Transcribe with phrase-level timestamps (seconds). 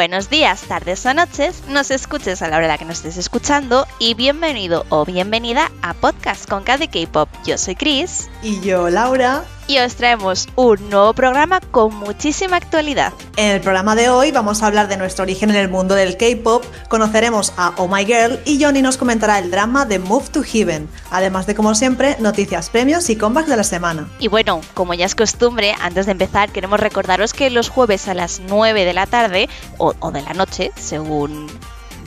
[0.00, 4.14] buenos días, tardes o noches, nos escuches a la hora que nos estés escuchando y
[4.14, 7.28] bienvenido o bienvenida a Podcast con K K-Pop.
[7.44, 8.30] Yo soy Chris.
[8.42, 13.12] Y yo, Laura y os traemos un nuevo programa con muchísima actualidad.
[13.36, 16.16] En el programa de hoy vamos a hablar de nuestro origen en el mundo del
[16.16, 20.42] K-pop, conoceremos a Oh My Girl y Johnny nos comentará el drama de Move to
[20.42, 24.08] Heaven, además de como siempre noticias, premios y comebacks de la semana.
[24.18, 28.14] Y bueno, como ya es costumbre, antes de empezar queremos recordaros que los jueves a
[28.14, 29.48] las 9 de la tarde
[29.78, 31.46] o, o de la noche, según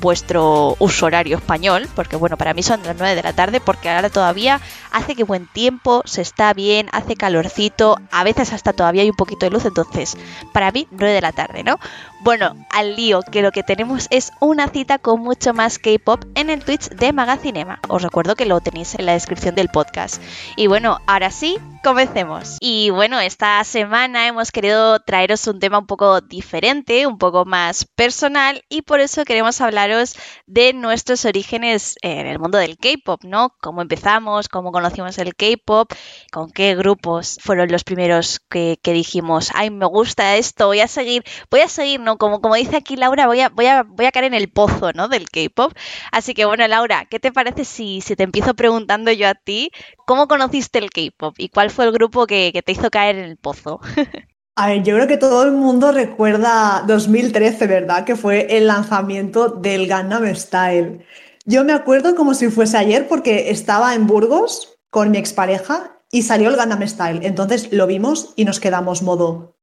[0.03, 3.89] vuestro uso horario español, porque bueno, para mí son las 9 de la tarde, porque
[3.89, 4.59] ahora todavía
[4.91, 9.15] hace que buen tiempo, se está bien, hace calorcito, a veces hasta todavía hay un
[9.15, 10.17] poquito de luz, entonces
[10.51, 11.79] para mí 9 de la tarde, ¿no?
[12.19, 16.49] Bueno, al lío, que lo que tenemos es una cita con mucho más K-pop en
[16.49, 17.79] el Twitch de Magacinema.
[17.87, 20.21] Os recuerdo que lo tenéis en la descripción del podcast.
[20.57, 22.57] Y bueno, ahora sí, comencemos.
[22.61, 27.85] Y bueno, esta semana hemos querido traeros un tema un poco diferente, un poco más
[27.85, 30.15] personal, y por eso queremos hablaros
[30.47, 33.53] de nuestros orígenes en el mundo del K-pop, ¿no?
[33.61, 35.91] Cómo empezamos, cómo conocimos el K-pop,
[36.31, 40.87] con qué grupos fueron los primeros que, que dijimos, ay, me gusta esto, voy a
[40.87, 42.17] seguir, voy a seguir, ¿no?
[42.17, 44.93] Como, como dice aquí Laura, voy a, voy, a, voy a caer en el pozo,
[44.93, 45.09] ¿no?
[45.09, 45.73] Del K-pop.
[46.11, 49.71] Así que bueno, Laura, ¿qué te parece si, si te empiezo preguntando yo a ti
[50.05, 53.37] cómo conociste el K-pop y cuál fue el grupo que, te hizo caer en el
[53.37, 53.81] pozo?
[54.55, 58.05] A ver, yo creo que todo el mundo recuerda 2013, ¿verdad?
[58.05, 61.03] Que fue el lanzamiento del Gangnam Style.
[61.45, 66.21] Yo me acuerdo como si fuese ayer porque estaba en Burgos con mi expareja y
[66.21, 67.21] salió el Gangnam Style.
[67.23, 69.57] Entonces lo vimos y nos quedamos modo,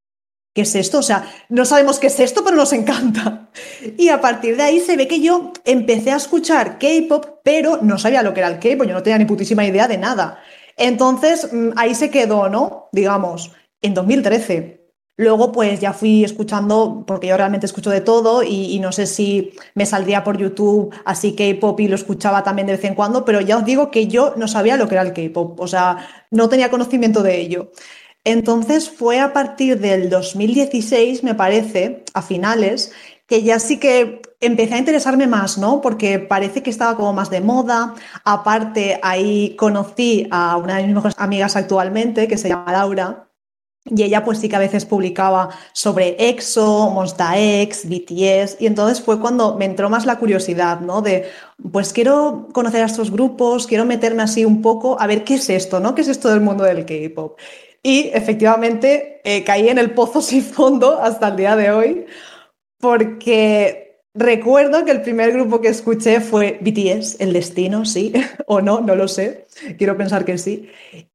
[0.52, 0.98] ¿qué es esto?
[0.98, 3.48] O sea, no sabemos qué es esto, pero nos encanta.
[3.96, 7.96] Y a partir de ahí se ve que yo empecé a escuchar K-pop, pero no
[7.96, 10.40] sabía lo que era el K-pop, yo no tenía ni putísima idea de nada.
[10.80, 12.88] Entonces, mm, ahí se quedó, ¿no?
[12.90, 13.52] Digamos,
[13.82, 14.80] en 2013.
[15.16, 19.52] Luego, pues ya fui escuchando, porque yo realmente escucho de todo y, no sé si
[19.74, 23.42] me saldría por YouTube así K-pop y lo escuchaba también de vez en cuando, pero
[23.42, 26.48] ya os digo que yo no sabía lo que era el K-pop, o sea, no
[26.48, 27.70] tenía conocimiento de ello.
[28.24, 32.92] Entonces fue a partir del 2016, me parece, a finales,
[33.26, 35.80] que ya sí que empecé a interesarme más, ¿no?
[35.80, 37.94] Porque parece que estaba como más de moda.
[38.24, 43.26] Aparte, ahí conocí a una de mis mejores amigas actualmente, que se llama Laura.
[43.84, 49.02] Y ella pues sí que a veces publicaba sobre EXO, Monsta X, BTS, y entonces
[49.02, 51.00] fue cuando me entró más la curiosidad, ¿no?
[51.00, 51.30] De,
[51.72, 55.48] pues quiero conocer a estos grupos, quiero meterme así un poco a ver qué es
[55.48, 55.94] esto, ¿no?
[55.94, 57.38] ¿Qué es esto del mundo del K-pop?
[57.82, 62.06] Y efectivamente eh, caí en el pozo sin fondo hasta el día de hoy,
[62.78, 68.12] porque recuerdo que el primer grupo que escuché fue BTS, El Destino, sí,
[68.46, 69.46] o no, no lo sé,
[69.78, 70.68] quiero pensar que sí.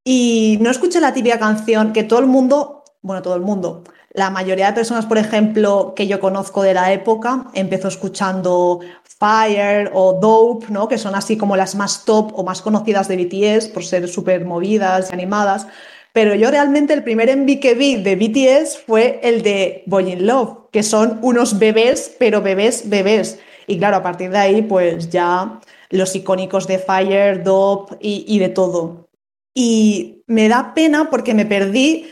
[0.03, 3.83] Y no escuché la típica canción que todo el mundo, bueno, todo el mundo,
[4.15, 9.91] la mayoría de personas, por ejemplo, que yo conozco de la época, empezó escuchando Fire
[9.93, 10.87] o Dope, ¿no?
[10.87, 14.45] que son así como las más top o más conocidas de BTS por ser súper
[14.45, 15.67] movidas y animadas.
[16.13, 20.25] Pero yo realmente el primer MV que vi de BTS fue el de Boy in
[20.25, 23.39] Love, que son unos bebés, pero bebés, bebés.
[23.65, 28.49] Y claro, a partir de ahí, pues ya los icónicos de Fire, Dope y, de
[28.49, 29.07] todo.
[29.53, 32.07] Y me da pena porque me perdí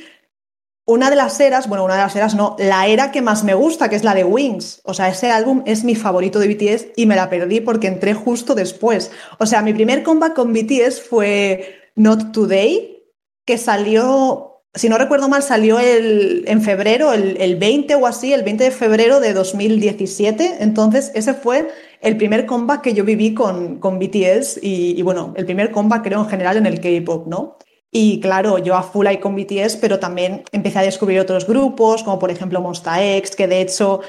[0.86, 3.54] una de las eras, bueno, una de las eras no, la era que más me
[3.54, 4.80] gusta, que es la de Wings.
[4.86, 8.14] O sea, ese álbum es mi favorito de BTS y me la perdí porque entré
[8.14, 9.12] justo después.
[9.40, 13.04] O sea, mi primer comeback con BTS fue Not Today,
[13.46, 18.34] que salió, si no recuerdo mal, salió el, en febrero, el, el 20 o así,
[18.34, 20.58] el 20 de febrero de 2017.
[20.60, 21.70] Entonces, ese fue
[22.02, 26.22] el primer comeback que yo viví con, con BTS y, bueno, el primer comeback creo
[26.22, 27.58] en general en el K-pop, ¿no?
[27.92, 32.04] Y claro, yo a full ahí con BTS, pero también empecé a descubrir otros grupos,
[32.04, 34.02] como por ejemplo Monsta X, que de hecho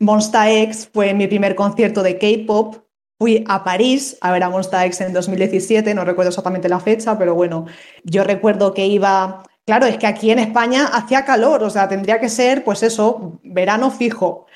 [0.00, 2.88] Monsta X fue mi primer concierto de K-pop
[3.20, 7.18] Fui a París a ver a Monsta X en 2017, no recuerdo exactamente la fecha,
[7.18, 7.66] pero bueno,
[8.04, 12.18] yo recuerdo que iba, claro, es que aquí en España hacía calor, o sea, tendría
[12.18, 14.46] que ser, pues eso, verano fijo.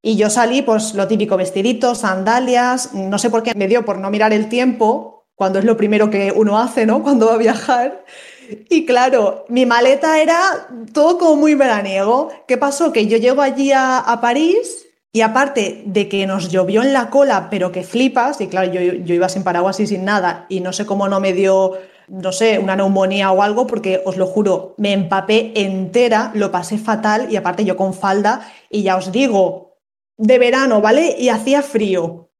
[0.00, 3.98] Y yo salí, pues lo típico, vestiditos, sandalias, no sé por qué me dio por
[3.98, 7.02] no mirar el tiempo, cuando es lo primero que uno hace, ¿no?
[7.02, 8.04] Cuando va a viajar.
[8.68, 12.30] Y claro, mi maleta era todo como muy veraniego.
[12.46, 12.92] ¿Qué pasó?
[12.92, 17.48] Que yo llego allí a, París y aparte de que nos llovió en la cola,
[17.50, 20.72] pero que flipas, y claro, yo, yo, iba sin paraguas y sin nada, y no
[20.72, 21.72] sé cómo no me dio,
[22.10, 26.76] no sé, una neumonía o algo, porque os lo juro, me empapé entera, lo pasé
[26.76, 29.78] fatal, y aparte yo con falda, y ya os digo,
[30.16, 31.14] de verano, ¿vale?
[31.18, 32.30] Y hacía frío.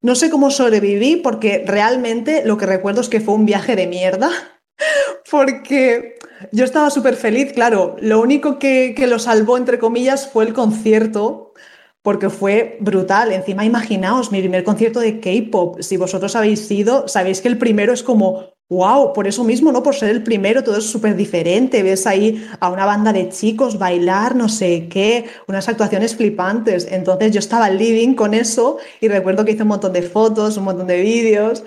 [0.00, 3.86] No sé cómo sobreviví, porque realmente lo que recuerdo es que fue un viaje de
[3.86, 4.30] mierda,
[5.30, 6.16] porque
[6.52, 10.54] yo estaba súper feliz, claro, lo único que, que lo salvó, entre comillas, fue el
[10.54, 11.52] concierto
[12.00, 13.32] porque fue brutal.
[13.32, 17.92] Encima, imaginaos, mi primer concierto de K-pop, si vosotros habéis ido, sabéis que el primero
[17.92, 19.82] es como, wow, por eso mismo, ¿no?
[19.82, 21.82] Por ser el primero, todo es súper diferente.
[21.82, 26.86] Ves ahí a una banda de chicos bailar, no sé qué, unas actuaciones flipantes.
[26.90, 30.64] Entonces yo estaba living con eso y recuerdo que hice un montón de fotos, un
[30.64, 31.64] montón de vídeos.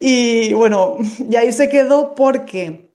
[0.00, 0.96] Y bueno,
[1.30, 2.94] y ahí se quedó porque,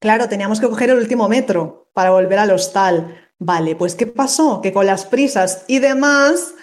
[0.00, 3.16] claro, teníamos que coger el último metro para volver al hostal.
[3.38, 4.60] Vale, pues ¿qué pasó?
[4.60, 6.54] Que con las prisas y demás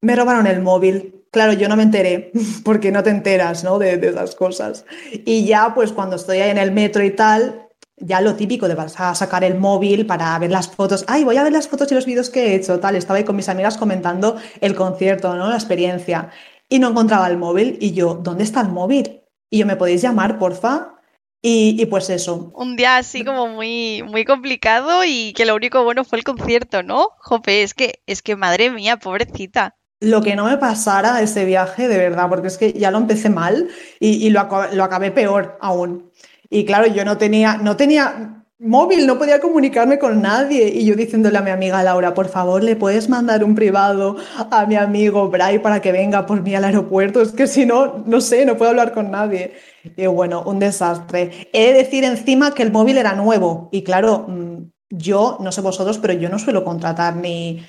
[0.00, 1.21] me robaron el móvil.
[1.32, 2.30] Claro, yo no me enteré,
[2.64, 3.78] porque no te enteras, ¿no?
[3.78, 4.84] De, de esas cosas.
[5.24, 8.74] Y ya, pues cuando estoy ahí en el metro y tal, ya lo típico de
[8.74, 11.04] vas a sacar el móvil para ver las fotos.
[11.08, 12.96] Ay, voy a ver las fotos y los vídeos que he hecho, tal.
[12.96, 15.48] Estaba ahí con mis amigas comentando el concierto, ¿no?
[15.48, 16.30] La experiencia.
[16.68, 17.78] Y no encontraba el móvil.
[17.80, 19.22] Y yo, ¿dónde está el móvil?
[19.50, 20.98] Y yo, ¿me podéis llamar, porfa?
[21.44, 22.52] Y, pues eso.
[22.54, 26.84] Un día así como muy, muy complicado y que lo único bueno fue el concierto,
[26.84, 27.08] ¿no?
[27.18, 29.76] Jope, es que, es que madre mía, pobrecita.
[30.02, 33.30] Lo que no me pasara ese viaje, de verdad, porque es que ya lo empecé
[33.30, 33.68] mal
[34.00, 36.10] y, lo, lo, acabé peor aún.
[36.50, 40.68] Y claro, yo no tenía, no tenía móvil, no podía comunicarme con nadie.
[40.68, 44.16] Y yo diciéndole a mi amiga Laura, por favor, ¿le puedes mandar un privado
[44.50, 47.20] a mi amigo Bray para que venga por mí al aeropuerto?
[47.20, 49.52] Es que si no, no sé, no puedo hablar con nadie.
[49.96, 51.48] Y bueno, un desastre.
[51.52, 53.68] He de decir encima que el móvil era nuevo.
[53.72, 57.64] Y claro, mm, yo, no sé vosotros, pero yo no suelo contratar ni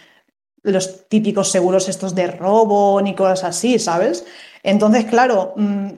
[0.64, 4.26] los típicos seguros estos de robo ni cosas así, ¿sabes?
[4.64, 5.90] Entonces, claro, mm,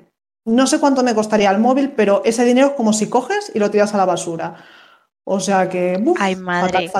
[0.46, 3.60] no sé cuánto me costaría el móvil, pero ese dinero es como si coges y
[3.60, 4.56] lo tiras a la basura.
[5.24, 6.04] O sea que.
[6.20, 6.92] Ay, madre.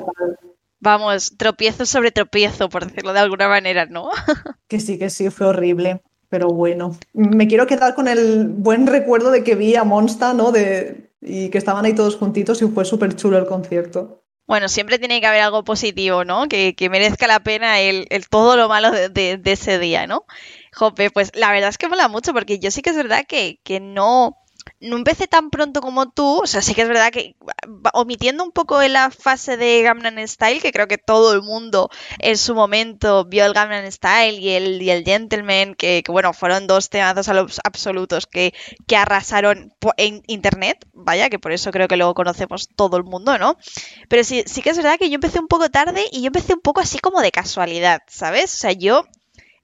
[0.80, 4.10] Vamos, tropiezo sobre tropiezo, por decirlo de alguna manera, ¿no?
[4.68, 6.02] que sí, que sí, fue horrible.
[6.30, 10.52] Pero bueno, me quiero quedar con el buen recuerdo de que vi a Monsta, ¿no?
[10.52, 14.25] De, y que estaban ahí todos juntitos y fue súper chulo el concierto.
[14.48, 16.48] Bueno, siempre tiene que haber algo positivo, ¿no?
[16.48, 20.26] Que, merezca la pena el, todo lo malo de, ese día, ¿no?
[20.74, 23.60] Jope, pues la verdad es que mola mucho porque yo sí que es verdad que,
[23.64, 24.38] que no
[24.82, 27.36] no empecé tan pronto como tú, o sea, sí que es verdad que
[27.94, 31.90] omitiendo un poco la fase de Gangnam Style, que creo que todo el mundo
[32.20, 36.68] en su momento vio el Gangnam Style y el, y el Gentleman, que, bueno, fueron
[36.68, 37.30] dos temas
[37.64, 38.54] absolutos que,
[38.88, 43.38] que arrasaron en internet, vaya, que por eso creo que luego conocemos todo el mundo,
[43.38, 43.58] ¿no?
[44.10, 46.54] Pero sí, sí que es verdad que yo empecé un poco tarde y yo empecé
[46.54, 48.54] un poco así como de casualidad, ¿sabes?
[48.54, 49.04] O sea, yo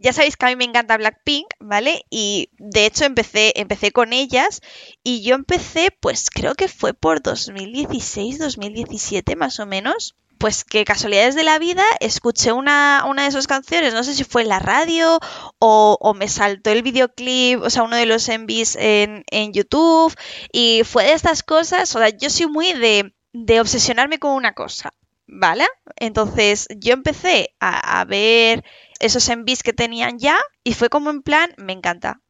[0.01, 2.06] ya sabéis que a mí me encanta Blackpink, ¿vale?
[2.09, 4.62] Y de hecho empecé, empecé con ellas
[5.03, 10.15] y yo empecé, pues creo que fue por 2016, 2017 más o menos.
[10.39, 14.24] Pues que casualidades de la vida, escuché una, una de sus canciones, no sé si
[14.24, 15.19] fue en la radio
[15.59, 20.15] o, me saltó el videoclip, o sea, uno de los envis en, en YouTube
[20.51, 24.54] y fue de estas cosas, o sea, yo soy muy de, de obsesionarme con una
[24.54, 24.92] cosa,
[25.27, 25.68] ¿vale?
[25.95, 28.63] Entonces yo empecé a ver
[29.01, 32.21] esos envis que tenían ya y fue como en plan, me encanta,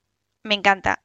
[0.44, 1.04] me encanta.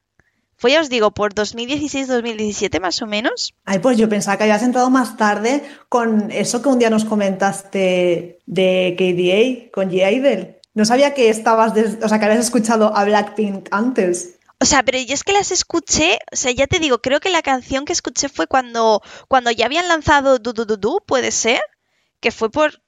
[0.59, 3.53] Fue, ya os digo, por 2016-2017 más o menos.
[3.63, 7.05] Ay, pues yo pensaba que habías entrado más tarde con eso que un día nos
[7.05, 10.55] comentaste de KDA, con G.
[10.73, 14.37] No sabía que estabas, o sea, que habías escuchado a Blackpink antes.
[14.59, 17.29] O sea, pero yo es que las escuché, o sea, ya te digo, creo que
[17.29, 21.31] la canción que escuché fue cuando, cuando ya habían lanzado Du Du Du Du, puede
[21.31, 21.61] ser,
[22.19, 22.81] que fue por,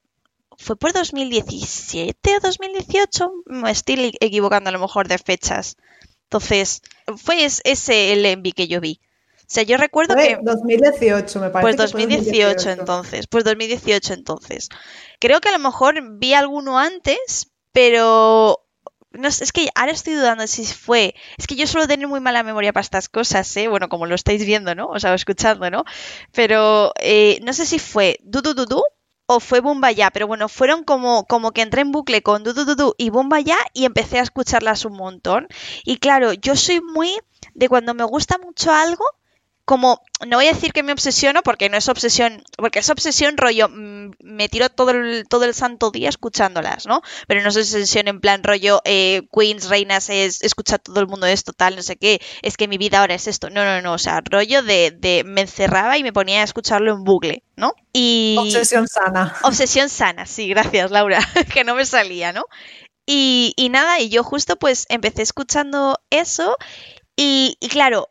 [0.59, 3.31] ¿Fue por 2017 o 2018?
[3.45, 5.77] Me estoy equivocando a lo mejor de fechas.
[6.23, 6.81] Entonces,
[7.17, 8.99] fue ese el envi que yo vi.
[9.37, 10.37] O sea, yo recuerdo que...
[10.41, 11.61] 2018, me parece.
[11.61, 13.27] Pues 2018, entonces.
[13.27, 14.69] Pues 2018 entonces.
[15.19, 18.59] Creo que a lo mejor vi alguno antes, pero...
[19.11, 21.15] No sé, es que ahora estoy dudando si fue.
[21.37, 23.69] Es que yo suelo tener muy mala memoria para estas cosas, ¿eh?
[23.69, 24.87] Bueno, como lo estáis viendo, ¿no?
[24.87, 25.83] O sea, escuchando, ¿no?
[26.33, 28.83] Pero eh, no sé si fue Du Du Du Du
[29.31, 29.61] o fue
[29.95, 32.95] Ya, pero bueno, fueron como, como que entré en bucle con Du Du Du Du
[32.97, 33.11] y
[33.45, 35.47] Ya y empecé a escucharlas un montón.
[35.85, 37.11] Y claro, yo soy muy
[37.53, 39.05] de cuando me gusta mucho algo,
[39.69, 43.37] como, no voy a decir que me obsesiono, porque no es obsesión, porque es obsesión
[43.37, 47.03] rollo, mm, me tiro todo el, todo el santo día escuchándolas, ¿no?
[47.27, 51.27] Pero no es obsesión en plan rollo, eh, Queens, reinas, es escuchar todo el mundo
[51.27, 53.51] esto, tal, no sé qué, es que mi vida ahora es esto.
[53.51, 56.91] No, no, no, o sea, rollo de, de me encerraba y me ponía a escucharlo
[56.91, 57.75] en bucle, ¿no?
[57.93, 58.37] Y...
[58.39, 59.35] Obsesión sana.
[59.43, 61.19] Obsesión sana, sí, gracias Laura,
[61.53, 62.45] que no me salía, ¿no?
[63.05, 66.57] Y, y nada, y yo justo pues empecé escuchando eso
[67.15, 68.09] y, y claro,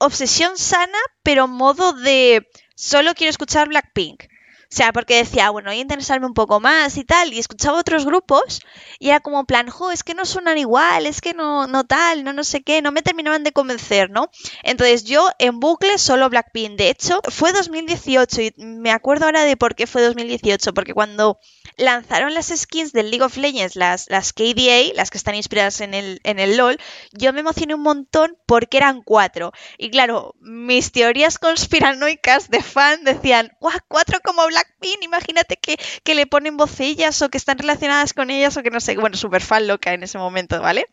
[0.00, 4.24] obsesión sana, pero modo de solo quiero escuchar Blackpink.
[4.72, 7.78] O sea, porque decía, bueno, voy a interesarme un poco más y tal, y escuchaba
[7.78, 8.60] otros grupos
[9.00, 12.22] y era como plan, jo, es que no suenan igual, es que no, no tal,
[12.22, 14.30] no no sé qué, no me terminaban de convencer, ¿no?
[14.62, 19.56] Entonces yo en bucle solo Blackpink, de hecho, fue 2018 y me acuerdo ahora de
[19.56, 21.40] por qué fue 2018, porque cuando
[21.76, 25.94] lanzaron las skins del League of Legends, las, las KDA, las que están inspiradas en
[25.94, 26.78] el, en el LOL,
[27.12, 29.52] yo me emocioné un montón porque eran cuatro.
[29.78, 33.78] Y claro, mis teorías conspiranoicas de fan decían, ¡guau!
[33.88, 34.59] Cuatro como Blackpink,
[35.02, 38.80] imagínate que, que le ponen vocillas o que están relacionadas con ellas o que no
[38.80, 40.86] sé, bueno, súper fan loca en ese momento, ¿vale?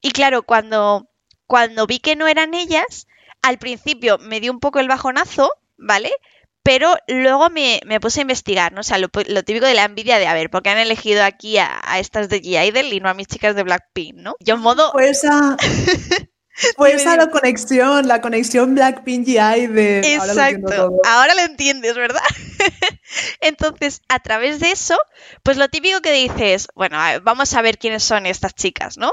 [0.00, 1.08] Y claro, cuando,
[1.46, 3.06] cuando vi que no eran ellas,
[3.42, 6.12] al principio me dio un poco el bajonazo, ¿vale?
[6.62, 8.80] Pero luego me, puse a investigar, ¿no?
[8.80, 11.58] O sea, lo, típico de la envidia de, a ver, ¿por qué han elegido aquí
[11.58, 14.34] a, estas de G-Idol y no a mis chicas de Blackpink, ¿no?
[14.40, 14.90] Yo en modo...
[14.92, 15.56] Pues esa...
[16.76, 19.78] Pues la conexión, la conexión Blackpink G-Idol.
[19.78, 22.22] Exacto, ahora lo, entiendes, ¿verdad?
[23.40, 24.96] Entonces, a través de eso,
[25.42, 29.12] pues lo típico que dices, bueno, vamos a ver quiénes son estas chicas, ¿no?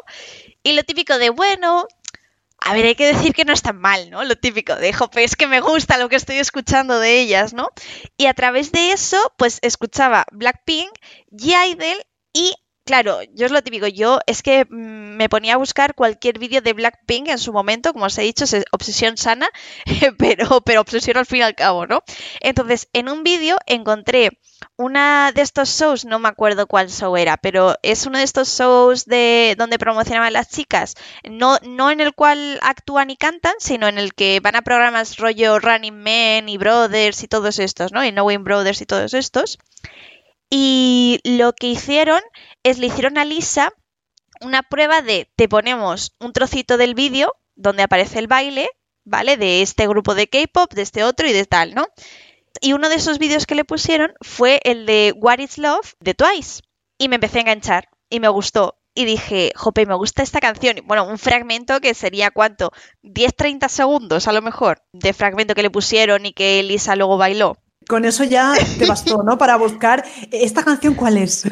[0.63, 1.85] Y lo típico de, bueno,
[2.65, 4.23] a ver, hay que decir que no es tan mal, ¿no?
[4.23, 7.69] Lo típico de, jope, es que me gusta lo que estoy escuchando de ellas, ¿no?
[8.15, 10.89] Y a través de eso, pues escuchaba Blackpink,
[11.31, 12.55] G-Idol y
[12.86, 16.60] Claro, yo es lo típico, yo es que mm, me ponía a buscar cualquier vídeo
[16.62, 19.48] de Blackpink en su momento, como os he dicho, es obsesión sana,
[20.18, 22.04] pero, pero obsesión al fin y al cabo, ¿no?
[22.42, 24.38] Entonces, en un vídeo encontré
[24.75, 28.50] una de estos shows, no me acuerdo cuál show era, pero es uno de estos
[28.50, 33.88] shows de donde promocionaban las chicas, no, no en el cual actúan y cantan, sino
[33.88, 38.04] en el que van a programas rollo Running Men y Brothers y todos estos, ¿no?
[38.04, 39.58] Y Knowing Brothers y todos estos.
[40.55, 42.22] Y lo que hicieron
[42.62, 43.74] es le hicieron a Lisa
[44.39, 48.69] una prueba de te ponemos un trocito del vídeo donde aparece el baile,
[49.03, 49.36] ¿vale?
[49.36, 51.88] De este grupo de K-pop, de este otro y de tal, ¿no?
[52.62, 56.13] Y uno de esos vídeos que le pusieron fue el de What is Love de
[56.13, 56.62] Twice.
[57.00, 58.77] Y me empecé a enganchar y me gustó.
[58.93, 60.75] Y dije, jope, me gusta esta canción.
[60.86, 62.72] Bueno, un fragmento que sería cuánto?
[63.01, 67.57] 10-30 segundos a lo mejor de fragmento que le pusieron y que Lisa luego bailó.
[67.88, 69.38] Con eso ya te bastó, ¿no?
[69.38, 71.44] Para buscar esta canción, ¿cuál es?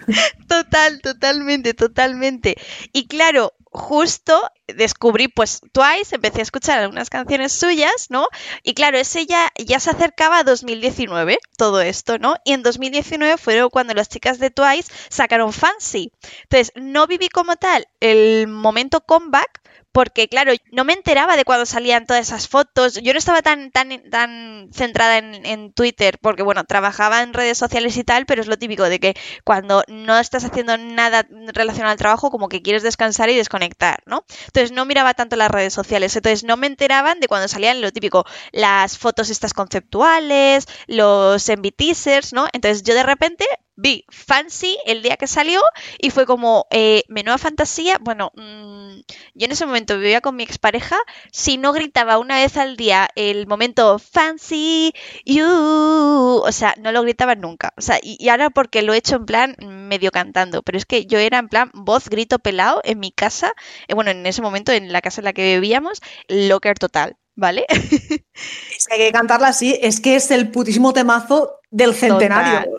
[0.48, 2.56] Total, totalmente, totalmente.
[2.94, 8.28] Y claro, justo descubrí pues Twice, empecé a escuchar algunas canciones suyas, ¿no?
[8.64, 12.36] Y claro, ese ya, ya se acercaba a 2019, todo esto, ¿no?
[12.44, 16.12] Y en 2019 fue cuando las chicas de Twice sacaron Fancy.
[16.44, 19.61] Entonces, no viví como tal el momento comeback,
[19.92, 22.96] porque claro, no me enteraba de cuando salían todas esas fotos.
[23.02, 27.58] Yo no estaba tan, tan, tan centrada en, en, Twitter, porque bueno, trabajaba en redes
[27.58, 31.92] sociales y tal, pero es lo típico de que cuando no estás haciendo nada relacionado
[31.92, 34.26] al trabajo, como que quieres descansar y desconectar, ¿no?
[34.48, 37.92] Entonces no miraba tanto las redes sociales, entonces no me enteraban de cuando salían lo
[37.92, 42.48] típico, las fotos estas conceptuales, los envy teasers, ¿no?
[42.54, 43.46] Entonces yo de repente
[43.76, 45.62] vi Fancy el día que salió
[46.00, 47.98] y fue como, eh, menuda fantasía.
[48.02, 49.00] Bueno, mm,
[49.34, 50.98] yo en ese momento vivía con mi expareja.
[51.32, 54.94] Si no gritaba una vez al día el momento Fancy
[55.26, 57.74] You, o sea, no lo gritaba nunca.
[57.78, 61.06] O sea, y, ahora porque lo he hecho en plan medio cantando, pero es que
[61.06, 63.54] yo era en plan voz, grito pelado en mi casa.
[63.88, 67.18] Eh, bueno, en ese momento en la casa en la que vivíamos, locker total.
[67.36, 67.66] ¿Vale?
[68.78, 72.70] es que hay que cantarla así, es que es el putísimo temazo del centenario.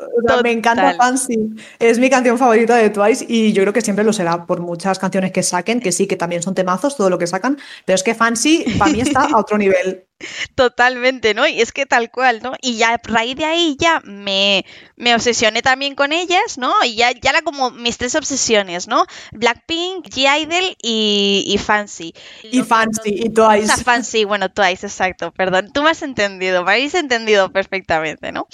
[0.42, 1.38] me encanta Fancy.
[1.78, 4.98] Es mi canción favorita de Twice y yo creo que siempre lo será por muchas
[4.98, 8.02] canciones que saquen, que sí, que también son temazos, todo lo que sacan, pero es
[8.02, 10.06] que Fancy para mí está a otro nivel.
[10.54, 11.46] Totalmente, ¿no?
[11.46, 12.52] Y es que tal cual, ¿no?
[12.60, 14.64] Y ya a raíz de ahí ya me,
[14.96, 16.72] me obsesioné también con ellas, ¿no?
[16.84, 19.06] Y ya, ya era como mis tres obsesiones, ¿no?
[19.32, 22.14] Blackpink, G-Idol y, y, Fancy.
[22.42, 23.64] Y Fancy, y Twice.
[23.64, 25.51] O sea, Fancy, bueno, Twice, exacto, perdón.
[25.72, 28.46] Tú me has entendido, me habéis entendido perfectamente, ¿no?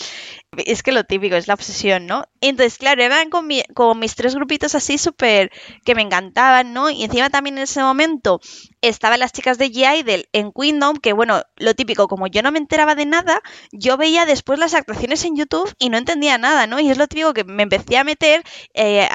[0.57, 2.25] Es que lo típico es la obsesión, ¿no?
[2.41, 5.51] Entonces, claro, eran con, mis tres grupitos así súper
[5.85, 6.91] que me encantaban, ¿no?
[6.91, 8.41] Y encima también en ese momento
[8.81, 12.59] estaban las chicas de G-Idol en Kingdom, que bueno, lo típico, como yo no me
[12.59, 13.41] enteraba de nada,
[13.73, 16.81] yo veía después las actuaciones en YouTube y no entendía nada, ¿no?
[16.81, 18.43] Y es lo típico que me empecé a meter
[18.75, 19.09] eh,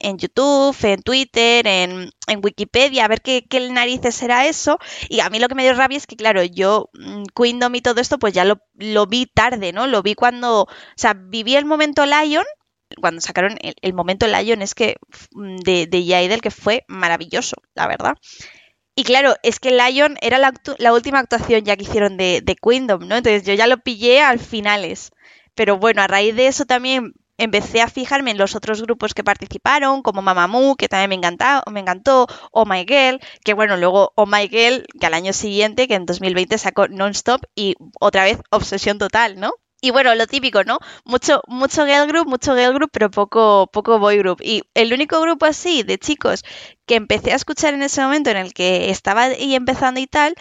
[0.00, 2.10] en, YouTube, en Twitter, en,
[2.42, 4.78] Wikipedia, a ver qué, narices era eso.
[5.08, 7.80] Y a mí lo que me dio rabia es que, claro, yo, mm, Kingdom y
[7.80, 8.58] todo esto, pues ya lo,
[9.06, 9.86] vi tarde, ¿no?
[9.86, 12.44] Lo vi cuando, o sea, viví el momento Lion
[13.00, 14.96] cuando sacaron el, momento Lion es que
[15.32, 18.16] mm, de, de que fue maravilloso, la verdad.
[18.96, 23.08] Y claro, es que Lion era la, última actuación ya que hicieron de, de Kingdom,
[23.08, 23.16] ¿no?
[23.16, 25.10] Entonces yo ya lo pillé al finales.
[25.54, 29.24] Pero bueno, a raíz de eso también empecé a fijarme en los otros grupos que
[29.24, 34.12] participaron, como Mamamoo, que también me, encantó, me encantó, Oh My Girl, que bueno, luego
[34.16, 38.38] Oh My Girl, que al año siguiente, que en 2020 sacó Non-Stop y otra vez
[38.50, 39.52] obsesión total, ¿no?
[39.84, 40.78] Y bueno, lo típico, ¿no?
[41.04, 44.40] Mucho, mucho girl group, mucho girl group, pero poco, poco boy group.
[44.42, 46.42] Y el único grupo así de chicos
[46.86, 50.36] que empecé a escuchar en ese momento en el que estaba ahí empezando y tal,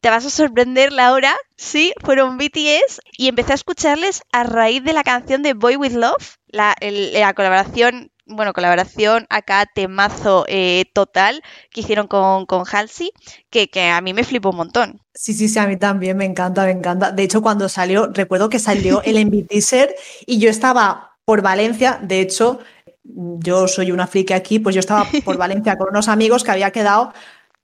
[0.00, 4.92] te vas a sorprender, Laura, sí, fueron BTS y empecé a escucharles a raíz de
[4.92, 11.42] la canción de Boy With Love, la, la colaboración bueno, colaboración acá, temazo eh, total
[11.70, 13.12] que hicieron con, con Halsey,
[13.50, 15.00] que, que, a mí me flipó un montón.
[15.14, 17.12] Sí, sí, sí, a mí también me encanta, me encanta.
[17.12, 19.94] De hecho, cuando salió, recuerdo que salió el MV teaser
[20.26, 22.58] y yo estaba por Valencia, de hecho,
[23.04, 26.72] yo soy una friki aquí, pues yo estaba por Valencia con unos amigos que había
[26.72, 27.12] quedado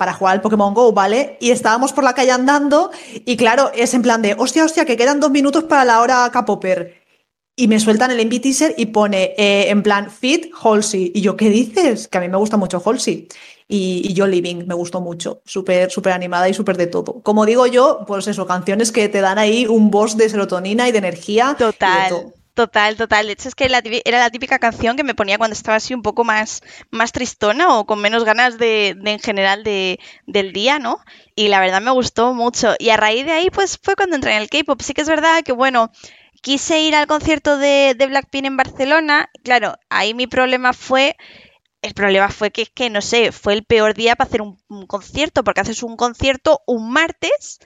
[0.03, 1.37] para jugar al Pokémon Go, ¿vale?
[1.41, 2.91] Y estábamos por la calle andando
[3.25, 6.29] y claro, es en plan de, hostia, hostia, que quedan dos minutos para la hora
[6.33, 7.01] K-Popper
[7.55, 11.13] y me sueltan el MV teaser y pone eh, en plan Fit Halsey.
[11.15, 12.09] Y yo, ¿qué dices?
[12.09, 13.29] Que a mí me gusta mucho Halsey.
[13.69, 15.41] Y, yo Living, me gustó mucho.
[15.45, 17.21] Súper, súper animada y súper de todo.
[17.23, 20.91] Como digo yo, pues eso, canciones que te dan ahí un boss de serotonina y
[20.91, 21.55] de energía.
[21.57, 22.33] Total.
[22.55, 23.27] Total, total.
[23.27, 26.03] De hecho, es que era la típica canción que me ponía cuando estaba así un
[26.03, 30.79] poco más, más tristona o con menos ganas de, de en general de, del día,
[30.79, 30.99] ¿no?
[31.35, 32.75] Y la verdad me gustó mucho.
[32.79, 34.83] Y a raíz de ahí, pues fue cuando entré en el K-pop.
[34.83, 35.91] Sí que es verdad que, bueno,
[36.43, 39.31] quise ir al concierto de, Blackpink en Barcelona.
[39.45, 41.17] Claro, ahí mi problema fue
[41.83, 45.43] el problema fue que que, no sé, fue el peor día para hacer un, concierto,
[45.43, 47.61] porque haces un concierto un martes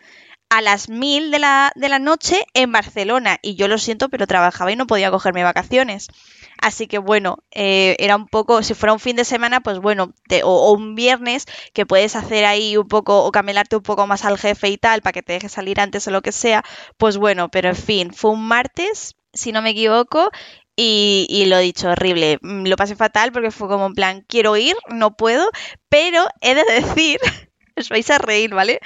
[0.48, 3.38] a las mil de la, de la noche en Barcelona.
[3.42, 6.08] Y yo lo siento, pero trabajaba y no podía cogerme vacaciones.
[6.58, 10.14] Así que bueno, eh, era un poco, si fuera un fin de semana, pues bueno,
[10.42, 14.38] o, un viernes que puedes hacer ahí un poco o camelarte un poco más al
[14.38, 16.64] jefe y tal para que te deje salir antes o lo que sea,
[16.96, 20.30] pues bueno, pero en fin, fue un martes, si no me equivoco,
[20.76, 22.38] y, y, lo dicho, horrible.
[22.42, 25.50] Mm, lo pasé fatal porque fue como en plan, quiero ir, no puedo,
[25.88, 27.18] pero he de decir,
[27.80, 28.80] os vais a reír, ¿vale?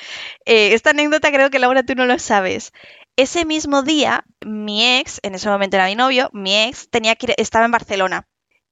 [0.45, 2.73] Eh, esta anécdota creo que Laura tú no lo sabes.
[3.17, 7.35] Ese mismo día, mi ex, en ese momento era mi novio, mi ex tenía que
[7.39, 8.27] estaba en Barcelona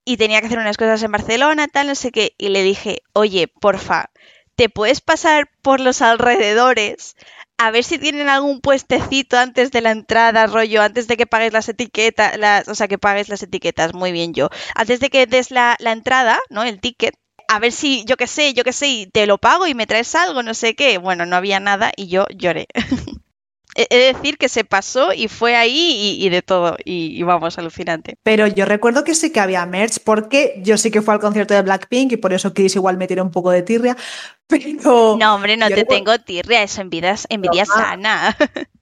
[0.05, 3.03] y tenía que hacer unas cosas en Barcelona, tal, no sé qué, y le dije,
[3.13, 4.11] oye, porfa,
[4.57, 7.15] ¿te puedes pasar por los alrededores
[7.59, 11.53] a ver si tienen algún puestecito antes de la entrada, rollo, antes de que pagues
[11.53, 15.27] las etiquetas, las, o sea, que pagues las etiquetas, muy bien yo, antes de que
[15.27, 16.63] des la entrada, ¿no?
[16.63, 17.17] El ticket,
[17.49, 20.15] a ver si, yo qué sé, yo qué sé, te lo pago y me traes
[20.15, 20.99] algo, no sé qué.
[20.99, 22.69] Bueno, no había nada y yo lloré.
[23.75, 26.77] he de decir que se pasó y fue ahí y, de todo.
[26.85, 28.17] Y, vamos, alucinante.
[28.23, 31.55] Pero yo recuerdo que sí que había merch, porque yo sí que fui al concierto
[31.55, 33.97] de Blackpink y por eso Chris igual me tiró un poco de tirria.
[34.47, 35.17] Pero.
[35.19, 38.37] No, hombre, no te tengo tirria, eso envidia, envidia sana.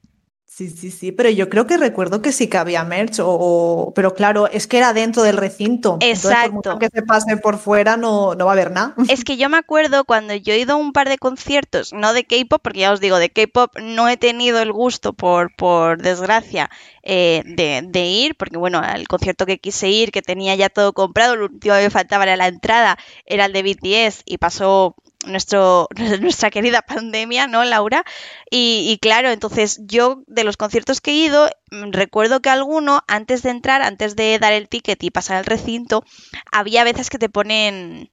[0.57, 4.15] Sí, sí, sí, pero yo creo que recuerdo que sí que había merch, o, pero
[4.15, 5.99] claro, es que era dentro del recinto.
[6.01, 6.79] Exacto.
[6.79, 8.95] que se pase por fuera no, no va a haber nada.
[9.11, 12.15] Es que yo me acuerdo cuando yo he ido a un par de conciertos, no
[12.15, 16.01] de K-pop, porque ya os digo, de K-pop no he tenido el gusto, por, por
[16.01, 16.71] desgracia,
[17.03, 20.95] eh, de, de, ir, porque bueno, el concierto que quise ir, que tenía ya todo
[20.95, 24.97] comprado, lo último que me faltaba era la entrada, era el de BTS y pasó
[26.21, 28.05] nuestra querida pandemia, ¿no, Laura?
[28.51, 33.43] Y, claro, entonces yo de los conciertos que he ido, mm, recuerdo que alguno, antes
[33.43, 36.05] de entrar, antes de dar el ticket y pasar al recinto,
[36.53, 38.11] había veces que te ponen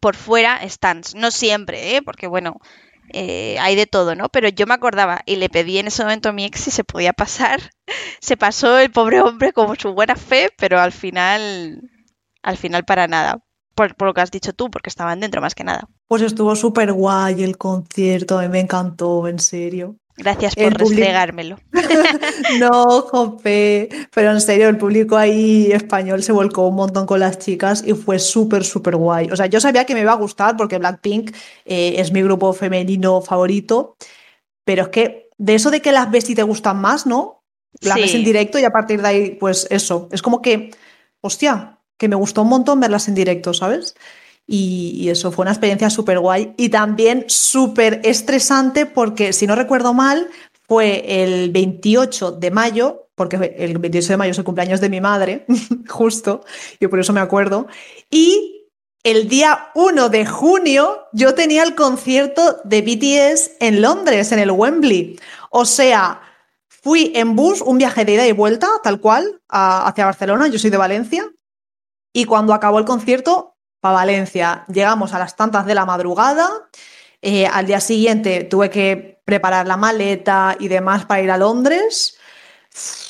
[0.00, 1.14] por fuera stands.
[1.14, 2.02] No siempre, ¿eh?
[2.02, 2.60] Porque bueno,
[3.12, 4.28] eh, hay de todo, ¿no?
[4.28, 6.84] Pero yo me acordaba y le pedí en ese momento a mi ex si se
[6.84, 7.60] podía pasar.
[8.20, 11.82] Se pasó el pobre hombre como su buena fe, pero al final,
[12.42, 13.44] al final para nada
[13.74, 15.88] por, lo que has dicho tú, porque estaban dentro más que nada.
[16.08, 19.96] Pues estuvo súper guay el concierto, a mí me encantó, en serio.
[20.16, 21.58] Gracias por restregármelo.
[22.60, 27.40] no, Jope, pero en serio, el público ahí español se volcó un montón con las
[27.40, 29.28] chicas y fue súper, súper guay.
[29.32, 31.34] O sea, yo sabía que me iba a gustar porque Blackpink
[31.64, 33.96] eh, es mi grupo femenino favorito,
[34.64, 37.42] pero es que de eso de que las ves y te gustan más, ¿no?
[37.80, 40.70] Las ves en directo y a partir de ahí, pues eso, es como que,
[41.20, 43.94] hostia, que me gustó un montón verlas en directo, ¿sabes?
[44.46, 49.94] Y, eso fue una experiencia súper guay y también súper estresante porque, si no recuerdo
[49.94, 50.28] mal,
[50.66, 55.00] fue el 28 de mayo, porque el 28 de mayo es el cumpleaños de mi
[55.00, 55.46] madre,
[55.88, 56.44] justo,
[56.78, 57.68] y por eso me acuerdo,
[58.10, 58.54] y
[59.02, 64.50] el día 1 de junio yo tenía el concierto de BTS en Londres, en el
[64.50, 65.20] Wembley.
[65.50, 66.22] O sea,
[66.66, 70.70] fui en bus, un viaje de ida y vuelta, tal cual, hacia Barcelona, yo soy
[70.70, 71.30] de Valencia,
[72.16, 76.48] y cuando acabó el concierto, para Valencia, llegamos a las tantas de la madrugada.
[77.20, 82.16] Eh, al día siguiente tuve que preparar la maleta y demás para ir a Londres,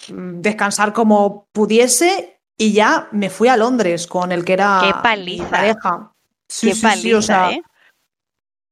[0.08, 5.44] descansar como pudiese y ya me fui a Londres con el que era Qué paliza.
[5.44, 6.12] mi pareja.
[6.60, 7.62] Qué paliza, ¿eh?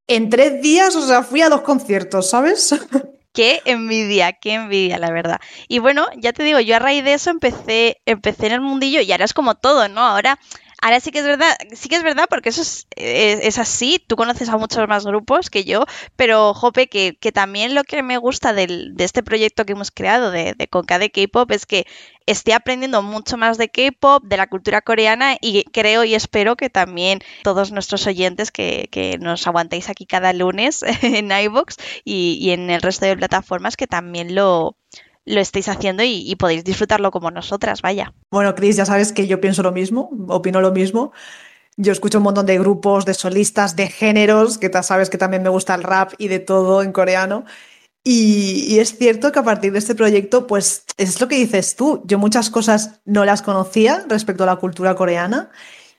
[0.07, 2.75] En tres días, o sea, fui a dos conciertos, ¿sabes?
[3.35, 5.41] Qué envidia, qué envidia, la verdad.
[5.67, 9.01] Y bueno, ya te digo, yo a raíz de eso empecé, empecé en el mundillo
[9.01, 10.03] y ahora es como todo, ¿no?
[10.03, 10.39] Ahora
[10.85, 12.63] Ahora sí que es verdad, sí que es verdad porque eso
[12.97, 15.85] es, así, tú conoces a muchos más grupos que yo,
[16.17, 20.33] pero Jope, que, también lo que me gusta del, de este proyecto que hemos creado
[20.33, 21.87] de, de Conca de K-Pop es que
[22.27, 26.69] esté aprendiendo mucho más de K-Pop, de la cultura coreana y creo y espero que
[26.69, 32.71] también todos nuestros oyentes que, que nos aguantéis aquí cada lunes en iVoox y en
[32.71, 34.77] el resto de plataformas que también lo,
[35.25, 38.13] lo estéis haciendo y, podéis disfrutarlo como nosotras, vaya.
[38.31, 41.13] Bueno, Cris, ya sabes que yo pienso lo mismo, opino lo mismo.
[41.77, 45.49] Yo escucho un montón de grupos, de solistas, de géneros, que sabes que también me
[45.49, 47.45] gusta el rap y de todo en coreano.
[48.05, 51.77] Y, y, es cierto que a partir de este proyecto, pues es lo que dices
[51.77, 52.03] tú.
[52.05, 55.51] Yo muchas cosas no las conocía respecto a la cultura coreana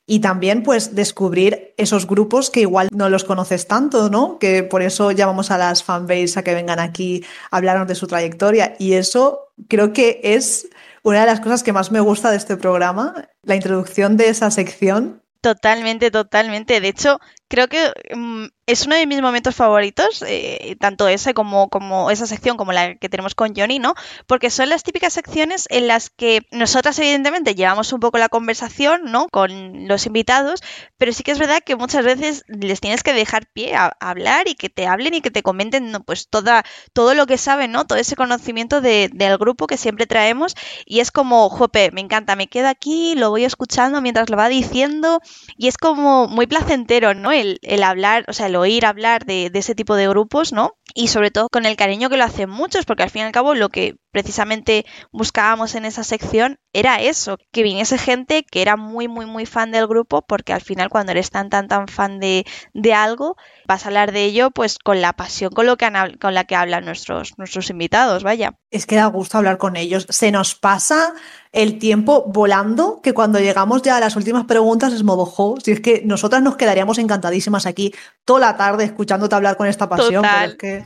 [0.06, 4.38] y también pues descubrir esos grupos que igual no los conoces tanto, ¿no?
[4.38, 8.08] Que por eso llamamos a las fanbase a que vengan aquí a hablarnos de su
[8.08, 10.68] trayectoria y eso creo que es
[11.04, 14.52] una de las cosas que más me gusta de este programa, la introducción de esa
[14.52, 15.22] sección.
[15.42, 16.80] Totalmente, totalmente.
[16.80, 21.70] De hecho, creo que mm, es uno de mis momentos favoritos, eh, tanto ese como,
[21.70, 23.94] como esa sección como la que tenemos con Johnny, ¿no?
[24.26, 29.12] Porque son las típicas secciones en las que nosotras evidentemente llevamos un poco la conversación,
[29.12, 29.28] ¿no?
[29.30, 30.62] Con los invitados,
[30.98, 34.48] pero sí que es verdad que muchas veces les tienes que dejar pie a, hablar
[34.48, 35.92] y que te hablen y que te comenten.
[36.06, 37.86] Pues toda, todo lo que saben, ¿no?
[37.86, 42.38] Todo ese conocimiento de, del grupo que siempre traemos y es como, jope, me encanta,
[42.38, 45.20] me quedo aquí, lo voy escuchando mientras lo va diciendo
[45.58, 47.34] y es como muy placentero, ¿no?
[47.34, 50.74] El, el hablar, o sea, el oír hablar de, de ese tipo de grupos, ¿no?
[50.94, 53.32] y sobre todo con el cariño que lo hacen muchos, porque al fin y al
[53.32, 58.78] cabo lo que precisamente buscábamos en esa sección era eso, que viniese gente que era
[58.78, 62.20] muy, muy, muy fan del grupo, porque al final cuando eres tan, tan, tan fan
[62.20, 63.36] de, de algo,
[63.68, 66.46] vas a hablar de ello pues con la pasión con, lo que han, con la
[66.46, 68.56] que hablan nuestros, nuestros invitados, vaya.
[68.72, 70.06] Es que da gusto hablar con ellos.
[70.10, 71.14] Se nos pasa
[71.52, 75.72] el tiempo volando, que cuando llegamos ya a las últimas preguntas es modo, jo, si
[75.72, 77.94] es que nosotras nos quedaríamos encantadísimas aquí
[78.26, 80.86] toda la tarde escuchándote hablar con esta pasión, pero es que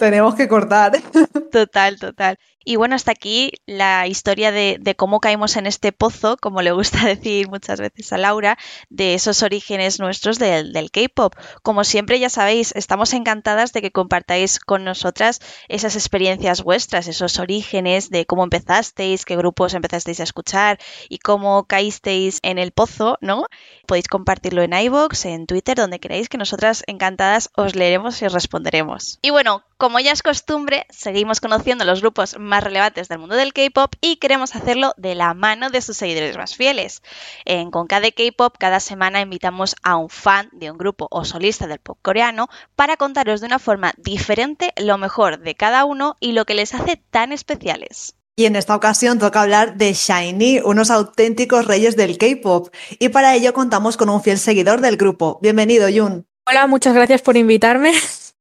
[0.00, 0.92] tenemos que cortar.
[1.52, 2.38] Total, total.
[2.64, 7.04] Y bueno, hasta aquí la historia de, cómo caímos en este pozo, como le gusta
[7.06, 8.58] decir muchas veces a Laura,
[8.90, 11.34] de esos orígenes nuestros del, del K-Pop.
[11.62, 17.38] Como siempre, ya sabéis, estamos encantadas de que compartáis con nosotras esas experiencias vuestras, esos
[17.38, 23.18] orígenes de cómo empezasteis, qué grupos empezasteis a escuchar y cómo caísteis en el pozo,
[23.20, 23.46] ¿no?
[23.86, 28.32] Podéis compartirlo en iVoox, en Twitter, donde queráis, que nosotras encantadas os leeremos y os
[28.32, 29.18] responderemos.
[29.22, 33.54] Y bueno, como ya es costumbre, seguimos conociendo los grupos más relevantes del mundo del
[33.54, 37.02] K-pop y queremos hacerlo de la mano de sus seguidores más fieles.
[37.46, 41.66] En Conca de K-pop, cada semana invitamos a un fan de un grupo o solista
[41.66, 46.32] del pop coreano para contaros de una forma diferente lo mejor de cada uno y
[46.32, 48.14] lo que les hace tan especiales.
[48.36, 52.68] Y en esta ocasión toca hablar de Shiny, unos auténticos reyes del K-pop.
[52.98, 55.38] Y para ello contamos con un fiel seguidor del grupo.
[55.40, 56.26] Bienvenido, Yun.
[56.46, 57.94] Hola, muchas gracias por invitarme.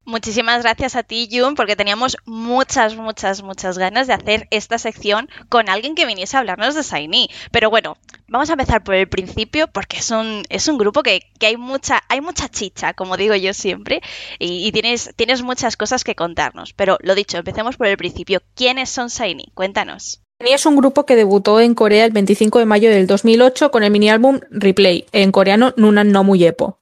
[0.10, 5.30] Muchísimas gracias a ti, Jun, porque teníamos muchas, muchas, muchas ganas de hacer esta sección
[5.50, 7.30] con alguien que viniese a hablarnos de Saini.
[7.52, 7.96] Pero bueno,
[8.28, 11.58] vamos a empezar por el principio, porque es un, es un grupo que, que hay,
[11.58, 14.02] mucha, hay mucha chicha, como digo yo siempre,
[14.40, 16.74] y, y, tienes, tienes muchas cosas que contarnos.
[16.74, 18.42] Pero lo dicho, empecemos por el principio.
[18.56, 19.52] ¿Quiénes son Saini?
[19.54, 20.24] Cuéntanos.
[20.40, 23.84] Saini es un grupo que debutó en Corea el 25 de mayo del 2008 con
[23.84, 26.79] el mini álbum Replay, en coreano Nunan no Muyepo.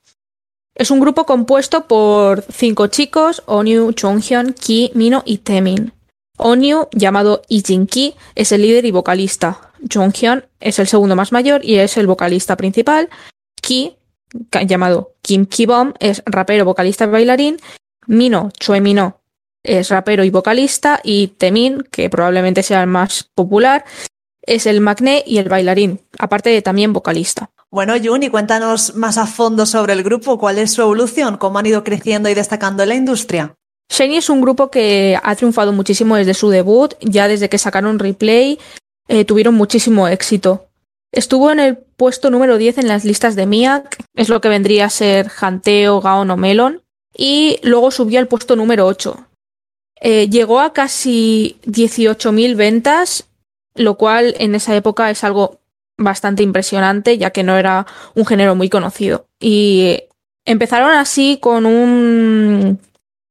[0.77, 5.91] Es un grupo compuesto por cinco chicos, Onyu, Chonghyun, Ki, Mino y Temin.
[6.37, 9.71] Onyu, llamado Ijin Ki, es el líder y vocalista.
[9.91, 13.09] Jonghyun es el segundo más mayor y es el vocalista principal.
[13.59, 13.97] Ki,
[14.67, 17.57] llamado Kim Ki-bom, es rapero, vocalista y bailarín.
[18.05, 19.21] Mino, Choi Mino,
[19.63, 20.99] es rapero y vocalista.
[21.03, 23.83] Y Temin, que probablemente sea el más popular,
[24.43, 27.49] es el magné y el bailarín, aparte de también vocalista.
[27.69, 31.65] Bueno, Juni, cuéntanos más a fondo sobre el grupo, cuál es su evolución, cómo han
[31.65, 33.55] ido creciendo y destacando en la industria.
[33.89, 37.99] Shiny es un grupo que ha triunfado muchísimo desde su debut, ya desde que sacaron
[37.99, 38.57] Replay,
[39.09, 40.67] eh, tuvieron muchísimo éxito.
[41.11, 44.85] Estuvo en el puesto número 10 en las listas de MIAC, es lo que vendría
[44.85, 46.83] a ser Janteo, Gaon o Melon,
[47.15, 49.27] y luego subió al puesto número 8.
[50.01, 53.27] Eh, llegó a casi 18.000 ventas,
[53.73, 55.59] lo cual en esa época es algo
[55.97, 59.27] bastante impresionante, ya que no era un género muy conocido.
[59.39, 60.03] Y
[60.45, 62.79] empezaron así con un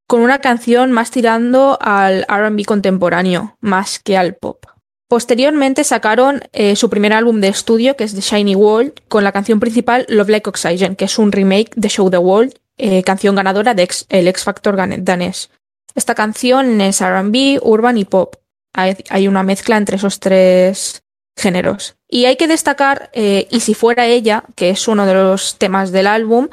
[0.08, 4.64] con una canción más tirando al RB contemporáneo, más que al pop.
[5.08, 9.32] Posteriormente sacaron eh, su primer álbum de estudio, que es The Shiny World, con la
[9.32, 13.34] canción principal Love Like Oxygen, que es un remake de Show the World, eh, canción
[13.34, 13.88] ganadora del
[14.28, 15.50] X Factor danés.
[15.94, 18.36] Esta canción es RB, urban y pop.
[18.74, 21.02] Hay una mezcla entre esos tres
[21.36, 21.95] géneros.
[22.08, 25.92] Y hay que destacar eh, Y si fuera ella, que es uno de los temas
[25.92, 26.48] del álbum,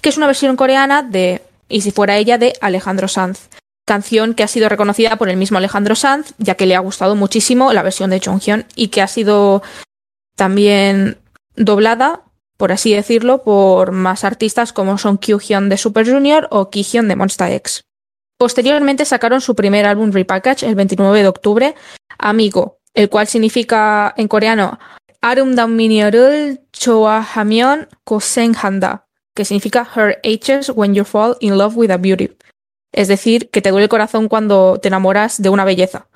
[0.00, 3.48] que es una versión coreana de Y si fuera ella de Alejandro Sanz.
[3.86, 7.16] Canción que ha sido reconocida por el mismo Alejandro Sanz, ya que le ha gustado
[7.16, 9.62] muchísimo la versión de Jonghyun y que ha sido
[10.36, 11.18] también
[11.56, 12.22] doblada,
[12.58, 17.16] por así decirlo, por más artistas como son Kyuhyun de Super Junior o Kihyun de
[17.16, 17.82] Monsta X.
[18.38, 21.74] Posteriormente sacaron su primer álbum Repackage el 29 de octubre,
[22.18, 24.78] Amigo, el cual significa en coreano
[25.20, 31.90] Arum Choa Choahamion Kosen Handa, que significa Her Ages When You Fall in Love with
[31.90, 32.30] a Beauty.
[32.92, 36.06] Es decir, que te duele el corazón cuando te enamoras de una belleza.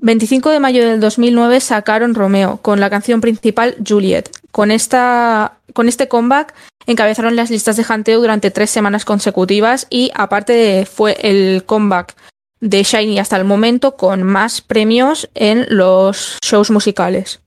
[0.00, 4.30] 25 de mayo del 2009 sacaron Romeo con la canción principal Juliet.
[4.52, 6.54] Con, esta, con este comeback
[6.86, 12.14] encabezaron las listas de janteo durante tres semanas consecutivas y aparte fue el comeback
[12.60, 17.40] de Shiny hasta el momento con más premios en los shows musicales.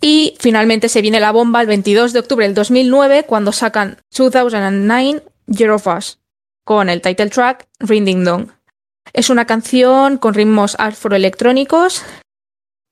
[0.00, 5.22] Y finalmente se viene la bomba el 22 de octubre del 2009 cuando sacan 2009
[5.46, 6.18] Year of Us
[6.64, 8.48] con el title track Ring Ding Dong.
[9.12, 12.02] Es una canción con ritmos afroelectrónicos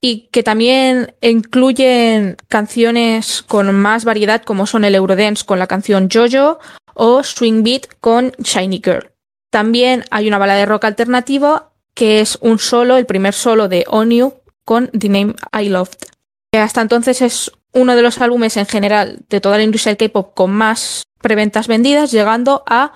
[0.00, 6.08] y que también incluyen canciones con más variedad como son el Eurodance con la canción
[6.10, 6.58] Jojo
[6.94, 9.12] o Swing Beat con Shiny Girl.
[9.50, 13.84] También hay una balada de rock alternativo que es un solo, el primer solo de
[13.88, 16.15] On You con The Name I Loved.
[16.58, 20.34] Hasta entonces es uno de los álbumes en general de toda la industria del K-pop
[20.34, 22.92] con más preventas vendidas, llegando a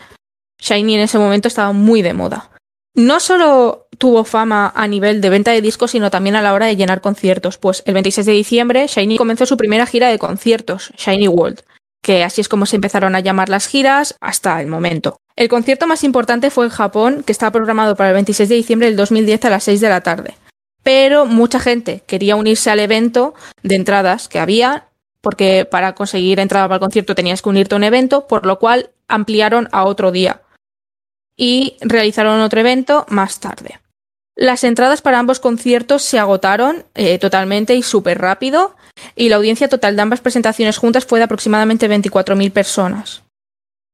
[0.60, 2.50] Shiny en ese momento estaba muy de moda.
[2.96, 6.68] No solo tuvo fama a nivel de venta de discos, sino también a la hora
[6.68, 10.92] de llenar conciertos, pues el 26 de diciembre Shiny comenzó su primera gira de conciertos,
[10.98, 11.62] Shiny World,
[12.04, 15.18] que así es como se empezaron a llamar las giras hasta el momento.
[15.36, 18.88] El concierto más importante fue en Japón, que estaba programado para el 26 de diciembre
[18.88, 20.36] del 2010 a las 6 de la tarde.
[20.84, 24.88] Pero mucha gente quería unirse al evento de entradas que había,
[25.22, 28.60] porque para conseguir entrada para el concierto tenías que unirte a un evento, por lo
[28.60, 30.42] cual ampliaron a otro día
[31.36, 33.80] y realizaron otro evento más tarde.
[34.36, 38.76] Las entradas para ambos conciertos se agotaron eh, totalmente y súper rápido,
[39.16, 43.24] y la audiencia total de ambas presentaciones juntas fue de aproximadamente 24.000 personas.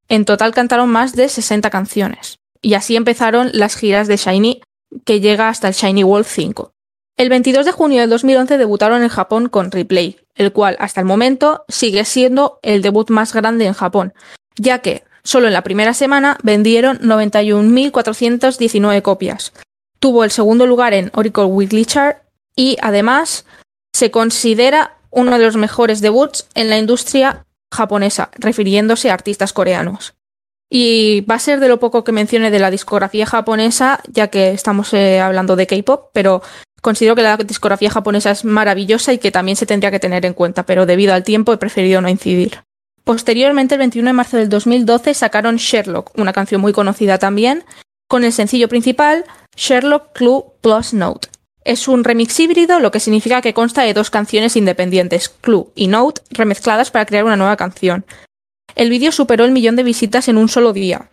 [0.08, 4.62] En total cantaron más de 60 canciones, y así empezaron las giras de Shiny,
[5.06, 6.72] que llega hasta el Shiny World 5.
[7.20, 11.06] El 22 de junio del 2011 debutaron en Japón con Replay, el cual hasta el
[11.06, 14.14] momento sigue siendo el debut más grande en Japón,
[14.56, 19.54] ya que Solo en la primera semana vendieron 91.419 copias.
[20.00, 22.24] Tuvo el segundo lugar en Oracle Weekly Chart
[22.56, 23.46] y además
[23.94, 30.16] se considera uno de los mejores debuts en la industria japonesa, refiriéndose a artistas coreanos.
[30.68, 34.52] Y va a ser de lo poco que mencione de la discografía japonesa, ya que
[34.52, 36.42] estamos eh, hablando de K-pop, pero
[36.82, 40.34] considero que la discografía japonesa es maravillosa y que también se tendría que tener en
[40.34, 42.64] cuenta, pero debido al tiempo he preferido no incidir.
[43.04, 47.64] Posteriormente, el 21 de marzo del 2012, sacaron Sherlock, una canción muy conocida también,
[48.08, 51.30] con el sencillo principal Sherlock Clue Plus Note.
[51.64, 55.88] Es un remix híbrido, lo que significa que consta de dos canciones independientes, Clue y
[55.88, 58.06] Note, remezcladas para crear una nueva canción.
[58.76, 61.10] El vídeo superó el millón de visitas en un solo día.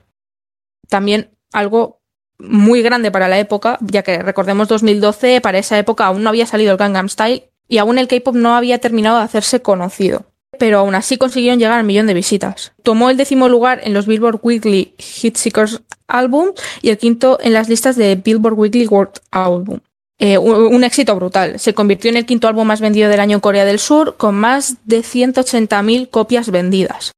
[0.88, 1.95] También algo
[2.38, 6.46] muy grande para la época, ya que recordemos 2012, para esa época aún no había
[6.46, 10.26] salido el Gangnam Style y aún el K-pop no había terminado de hacerse conocido
[10.58, 12.72] pero aún así consiguieron llegar al millón de visitas.
[12.82, 17.52] Tomó el décimo lugar en los Billboard Weekly Hit Seekers Album y el quinto en
[17.52, 19.80] las listas de Billboard Weekly World Album.
[20.18, 21.58] Eh, un, éxito brutal.
[21.58, 24.34] Se convirtió en el quinto álbum más vendido del año en Corea del Sur, con
[24.34, 27.12] más de 180.000 copias vendidas.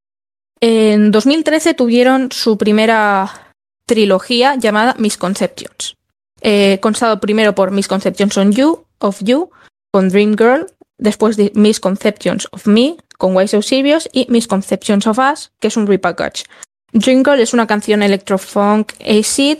[0.61, 3.48] En 2013 tuvieron su primera
[3.88, 5.96] trilogía llamada Misconceptions.
[6.42, 9.51] Eh, constado primero por Misconceptions on You, of You,
[9.90, 10.66] con Dream Girl,
[10.98, 13.61] después de Misconceptions of Me, con Why So
[14.12, 16.44] y Misconceptions of Us, que es un repackage.
[16.92, 19.59] Dream Girl es una canción electrofunk acid,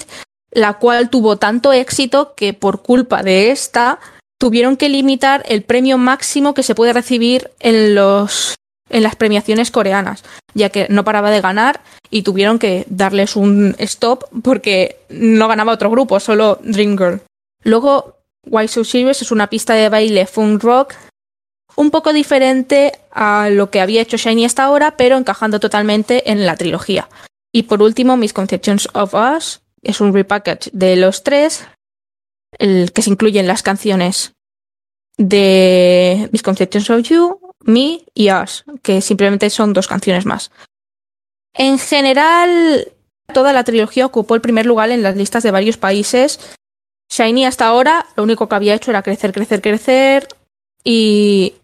[0.53, 3.99] la cual tuvo tanto éxito que por culpa de esta
[4.39, 8.55] tuvieron que limitar el premio máximo que se puede recibir en los
[8.91, 10.25] en las premiaciones coreanas,
[10.55, 15.73] ya que no paraba de ganar y tuvieron que darles un stop porque no ganaba
[15.73, 17.21] otro grupo, solo Dream Girl.
[17.65, 20.95] Luego, Why So Serious es una pista de baile funk rock
[21.77, 26.45] un poco diferente a lo que había hecho Shiny hasta ahora, pero encajando totalmente en
[26.45, 27.09] la trilogía.
[27.53, 31.65] Y por último, Misconceptions of Us es un repackage de los tres,
[32.59, 34.33] el que se incluyen las canciones
[35.19, 40.51] de Misconceptions of You, Me y Us, que simplemente son dos canciones más.
[41.55, 42.93] En general,
[43.33, 46.41] toda la trilogía ocupó el primer lugar en las listas de varios países.
[47.11, 50.29] Shiny hasta ahora lo único que había hecho era crecer, crecer, crecer
[50.83, 51.55] y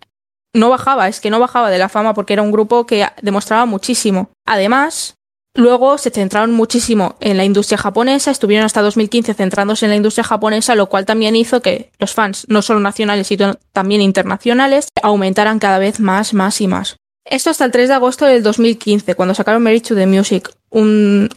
[0.52, 3.64] no bajaba, es que no bajaba de la fama porque era un grupo que demostraba
[3.64, 4.30] muchísimo.
[4.46, 5.14] Además,
[5.56, 10.24] Luego se centraron muchísimo en la industria japonesa, estuvieron hasta 2015 centrándose en la industria
[10.24, 15.60] japonesa, lo cual también hizo que los fans, no solo nacionales, sino también internacionales, aumentaran
[15.60, 16.96] cada vez más, más y más.
[17.24, 21.30] Esto hasta el 3 de agosto del 2015, cuando sacaron Merit to the Music, un,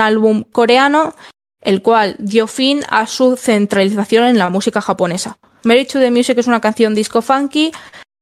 [0.00, 1.14] álbum coreano,
[1.60, 5.38] el cual dio fin a su centralización en la música japonesa.
[5.62, 7.70] Merit to the Music es una canción disco funky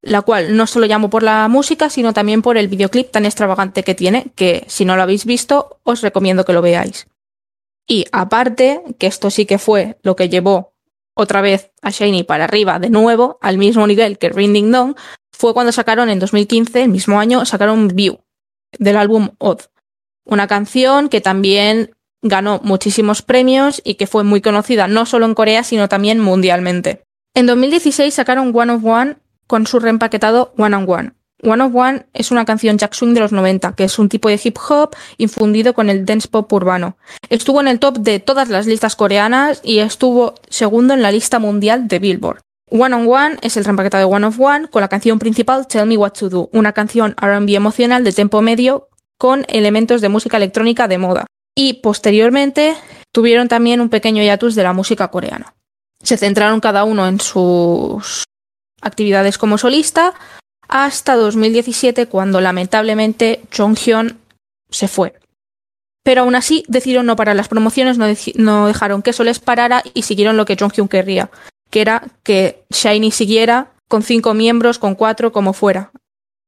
[0.03, 3.83] la cual no solo llamo por la música, sino también por el videoclip tan extravagante
[3.83, 7.09] que tiene, que si no lo habéis visto, os recomiendo que lo veáis.
[7.87, 10.75] Y aparte, que esto sí que fue lo que llevó
[11.15, 14.95] otra vez a Shiny para arriba de nuevo, al mismo nivel que Ring Dong,
[15.33, 18.21] fue cuando sacaron en 2015, el mismo año, sacaron View,
[18.79, 19.63] del álbum Odd.
[20.25, 25.35] Una canción que también ganó muchísimos premios y que fue muy conocida no solo en
[25.35, 27.05] Corea, sino también mundialmente.
[27.35, 29.17] En 2016 sacaron One of One
[29.49, 31.13] con su reempaquetado One on One.
[31.43, 34.29] One of One es una canción jack swing de los 90, que es un tipo
[34.29, 36.97] de hip hop infundido con el dance pop urbano.
[37.29, 41.39] Estuvo en el top de todas las listas coreanas y estuvo segundo en la lista
[41.39, 42.41] mundial de Billboard.
[42.71, 45.87] One on One es el reempaquetado de One of One con la canción principal Tell
[45.87, 50.37] Me What to Do, una canción RB emocional de tempo medio con elementos de música
[50.37, 51.27] electrónica de moda.
[51.55, 52.77] Y posteriormente
[53.13, 55.55] tuvieron también un pequeño hiatus de la música coreana.
[56.03, 58.25] Se centraron cada uno en sus
[58.81, 60.14] actividades como solista
[60.69, 64.19] hasta 2017 cuando lamentablemente Jonghyun
[64.71, 65.14] se fue.
[66.05, 70.03] Pero aún así decidieron no parar las promociones, no, dejaron que eso les parara y
[70.03, 71.31] siguieron lo que Jonghyun querría,
[71.71, 75.91] que era que Shiny siguiera con cinco miembros, con cuatro, como fuera.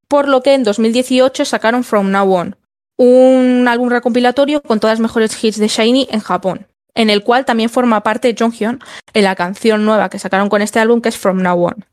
[0.08, 2.56] Por lo que en 2018 sacaron From Now On,
[2.96, 7.44] un álbum recompilatorio con todas las mejores hits de Shiny en Japón, en el cual
[7.44, 8.80] también forma parte Jonghyun
[9.14, 11.89] en la canción nueva que sacaron con este álbum que es From Now On.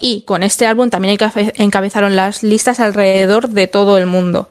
[0.00, 1.18] Y con este álbum también
[1.56, 4.48] encabezaron las listas alrededor de todo el mundo.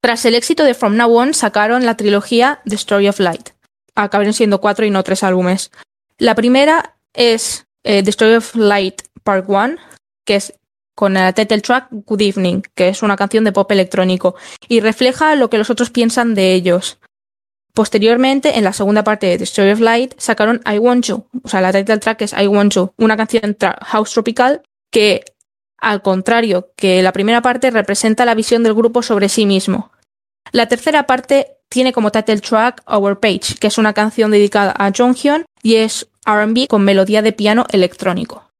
[0.00, 3.50] Tras el éxito de From Now On, sacaron la trilogía The Story of Light.
[3.94, 5.70] Acabaron siendo cuatro y no tres álbumes.
[6.18, 9.76] La primera es eh, The Story of Light Part 1,
[10.24, 10.54] que es
[10.94, 14.34] con el title track Good Evening, que es una canción de pop electrónico,
[14.66, 16.98] y refleja lo que los otros piensan de ellos.
[17.74, 21.48] Posteriormente, en la segunda parte de The Story of Light, sacaron I Want You, o
[21.48, 25.24] sea, la title track es I Want You, una canción house tropical que,
[25.78, 29.92] al contrario que la primera parte, representa la visión del grupo sobre sí mismo.
[30.52, 34.92] La tercera parte tiene como title track Our Page, que es una canción dedicada a
[34.96, 38.50] Jonghyun y es RB con melodía de piano electrónico.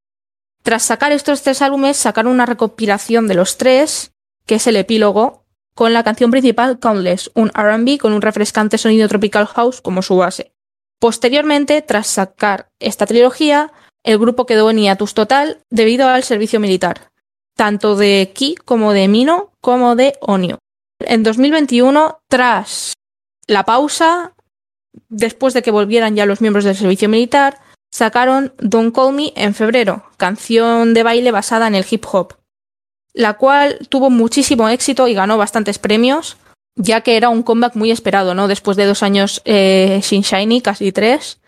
[0.62, 4.12] Tras sacar estos tres álbumes, sacaron una recopilación de los tres,
[4.46, 5.44] que es el epílogo,
[5.76, 10.16] con la canción principal Countless, un RB con un refrescante sonido tropical house como su
[10.16, 10.52] base.
[10.98, 13.72] Posteriormente, tras sacar esta trilogía,
[14.06, 17.10] el grupo quedó en hiatus total debido al servicio militar,
[17.56, 20.58] tanto de Ki como de Mino como de Onio.
[21.00, 22.94] En 2021, tras
[23.48, 24.32] la pausa,
[25.08, 27.58] después de que volvieran ya los miembros del servicio militar,
[27.92, 32.34] sacaron Don't Call Me en febrero, canción de baile basada en el hip hop,
[33.12, 36.36] la cual tuvo muchísimo éxito y ganó bastantes premios,
[36.76, 38.46] ya que era un comeback muy esperado, ¿no?
[38.46, 41.40] Después de dos años eh, sin Shiny, casi tres,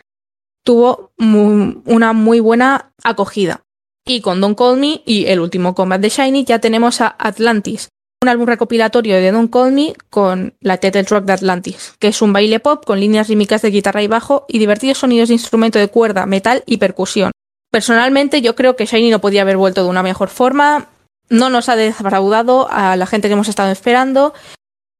[0.68, 3.62] tuvo una muy buena acogida.
[4.06, 7.88] Y con Don't Call Me y el último combat de Shiny ya tenemos a Atlantis,
[8.22, 12.20] un álbum recopilatorio de Don't Call Me con la title track de Atlantis, que es
[12.20, 15.78] un baile pop con líneas rítmicas de guitarra y bajo y divertidos sonidos de instrumento
[15.78, 17.30] de cuerda, metal y percusión.
[17.70, 20.90] Personalmente yo creo que Shiny no podía haber vuelto de una mejor forma,
[21.30, 24.34] no nos ha defraudado a la gente que hemos estado esperando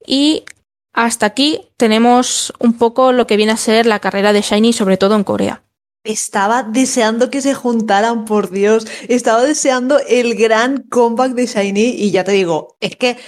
[0.06, 0.44] y
[0.93, 4.97] Hasta aquí tenemos un poco lo que viene a ser la carrera de Shiny, sobre
[4.97, 5.62] todo en Corea.
[6.05, 8.86] Estaba deseando que se juntaran, por Dios.
[9.09, 13.18] Estaba deseando el gran comeback de Shiny y ya te digo, es que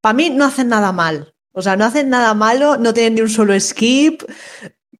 [0.00, 1.34] para mí no hacen nada mal.
[1.52, 4.22] O sea, no hacen nada malo, no tienen ni un solo skip.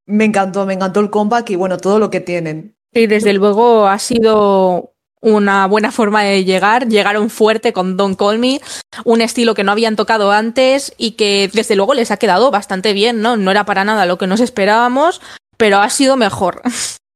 [0.05, 2.77] Me encantó, me encantó el comeback y bueno, todo lo que tienen.
[2.93, 4.92] Y desde luego ha sido
[5.23, 6.89] una buena forma de llegar.
[6.89, 8.61] Llegaron fuerte con Don't Call Me,
[9.05, 12.93] un estilo que no habían tocado antes y que desde luego les ha quedado bastante
[12.93, 13.39] bien, ¿no?
[13.39, 15.23] No era para nada lo que nos esperábamos,
[15.57, 16.61] pero ha sido mejor.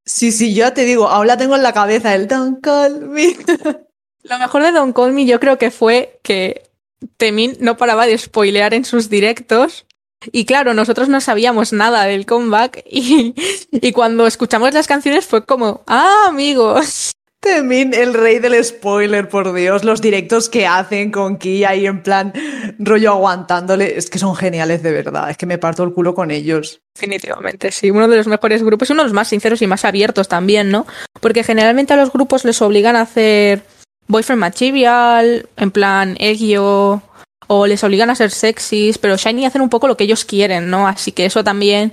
[0.07, 3.36] Sí, sí, yo te digo, ahora tengo en la cabeza el Don't Call Me.
[4.22, 6.68] Lo mejor de Don't Call Me yo creo que fue que
[7.16, 9.86] Temin no paraba de spoilear en sus directos.
[10.32, 13.34] Y claro, nosotros no sabíamos nada del comeback y,
[13.70, 17.12] y cuando escuchamos las canciones fue como, ah, amigos.
[17.41, 22.03] Temin, el rey del spoiler, por Dios, los directos que hacen con Ki ahí en
[22.03, 22.32] plan
[22.78, 26.30] rollo aguantándole, es que son geniales de verdad, es que me parto el culo con
[26.30, 26.80] ellos.
[26.95, 29.84] Definitivamente, sí, uno de los mejores grupos y uno de los más sinceros y más
[29.84, 30.87] abiertos también, ¿no?
[31.20, 33.62] Porque generalmente a los grupos les obligan a hacer
[34.09, 37.03] boyfriend material, en plan Egio,
[37.49, 40.70] o les obligan a ser sexys, pero Shiny hacen un poco lo que ellos quieren,
[40.70, 40.89] ¿no?
[40.89, 41.93] Así que eso también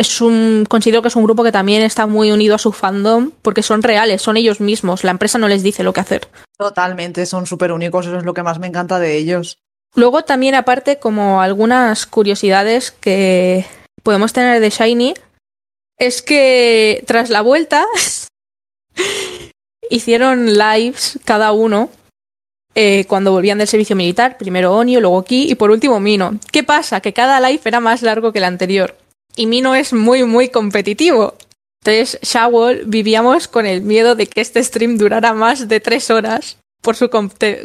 [0.00, 3.32] es un considero que es un grupo que también está muy unido a su fandom
[3.42, 6.28] porque son reales, son ellos mismos, la empresa no les dice lo que hacer.
[6.56, 9.58] Totalmente, son súper únicos, eso es lo que más me encanta de ellos.
[9.94, 13.66] Luego también aparte como algunas curiosidades que
[14.02, 15.14] podemos tener de Shiny
[15.98, 17.84] es que tras la vuelta
[19.90, 21.90] hicieron lives cada uno
[22.74, 26.38] eh, cuando volvían del servicio militar, primero Onio, luego Ki y por último Mino.
[26.52, 27.02] ¿Qué pasa?
[27.02, 28.96] Que cada live era más largo que el anterior
[29.36, 31.34] y Mino es muy, muy competitivo.
[31.82, 36.58] Entonces, Shawol vivíamos con el miedo de que este stream durara más de tres horas
[36.82, 37.10] por su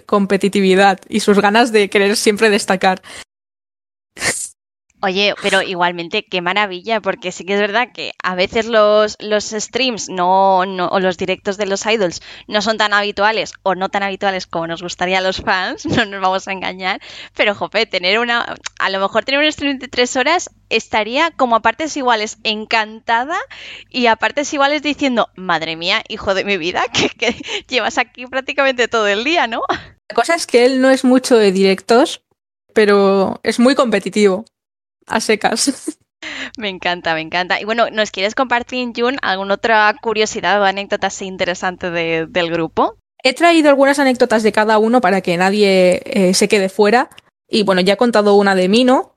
[0.05, 3.01] competitividad y sus ganas de querer siempre destacar.
[5.01, 9.43] Oye, pero igualmente qué maravilla, porque sí que es verdad que a veces los, los
[9.43, 13.89] streams no, no, o los directos de los idols no son tan habituales o no
[13.89, 17.01] tan habituales como nos gustaría a los fans, no nos vamos a engañar,
[17.35, 21.57] pero jope, tener una, a lo mejor tener un stream de tres horas estaría como
[21.57, 23.37] a partes iguales encantada
[23.89, 27.35] y a partes iguales diciendo, madre mía, hijo de mi vida, que, que
[27.67, 29.61] llevas aquí prácticamente todo el día, ¿no?
[30.09, 32.23] La cosa es que él no es mucho de directos,
[32.73, 34.45] pero es muy competitivo
[35.07, 35.97] a secas.
[36.57, 37.61] Me encanta, me encanta.
[37.61, 42.49] Y bueno, ¿nos quieres compartir, Jun, alguna otra curiosidad o anécdota así interesante de, del
[42.49, 42.97] grupo?
[43.23, 47.09] He traído algunas anécdotas de cada uno para que nadie eh, se quede fuera.
[47.47, 49.15] Y bueno, ya he contado una de Mino.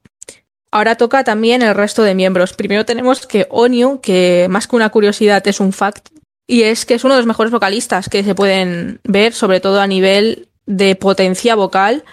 [0.71, 2.53] Ahora toca también el resto de miembros.
[2.53, 6.09] Primero tenemos que Onyu, que más que una curiosidad es un fact,
[6.47, 9.81] y es que es uno de los mejores vocalistas que se pueden ver, sobre todo
[9.81, 12.05] a nivel de potencia vocal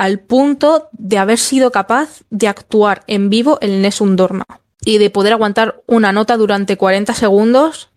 [0.00, 4.46] al punto de haber sido capaz de actuar en vivo el Nessun Dorma
[4.82, 7.90] y de poder aguantar una nota durante 40 segundos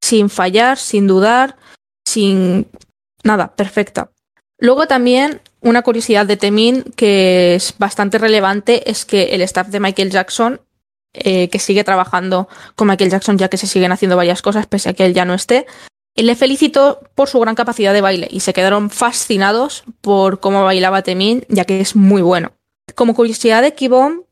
[0.00, 1.56] sin fallar, sin dudar,
[2.06, 2.68] sin
[3.24, 4.12] nada, perfecta.
[4.58, 9.80] Luego también una curiosidad de Temin que es bastante relevante es que el staff de
[9.80, 10.60] Michael Jackson,
[11.14, 14.90] eh, que sigue trabajando con Michael Jackson ya que se siguen haciendo varias cosas pese
[14.90, 15.66] a que él ya no esté,
[16.16, 21.02] le felicitó por su gran capacidad de baile y se quedaron fascinados por cómo bailaba
[21.02, 22.52] Temin, ya que es muy bueno.
[22.94, 24.24] Como curiosidad de Kibon,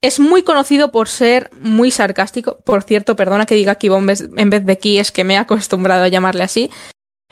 [0.00, 2.58] es muy conocido por ser muy sarcástico.
[2.64, 4.06] Por cierto, perdona que diga Kibon
[4.36, 6.70] en vez de Ki, es que me he acostumbrado a llamarle así.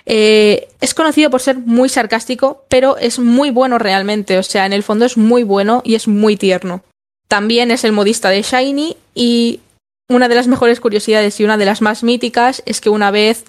[0.05, 4.39] Eh, es conocido por ser muy sarcástico, pero es muy bueno realmente.
[4.39, 6.83] O sea, en el fondo es muy bueno y es muy tierno.
[7.29, 9.61] También es el modista de Shiny y
[10.09, 13.45] una de las mejores curiosidades y una de las más míticas es que una vez,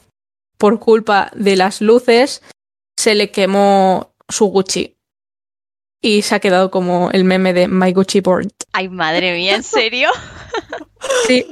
[0.58, 2.41] por culpa de las luces,
[2.97, 4.95] se le quemó su Gucci.
[6.01, 8.51] Y se ha quedado como el meme de My Gucci Board.
[8.74, 10.10] Ay, madre mía, ¿en serio?
[11.28, 11.45] sí.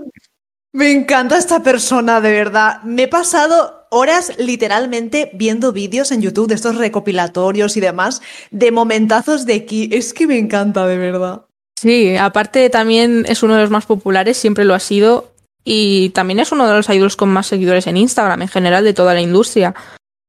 [0.72, 2.82] Me encanta esta persona, de verdad.
[2.84, 8.72] Me he pasado horas literalmente viendo vídeos en YouTube de estos recopilatorios y demás de
[8.72, 9.90] momentazos de aquí.
[9.94, 11.46] Es que me encanta, de verdad.
[11.86, 15.30] Sí, aparte también es uno de los más populares, siempre lo ha sido,
[15.64, 18.96] y también es uno de los idols con más seguidores en Instagram, en general, de
[18.96, 19.76] toda la industria.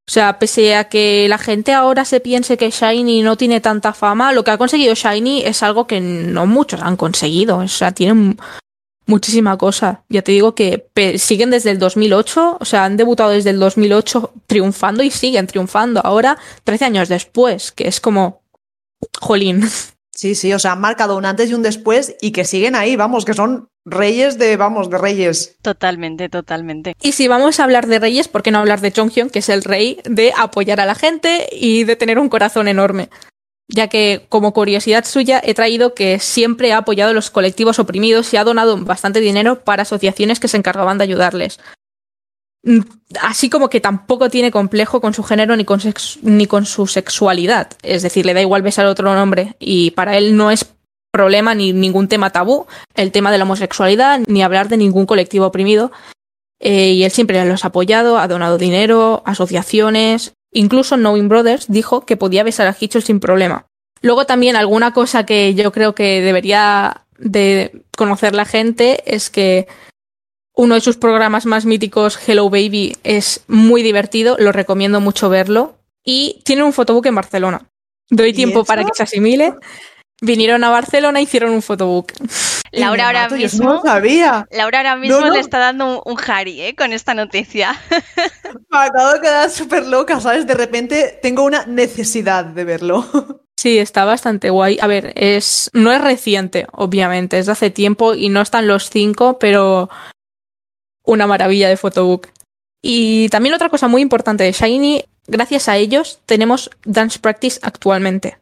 [0.07, 3.94] O sea, pese a que la gente ahora se piense que Shiny no tiene tanta
[3.94, 7.57] fama, lo que ha conseguido Shiny es algo que no muchos han conseguido.
[7.57, 8.36] O sea, tienen
[9.07, 10.04] muchísima cosa.
[10.11, 14.30] Ya te digo que siguen desde el 2008, o sea, han debutado desde el 2008
[14.46, 18.42] triunfando y siguen triunfando ahora, 13 años después, que es como,
[19.18, 19.66] jolín.
[20.16, 22.96] Sí, sí, o sea, han marcado un antes y un después y que siguen ahí,
[22.96, 25.56] vamos, que son reyes de, vamos, de reyes.
[25.60, 26.96] Totalmente, totalmente.
[27.02, 29.48] Y si vamos a hablar de reyes, ¿por qué no hablar de Jonghyun, que es
[29.50, 33.10] el rey de apoyar a la gente y de tener un corazón enorme?
[33.68, 38.32] ya que como curiosidad suya he traído que siempre ha apoyado a los colectivos oprimidos
[38.32, 41.58] y ha donado bastante dinero para asociaciones que se encargaban de ayudarles.
[43.22, 45.80] Así como que tampoco tiene complejo con su género ni con,
[46.22, 47.68] ni con su sexualidad.
[47.82, 50.66] Es decir, le da igual besar a otro hombre y para él no es
[51.12, 55.46] problema ni ningún tema tabú el tema de la homosexualidad ni hablar de ningún colectivo
[55.46, 55.92] oprimido.
[56.58, 60.34] Eh, y él siempre los ha apoyado, ha donado dinero, asociaciones.
[60.52, 63.66] Incluso Knowing Brothers dijo que podía besar a Hitchell sin problema.
[64.02, 69.68] Luego también alguna cosa que yo creo que debería de conocer la gente es que
[70.57, 75.76] uno de sus programas más míticos, Hello Baby, es muy divertido, lo recomiendo mucho verlo.
[76.02, 77.68] Y tiene un fotobook en Barcelona.
[78.09, 79.54] Doy tiempo para que se asimile.
[80.22, 82.12] Vinieron a Barcelona e hicieron un fotobook.
[82.72, 83.74] Laura ahora mismo.
[83.74, 84.46] No sabía.
[84.50, 86.74] Laura ahora mismo le está dando un, Harry ¿eh?
[86.74, 87.78] con esta noticia.
[88.70, 90.46] Me acabo de quedar súper loca, ¿sabes?
[90.46, 93.07] De repente tengo una necesidad de verlo.
[93.59, 94.78] Sí, está bastante guay.
[94.82, 98.90] A ver, es no es reciente, obviamente, es de hace tiempo y no están los
[98.90, 99.88] cinco, pero
[101.07, 102.28] una maravilla de photobook.
[102.82, 108.38] Y también otra cosa muy importante de Shiny, gracias a ellos tenemos Dance Practice actualmente,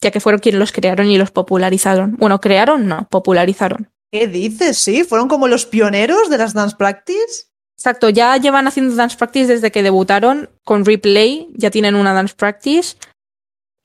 [0.00, 2.16] ya que fueron quienes los crearon y los popularizaron.
[2.16, 3.88] Bueno, crearon, no, popularizaron.
[4.10, 4.78] ¿Qué dices?
[4.78, 7.46] Sí, fueron como los pioneros de las Dance Practice.
[7.78, 12.34] Exacto, ya llevan haciendo Dance Practice desde que debutaron con Replay, ya tienen una Dance
[12.34, 12.96] Practice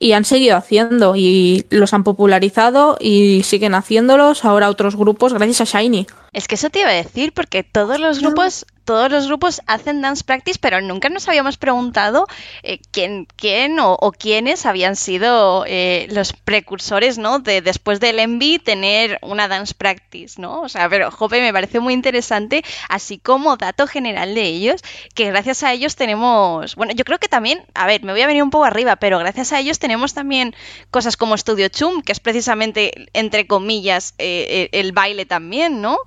[0.02, 5.62] y han seguido haciendo y los han popularizado y siguen haciéndolos ahora otros grupos gracias
[5.62, 6.08] a Shiny.
[6.34, 10.01] Es que eso te iba a decir, porque todos los grupos, todos los grupos hacen
[10.01, 12.27] dance practice, pero nunca nos habíamos preguntado
[12.61, 17.39] eh, quién, quién o, quiénes habían sido eh, los precursores, ¿no?
[17.39, 20.59] De después del Envy tener una dance practice, ¿no?
[20.59, 24.81] O sea, pero Jope me parece muy interesante, así como dato general de ellos,
[25.15, 28.27] que gracias a ellos tenemos, bueno, yo creo que también, a ver, me voy a
[28.27, 30.53] venir un poco arriba, pero gracias a ellos tenemos también
[30.89, 35.97] cosas como Studio Chum, que es precisamente entre comillas eh, el baile también, ¿no?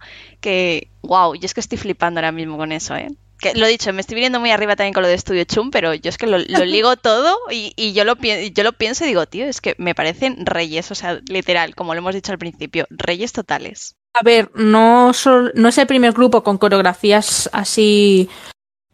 [0.45, 3.09] que, wow, yo es que estoy flipando ahora mismo con eso, ¿eh?
[3.39, 5.93] Que, lo dicho, me estoy viniendo muy arriba también con lo de Studio Chum, pero
[5.93, 9.45] yo es que lo, ligo todo y, yo, lo, yo lo pienso y digo, tío,
[9.45, 13.33] es que me parecen reyes, o sea, literal, como lo hemos dicho al principio, reyes
[13.33, 13.97] totales.
[14.15, 15.11] A ver, no,
[15.55, 18.29] no es el primer grupo con coreografías así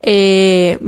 [0.00, 0.78] eh,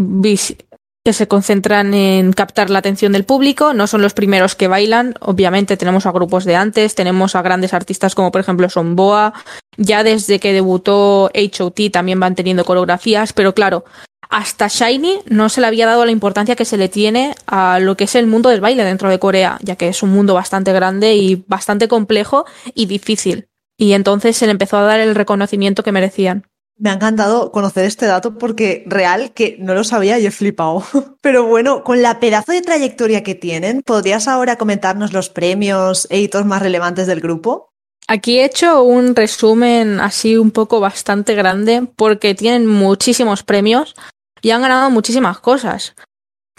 [1.05, 5.14] que se concentran en captar la atención del público, no son los primeros que bailan,
[5.20, 9.32] obviamente tenemos a grupos de antes, tenemos a grandes artistas como por ejemplo Somboa,
[9.76, 13.84] ya desde que debutó HOT también van teniendo coreografías, pero claro,
[14.30, 17.96] hasta Shiny no se le había dado la importancia que se le tiene a lo
[17.96, 20.72] que es el mundo del baile dentro de Corea, ya que es un mundo bastante
[20.72, 23.48] grande y bastante complejo y difícil.
[23.76, 26.46] Y entonces se le empezó a dar el reconocimiento que merecían.
[26.79, 30.85] Me ha encantado conocer este dato porque real que no lo sabía y he flipado.
[31.20, 36.20] Pero bueno, con la pedazo de trayectoria que tienen, ¿podrías ahora comentarnos los premios e
[36.20, 37.73] hitos más relevantes del grupo?
[38.09, 43.95] Aquí he hecho un resumen así un poco bastante grande porque tienen muchísimos premios
[44.41, 45.95] y han ganado muchísimas cosas.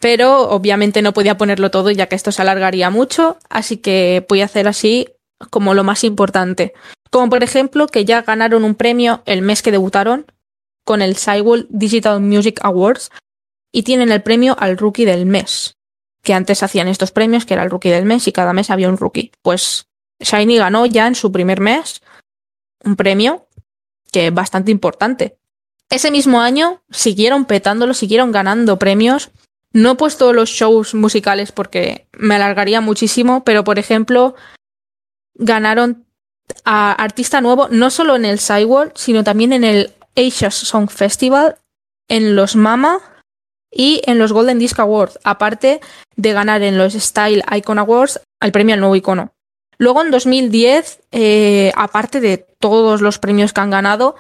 [0.02, 4.42] Pero obviamente no podía ponerlo todo ya que esto se alargaría mucho, así que voy
[4.42, 5.08] a hacer así
[5.50, 6.74] como lo más importante.
[7.12, 10.26] Como por ejemplo que ya ganaron un premio el mes que debutaron
[10.84, 13.12] con el Sidewall Digital Music Awards
[13.72, 15.78] y tienen el premio al Rookie del mes.
[16.22, 18.90] Que antes hacían estos premios, que era el Rookie del mes y cada mes había
[18.90, 19.32] un Rookie.
[19.42, 19.88] Pues
[20.20, 22.02] Shiny ganó ya en su primer mes
[22.84, 23.48] un premio
[24.12, 25.38] que es bastante importante.
[25.90, 29.32] Ese mismo año siguieron petándolo, siguieron ganando premios.
[29.74, 34.36] No he puesto los shows musicales porque me alargaría muchísimo, pero por ejemplo,
[35.36, 36.06] ganaron
[36.66, 41.58] a artista nuevo no solo en el Sidewall, sino también en el Asia Song Festival,
[42.08, 43.00] en los Mama
[43.72, 45.82] y en los Golden Disc Awards, aparte
[46.16, 49.34] de ganar en los Style Icon Awards el premio al nuevo icono.
[49.78, 54.16] Luego en 2010, eh, aparte de todos los premios que han ganado,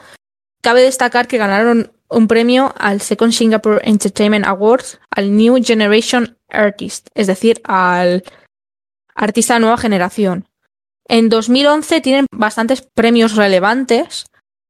[0.61, 7.07] cabe destacar que ganaron un premio al Second Singapore Entertainment Awards al New Generation Artist,
[7.13, 8.23] es decir, al
[9.15, 10.47] artista de nueva generación.
[11.07, 14.25] En 2011 tienen bastantes premios relevantes,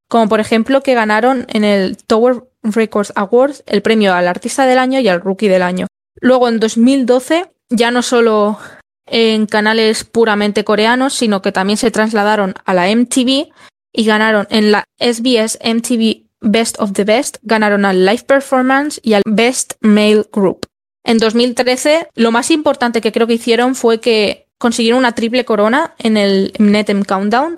[0.08, 4.78] como por ejemplo que ganaron en el Tower Records Awards el premio al Artista del
[4.78, 5.86] Año y al Rookie del Año.
[6.20, 8.58] Luego en 2012, ya no solo
[9.06, 13.48] en canales puramente coreanos, sino que también se trasladaron a la MTV
[13.92, 19.14] y ganaron en la SBS MTV Best of the Best, ganaron al Live Performance y
[19.14, 20.66] al Best Male Group.
[21.04, 25.92] En 2013, lo más importante que creo que hicieron fue que consiguieron una triple corona
[25.98, 27.56] en el Netem Countdown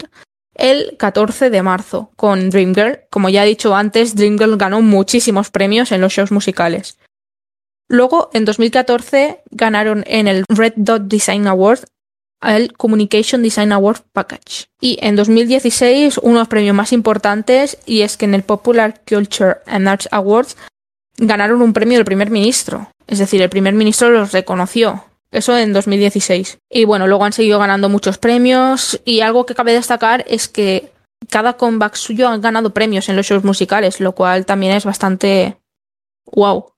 [0.57, 3.03] el 14 de marzo con Dreamgirl.
[3.11, 6.99] Como ya he dicho antes, Dreamgirl ganó muchísimos premios en los shows musicales.
[7.89, 11.85] Luego, en 2014, ganaron en el Red Dot Design Award
[12.43, 14.67] el Communication Design Award Package.
[14.81, 19.87] Y en 2016, unos premios más importantes, y es que en el Popular Culture and
[19.87, 20.57] Arts Awards
[21.19, 22.91] ganaron un premio del primer ministro.
[23.07, 25.05] Es decir, el primer ministro los reconoció.
[25.31, 26.59] Eso en 2016.
[26.70, 29.01] Y bueno, luego han seguido ganando muchos premios.
[29.05, 30.93] Y algo que cabe destacar es que
[31.29, 35.59] cada comeback suyo han ganado premios en los shows musicales, lo cual también es bastante
[36.33, 36.72] wow.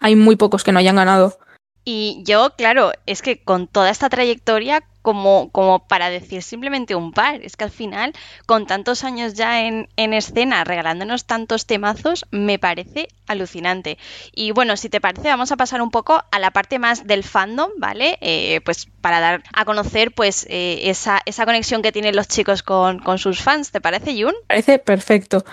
[0.00, 1.38] Hay muy pocos que no hayan ganado.
[1.84, 7.12] Y yo, claro, es que con toda esta trayectoria, como, como para decir simplemente un
[7.12, 8.12] par, es que al final,
[8.44, 13.98] con tantos años ya en, en, escena, regalándonos tantos temazos, me parece alucinante.
[14.34, 17.22] Y bueno, si te parece, vamos a pasar un poco a la parte más del
[17.22, 18.18] fandom, ¿vale?
[18.20, 22.64] Eh, pues para dar a conocer pues eh, esa, esa, conexión que tienen los chicos
[22.64, 24.34] con, con sus fans, ¿te parece, Jun?
[24.48, 25.44] Parece perfecto.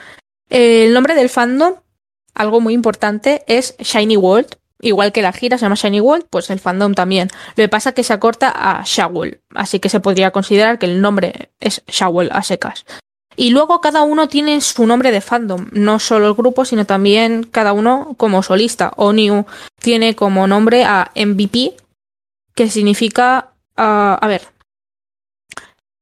[0.49, 1.75] Eh, el nombre del fandom,
[2.33, 6.49] algo muy importante, es Shiny World Igual que la gira se llama Shiny World, pues
[6.49, 7.29] el fandom también.
[7.55, 10.87] Lo que pasa es que se acorta a Shawl, así que se podría considerar que
[10.87, 12.85] el nombre es Shawl a secas.
[13.37, 17.45] Y luego cada uno tiene su nombre de fandom, no solo el grupo, sino también
[17.45, 18.91] cada uno como solista.
[18.97, 19.45] New
[19.79, 21.77] tiene como nombre a MVP,
[22.53, 24.41] que significa, uh, a ver,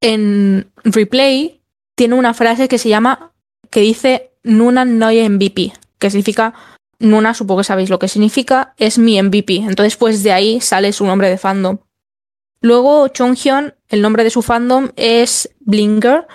[0.02, 1.62] en Replay
[1.96, 3.32] tiene una frase que se llama,
[3.70, 6.56] que dice Nuna Noy MVP, que significa
[7.02, 9.58] Nuna, supongo que sabéis lo que significa, es mi MVP.
[9.58, 11.80] Entonces, pues de ahí sale su nombre de fandom.
[12.62, 16.28] Luego, Chonghyun, el nombre de su fandom es Blinker,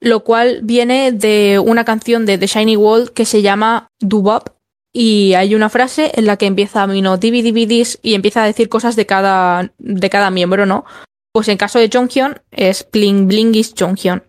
[0.00, 4.50] lo cual viene de una canción de The Shiny World que se llama Dubop.
[4.92, 8.96] Y hay una frase en la que empieza Mino DVDVDs y empieza a decir cosas
[8.96, 10.84] de cada, de cada miembro, ¿no?
[11.32, 14.22] Pues en caso de Chonghyun es Bling Bling is Chonghyun.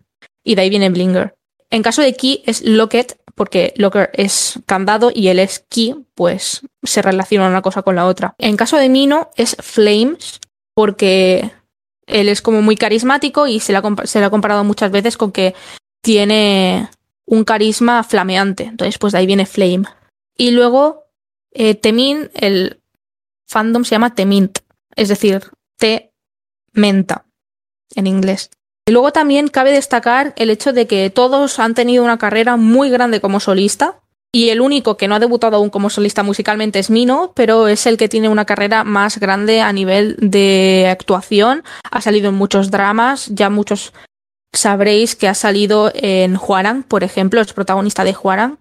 [0.43, 1.35] Y de ahí viene Blinger.
[1.69, 6.61] En caso de Ki es Locket, porque Locker es candado y él es Key, pues
[6.83, 8.35] se relaciona una cosa con la otra.
[8.37, 10.39] En caso de Mino es Flames,
[10.73, 11.51] porque
[12.05, 15.17] él es como muy carismático y se le ha, se le ha comparado muchas veces
[15.17, 15.55] con que
[16.01, 16.89] tiene
[17.25, 18.63] un carisma flameante.
[18.63, 19.83] Entonces, pues de ahí viene Flame.
[20.37, 21.05] Y luego,
[21.51, 22.81] eh, Temin, el
[23.47, 24.59] fandom se llama Temint,
[24.95, 25.43] es decir,
[25.77, 26.11] Te
[26.73, 27.25] Menta
[27.95, 28.49] en inglés.
[28.85, 32.89] Y luego también cabe destacar el hecho de que todos han tenido una carrera muy
[32.89, 33.99] grande como solista.
[34.35, 37.85] Y el único que no ha debutado aún como solista musicalmente es Mino, pero es
[37.85, 41.63] el que tiene una carrera más grande a nivel de actuación.
[41.91, 43.93] Ha salido en muchos dramas, ya muchos
[44.51, 48.57] sabréis que ha salido en Juaran, por ejemplo, es protagonista de Juaran.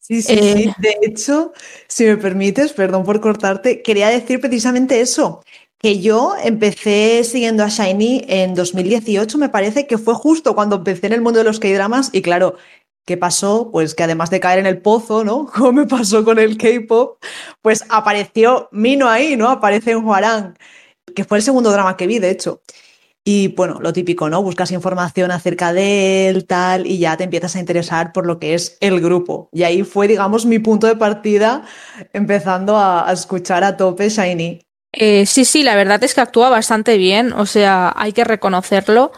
[0.00, 0.68] Sí, sí, sí.
[0.68, 1.52] Eh, de hecho,
[1.88, 5.42] si me permites, perdón por cortarte, quería decir precisamente eso,
[5.80, 11.06] que yo empecé siguiendo a Shiny en 2018, me parece que fue justo cuando empecé
[11.06, 12.56] en el mundo de los K-dramas y claro,
[13.06, 13.70] ¿qué pasó?
[13.72, 15.46] Pues que además de caer en el pozo, ¿no?
[15.54, 17.18] Como me pasó con el K-pop,
[17.62, 19.48] pues apareció Mino ahí, ¿no?
[19.48, 20.54] Aparece en Huarang,
[21.14, 22.62] que fue el segundo drama que vi, de hecho.
[23.24, 24.42] Y bueno, lo típico, ¿no?
[24.42, 28.54] Buscas información acerca de él, tal, y ya te empiezas a interesar por lo que
[28.54, 29.48] es el grupo.
[29.52, 31.64] Y ahí fue, digamos, mi punto de partida,
[32.12, 34.60] empezando a, a escuchar a tope Shiny.
[34.92, 39.12] Eh, sí, sí, la verdad es que actúa bastante bien, o sea, hay que reconocerlo.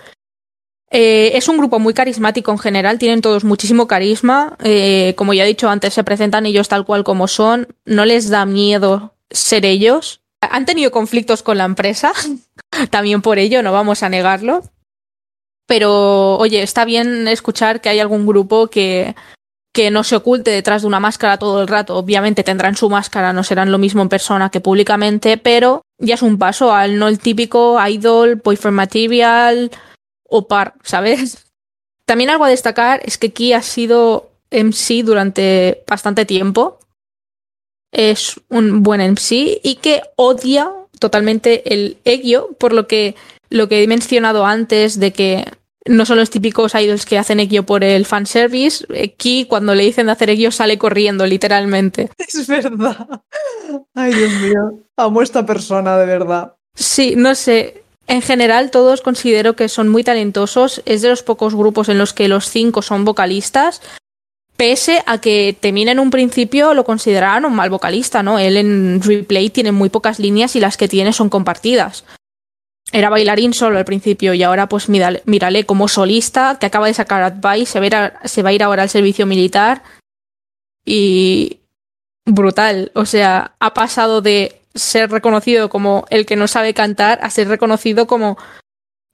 [0.91, 4.59] Eh, es un grupo muy carismático en general, tienen todos muchísimo carisma.
[4.63, 8.29] Eh, como ya he dicho antes, se presentan ellos tal cual como son, no les
[8.29, 10.21] da miedo ser ellos.
[10.41, 12.13] Han tenido conflictos con la empresa,
[12.91, 14.63] también por ello, no vamos a negarlo.
[15.67, 19.15] Pero, oye, está bien escuchar que hay algún grupo que
[19.73, 21.97] que no se oculte detrás de una máscara todo el rato.
[21.97, 26.23] Obviamente tendrán su máscara, no serán lo mismo en persona que públicamente, pero ya es
[26.23, 29.71] un paso al no el típico idol, boyfriend material
[30.29, 31.47] o par, ¿sabes?
[32.05, 36.79] También algo a destacar es que Ki ha sido MC durante bastante tiempo.
[37.93, 43.15] Es un buen MC y que odia totalmente el Egyo, por lo que
[43.51, 45.45] lo que he mencionado antes de que
[45.87, 48.87] no son los típicos idols que hacen Ekio por el fanservice.
[49.03, 52.11] Aquí, cuando le dicen de hacer Ekio, sale corriendo, literalmente.
[52.19, 53.09] Es verdad.
[53.95, 54.79] Ay, Dios mío.
[54.97, 56.55] Amo a esta persona, de verdad.
[56.75, 57.83] Sí, no sé.
[58.07, 60.83] En general, todos considero que son muy talentosos.
[60.87, 63.81] Es de los pocos grupos en los que los cinco son vocalistas.
[64.57, 68.39] Pese a que Temina en un principio lo consideraban un mal vocalista, ¿no?
[68.39, 72.05] Él en replay tiene muy pocas líneas y las que tiene son compartidas
[72.91, 77.23] era bailarín solo al principio y ahora pues mírale, como solista que acaba de sacar
[77.23, 77.81] Advice,
[78.25, 79.83] se va, a ir ahora al servicio militar
[80.85, 81.61] y
[82.25, 87.31] brutal, o sea, ha pasado de ser reconocido como el que no sabe cantar a
[87.31, 88.37] ser reconocido como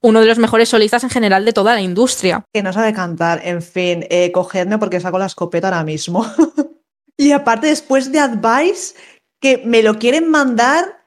[0.00, 2.44] uno de los mejores solistas en general de toda la industria.
[2.52, 6.24] Que no sabe cantar, en fin, eh, cogedme porque saco la escopeta ahora mismo.
[7.16, 8.94] y aparte después de Advice,
[9.40, 10.97] que me lo quieren mandar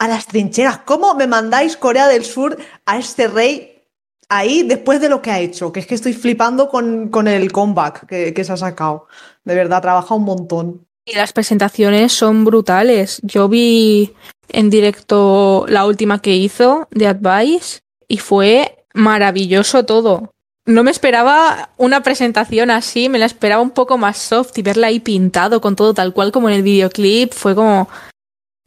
[0.00, 0.78] a las trincheras.
[0.78, 3.82] ¿Cómo me mandáis Corea del Sur a este rey
[4.30, 5.72] ahí después de lo que ha hecho?
[5.72, 9.06] Que es que estoy flipando con, con el comeback que, que se ha sacado.
[9.44, 10.86] De verdad, trabaja un montón.
[11.04, 13.20] Y las presentaciones son brutales.
[13.22, 14.14] Yo vi
[14.48, 20.32] en directo la última que hizo de Advice y fue maravilloso todo.
[20.64, 24.86] No me esperaba una presentación así, me la esperaba un poco más soft y verla
[24.86, 27.34] ahí pintado con todo tal cual como en el videoclip.
[27.34, 27.88] Fue como,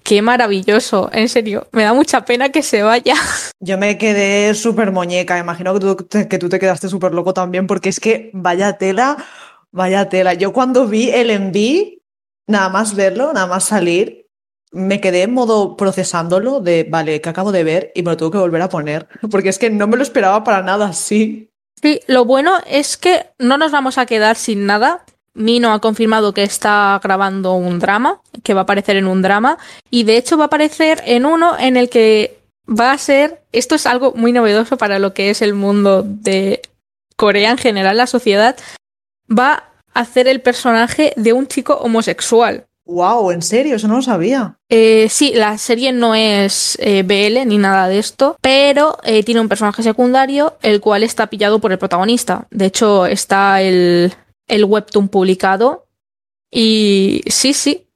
[0.04, 1.68] qué maravilloso, en serio.
[1.72, 3.16] Me da mucha pena que se vaya.
[3.60, 7.34] Yo me quedé súper muñeca, imagino que tú, te, que tú te quedaste súper loco
[7.34, 9.18] también porque es que vaya tela,
[9.72, 10.34] vaya tela.
[10.34, 12.01] Yo cuando vi el enví,
[12.47, 14.28] nada más verlo, nada más salir,
[14.72, 18.32] me quedé en modo procesándolo de, vale, que acabo de ver y me lo tengo
[18.32, 21.49] que volver a poner, porque es que no me lo esperaba para nada así.
[21.82, 25.06] Sí, lo bueno es que no nos vamos a quedar sin nada.
[25.34, 29.57] Mino ha confirmado que está grabando un drama, que va a aparecer en un drama,
[29.89, 33.75] y de hecho va a aparecer en uno en el que va a ser, esto
[33.75, 36.61] es algo muy novedoso para lo que es el mundo de
[37.15, 38.55] Corea en general, la sociedad,
[39.29, 39.63] va
[39.93, 42.65] a hacer el personaje de un chico homosexual.
[42.86, 43.77] Wow, ¿en serio?
[43.77, 44.55] Eso no lo sabía.
[44.67, 49.39] Eh, sí, la serie no es eh, BL ni nada de esto, pero eh, tiene
[49.39, 52.45] un personaje secundario el cual está pillado por el protagonista.
[52.51, 54.13] De hecho, está el,
[54.48, 55.88] el webtoon publicado
[56.54, 57.88] y sí, sí.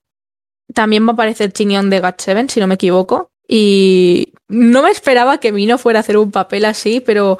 [0.73, 3.29] También va a aparecer Chinion de GOT7, si no me equivoco.
[3.47, 7.37] Y no me esperaba que Mino fuera a hacer un papel así, pero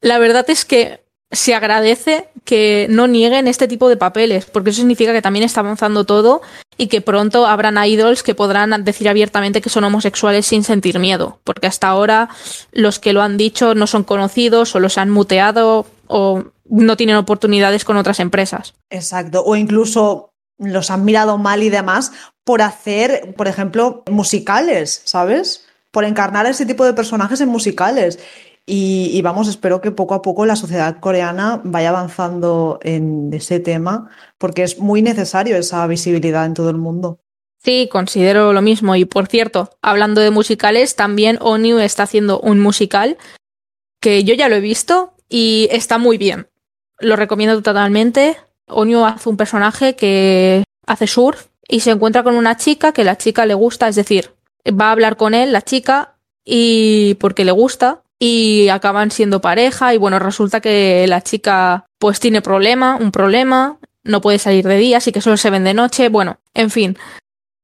[0.00, 4.78] la verdad es que se agradece que no nieguen este tipo de papeles, porque eso
[4.78, 6.42] significa que también está avanzando todo
[6.76, 11.40] y que pronto habrán idols que podrán decir abiertamente que son homosexuales sin sentir miedo,
[11.44, 12.28] porque hasta ahora
[12.72, 17.16] los que lo han dicho no son conocidos o los han muteado o no tienen
[17.16, 18.74] oportunidades con otras empresas.
[18.90, 22.12] Exacto, o incluso los han mirado mal y demás
[22.44, 25.66] por hacer, por ejemplo, musicales, ¿sabes?
[25.90, 28.18] Por encarnar ese tipo de personajes en musicales.
[28.64, 33.58] Y, y, vamos, espero que poco a poco la sociedad coreana vaya avanzando en ese
[33.58, 34.08] tema,
[34.38, 37.18] porque es muy necesario esa visibilidad en todo el mundo.
[37.64, 38.94] Sí, considero lo mismo.
[38.96, 43.18] Y por cierto, hablando de musicales, también ONU está haciendo un musical
[44.00, 46.46] que yo ya lo he visto y está muy bien.
[46.98, 48.36] Lo recomiendo totalmente.
[48.66, 53.16] ONU hace un personaje que hace surf y se encuentra con una chica que la
[53.16, 54.32] chica le gusta, es decir,
[54.68, 59.94] va a hablar con él, la chica, y porque le gusta, y acaban siendo pareja
[59.94, 64.76] y bueno, resulta que la chica pues tiene problema, un problema, no puede salir de
[64.76, 66.98] día, así que solo se ven de noche, bueno, en fin,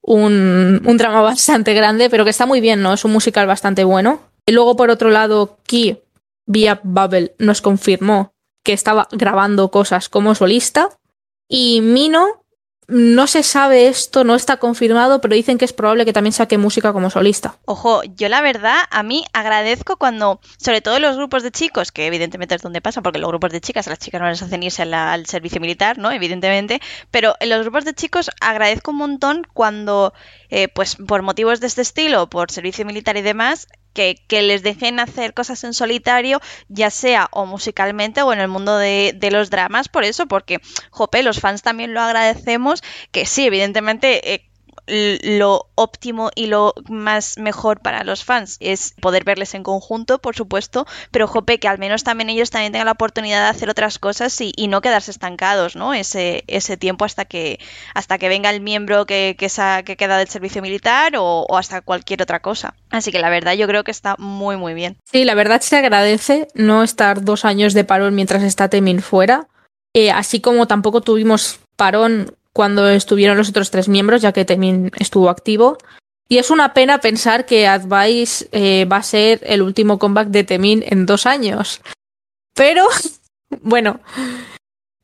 [0.00, 2.94] un, un drama bastante grande, pero que está muy bien, ¿no?
[2.94, 4.20] Es un musical bastante bueno.
[4.46, 5.98] Y luego por otro lado, Ki,
[6.48, 8.34] vía Bubble, nos confirmó
[8.64, 10.98] que estaba grabando cosas como solista
[11.46, 12.42] y Mino
[12.88, 16.56] no se sabe esto, no está confirmado, pero dicen que es probable que también saque
[16.56, 17.58] música como solista.
[17.66, 22.06] Ojo, yo la verdad, a mí agradezco cuando, sobre todo los grupos de chicos, que
[22.06, 24.82] evidentemente es donde pasa, porque los grupos de chicas, las chicas no les hacen irse
[24.82, 26.10] al servicio militar, ¿no?
[26.10, 26.80] Evidentemente,
[27.10, 30.14] pero en los grupos de chicos agradezco un montón cuando,
[30.48, 33.68] eh, pues por motivos de este estilo, por servicio militar y demás,
[33.98, 38.46] que, que, les dejen hacer cosas en solitario, ya sea o musicalmente o en el
[38.46, 40.60] mundo de, los dramas, por eso, porque,
[40.92, 44.34] jope, los fans también lo agradecemos, que sí, evidentemente...
[44.34, 44.44] Eh,
[44.88, 50.34] lo óptimo y lo más mejor para los fans es poder verles en conjunto, por
[50.34, 53.98] supuesto, pero jope, que al menos también ellos también tengan la oportunidad de hacer otras
[53.98, 55.94] cosas y, no quedarse estancados, ¿no?
[55.94, 57.58] Ese, ese tiempo hasta que
[57.94, 59.48] hasta que venga el miembro que, que,
[59.84, 62.74] que queda del servicio militar o, o, hasta cualquier otra cosa.
[62.90, 64.98] Así que la verdad yo creo que está muy muy bien.
[65.10, 69.48] Sí, la verdad se agradece no estar dos años de parón mientras está Temin fuera.
[69.94, 74.90] Eh, así como tampoco tuvimos parón cuando estuvieron los otros tres miembros, ya que Temin
[74.98, 75.78] estuvo activo.
[76.28, 80.42] Y es una pena pensar que Advice eh, va a ser el último comeback de
[80.42, 81.80] Temin en dos años.
[82.56, 82.84] Pero,
[83.62, 84.00] bueno,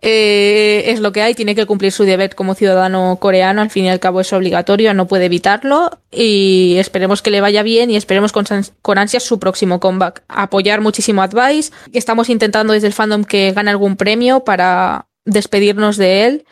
[0.03, 3.85] eh, es lo que hay, tiene que cumplir su deber como ciudadano coreano, al fin
[3.85, 7.95] y al cabo es obligatorio, no puede evitarlo y esperemos que le vaya bien y
[7.95, 8.47] esperemos con,
[8.83, 10.25] con ansias su próximo comeback.
[10.27, 15.97] Apoyar muchísimo a Advice, estamos intentando desde el fandom que gane algún premio para despedirnos
[15.97, 16.45] de él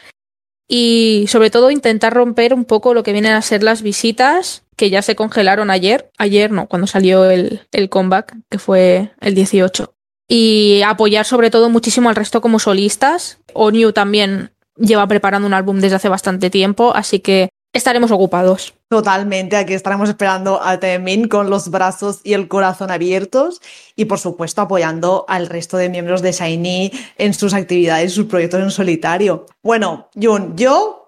[0.69, 4.91] y sobre todo intentar romper un poco lo que vienen a ser las visitas que
[4.91, 9.95] ya se congelaron ayer, ayer no, cuando salió el, el comeback, que fue el 18.
[10.29, 13.39] Y apoyar sobre todo muchísimo al resto como solistas.
[13.53, 18.75] ONU también lleva preparando un álbum desde hace bastante tiempo, así que estaremos ocupados.
[18.89, 23.61] Totalmente, aquí estaremos esperando a Temin con los brazos y el corazón abiertos
[23.97, 28.63] y por supuesto apoyando al resto de miembros de Shiny en sus actividades, sus proyectos
[28.63, 29.47] en solitario.
[29.63, 31.03] Bueno, Jun, yo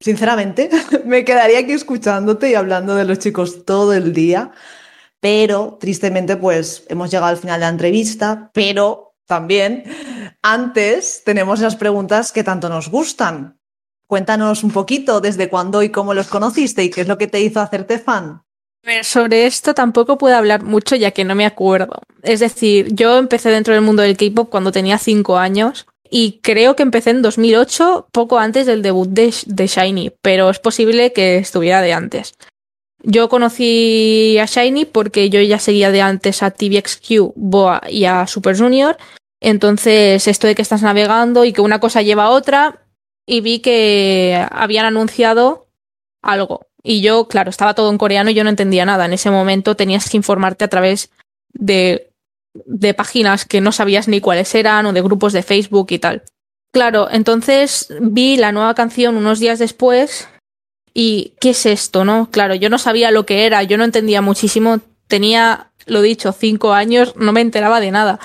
[0.00, 0.70] sinceramente,
[1.04, 4.50] me quedaría aquí escuchándote y hablando de los chicos todo el día,
[5.20, 9.84] pero tristemente pues hemos llegado al final de la entrevista, pero también
[10.42, 13.59] antes tenemos las preguntas que tanto nos gustan.
[14.10, 17.40] Cuéntanos un poquito desde cuándo y cómo los conociste y qué es lo que te
[17.40, 18.42] hizo hacerte fan.
[19.04, 22.02] Sobre esto tampoco puedo hablar mucho ya que no me acuerdo.
[22.24, 26.74] Es decir, yo empecé dentro del mundo del K-pop cuando tenía 5 años y creo
[26.74, 29.30] que empecé en 2008, poco antes del debut de,
[29.68, 32.34] Shiny, pero es posible que estuviera de antes.
[33.04, 38.26] Yo conocí a Shiny porque yo ya seguía de antes a TVXQ, Boa y a
[38.26, 38.96] Super Junior.
[39.40, 42.80] Entonces, esto de que estás navegando y que una cosa lleva a otra,
[43.30, 45.68] y vi que habían anunciado
[46.22, 46.66] algo.
[46.82, 49.04] Y yo, claro, estaba todo en coreano y yo no entendía nada.
[49.04, 51.10] En ese momento tenías que informarte a través
[51.52, 52.10] de
[52.54, 56.22] de páginas que no sabías ni cuáles eran o de grupos de Facebook y tal.
[56.72, 60.28] Claro, entonces vi la nueva canción unos días después
[60.94, 62.28] y ¿qué es esto, no?
[62.30, 66.72] Claro, yo no sabía lo que era, yo no entendía muchísimo, tenía, lo dicho, cinco
[66.72, 68.20] años, no me enteraba de nada.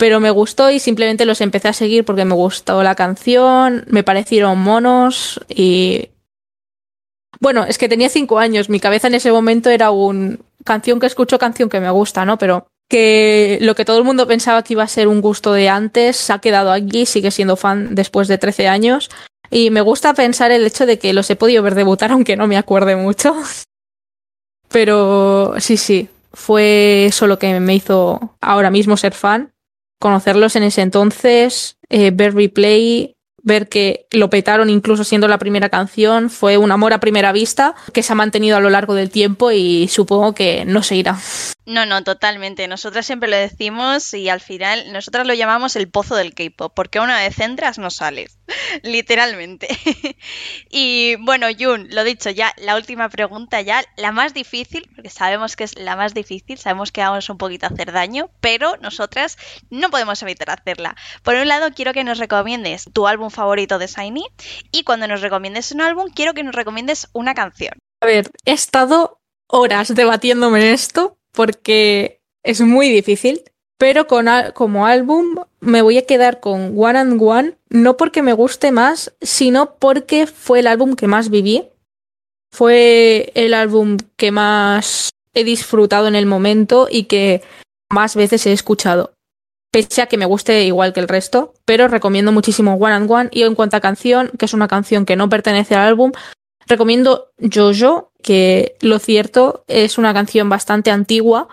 [0.00, 4.02] Pero me gustó y simplemente los empecé a seguir porque me gustó la canción, me
[4.02, 6.08] parecieron monos y...
[7.38, 11.06] Bueno, es que tenía cinco años, mi cabeza en ese momento era un canción que
[11.06, 12.38] escucho, canción que me gusta, ¿no?
[12.38, 15.68] Pero que lo que todo el mundo pensaba que iba a ser un gusto de
[15.68, 19.10] antes se ha quedado aquí, sigue siendo fan después de 13 años.
[19.50, 22.46] Y me gusta pensar el hecho de que los he podido ver debutar, aunque no
[22.46, 23.36] me acuerde mucho.
[24.70, 29.52] Pero sí, sí, fue eso lo que me hizo ahora mismo ser fan.
[30.00, 35.68] Conocerlos en ese entonces, eh, ver replay, ver que lo petaron incluso siendo la primera
[35.68, 39.10] canción, fue un amor a primera vista que se ha mantenido a lo largo del
[39.10, 41.18] tiempo y supongo que no se irá.
[41.70, 42.66] No, no, totalmente.
[42.66, 46.98] Nosotras siempre lo decimos y al final nosotras lo llamamos el pozo del K-pop, porque
[46.98, 48.40] una vez entras no sales,
[48.82, 49.68] literalmente.
[50.68, 55.54] y bueno, Jun, lo dicho, ya la última pregunta, ya la más difícil, porque sabemos
[55.54, 59.38] que es la más difícil, sabemos que vamos un poquito a hacer daño, pero nosotras
[59.70, 60.96] no podemos evitar hacerla.
[61.22, 64.24] Por un lado, quiero que nos recomiendes tu álbum favorito de Shiny
[64.72, 67.74] y cuando nos recomiendes un álbum, quiero que nos recomiendes una canción.
[68.00, 73.42] A ver, he estado horas debatiéndome en esto porque es muy difícil.
[73.78, 78.34] Pero con, como álbum me voy a quedar con One and One, no porque me
[78.34, 81.64] guste más, sino porque fue el álbum que más viví.
[82.52, 87.42] Fue el álbum que más he disfrutado en el momento y que
[87.88, 89.14] más veces he escuchado.
[89.72, 93.28] Pese a que me guste igual que el resto, pero recomiendo muchísimo One and One.
[93.32, 96.12] Y en cuanto a canción, que es una canción que no pertenece al álbum,
[96.66, 101.48] recomiendo Jojo que lo cierto es una canción bastante antigua,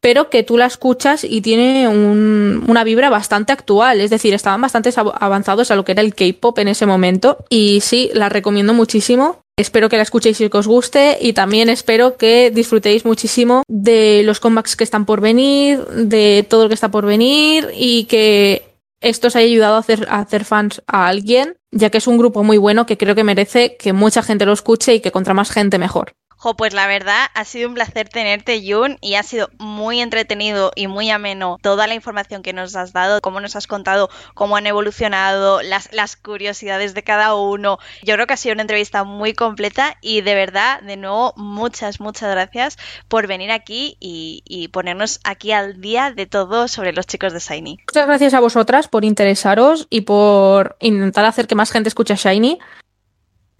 [0.00, 4.60] pero que tú la escuchas y tiene un, una vibra bastante actual, es decir, estaban
[4.60, 7.44] bastante avanzados a lo que era el K-pop en ese momento.
[7.50, 9.40] Y sí, la recomiendo muchísimo.
[9.58, 11.18] Espero que la escuchéis y que os guste.
[11.20, 16.62] Y también espero que disfrutéis muchísimo de los comebacks que están por venir, de todo
[16.62, 18.69] lo que está por venir y que
[19.00, 22.18] esto os haya ayudado a hacer, a hacer fans a alguien, ya que es un
[22.18, 25.34] grupo muy bueno que creo que merece que mucha gente lo escuche y que contra
[25.34, 26.12] más gente mejor.
[26.42, 30.72] Jo, pues la verdad ha sido un placer tenerte, Jun, y ha sido muy entretenido
[30.74, 34.56] y muy ameno toda la información que nos has dado, cómo nos has contado cómo
[34.56, 37.78] han evolucionado, las, las curiosidades de cada uno.
[38.02, 42.00] Yo creo que ha sido una entrevista muy completa y de verdad, de nuevo, muchas,
[42.00, 42.78] muchas gracias
[43.08, 47.40] por venir aquí y, y ponernos aquí al día de todo sobre los chicos de
[47.40, 47.80] Shiny.
[47.86, 52.58] Muchas gracias a vosotras por interesaros y por intentar hacer que más gente escuche Shiny.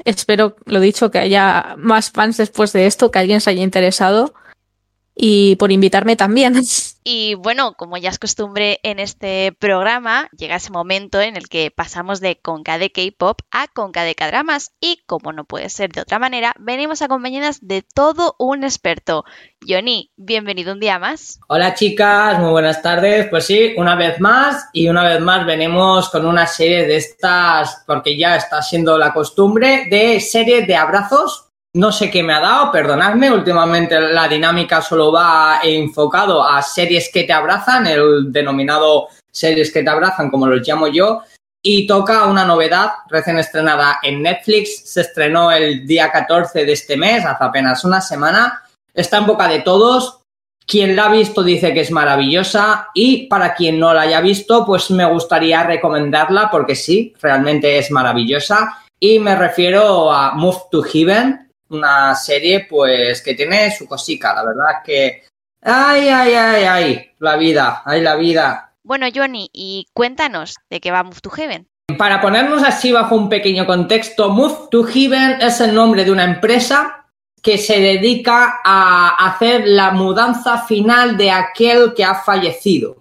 [0.04, 4.34] Espero, lo dicho, que haya más fans después de esto, que alguien se haya interesado
[5.14, 6.54] y por invitarme también.
[7.02, 11.70] Y bueno, como ya es costumbre en este programa, llega ese momento en el que
[11.70, 16.02] pasamos de Conca de K-pop a Conca de K-dramas y como no puede ser de
[16.02, 19.24] otra manera, venimos acompañadas de todo un experto.
[19.66, 21.40] Johnny, bienvenido un día más.
[21.48, 23.28] Hola chicas, muy buenas tardes.
[23.30, 27.82] Pues sí, una vez más y una vez más venimos con una serie de estas,
[27.86, 32.40] porque ya está siendo la costumbre, de serie de abrazos no sé qué me ha
[32.40, 33.30] dado, perdonadme.
[33.30, 39.82] Últimamente la dinámica solo va enfocado a series que te abrazan, el denominado series que
[39.82, 41.22] te abrazan, como los llamo yo.
[41.62, 44.90] Y toca una novedad recién estrenada en Netflix.
[44.90, 48.62] Se estrenó el día 14 de este mes, hace apenas una semana.
[48.92, 50.16] Está en boca de todos.
[50.66, 54.64] Quien la ha visto dice que es maravillosa y para quien no la haya visto,
[54.64, 58.78] pues me gustaría recomendarla porque sí, realmente es maravillosa.
[58.98, 64.44] Y me refiero a Move to Heaven, una serie pues que tiene su cosica, la
[64.44, 65.24] verdad que...
[65.62, 68.72] Ay, ay, ay, ay, la vida, ay, la vida.
[68.82, 71.68] Bueno, Johnny, y cuéntanos de qué va Move to Heaven.
[71.98, 76.24] Para ponernos así bajo un pequeño contexto, Move to Heaven es el nombre de una
[76.24, 77.06] empresa
[77.42, 82.99] que se dedica a hacer la mudanza final de aquel que ha fallecido.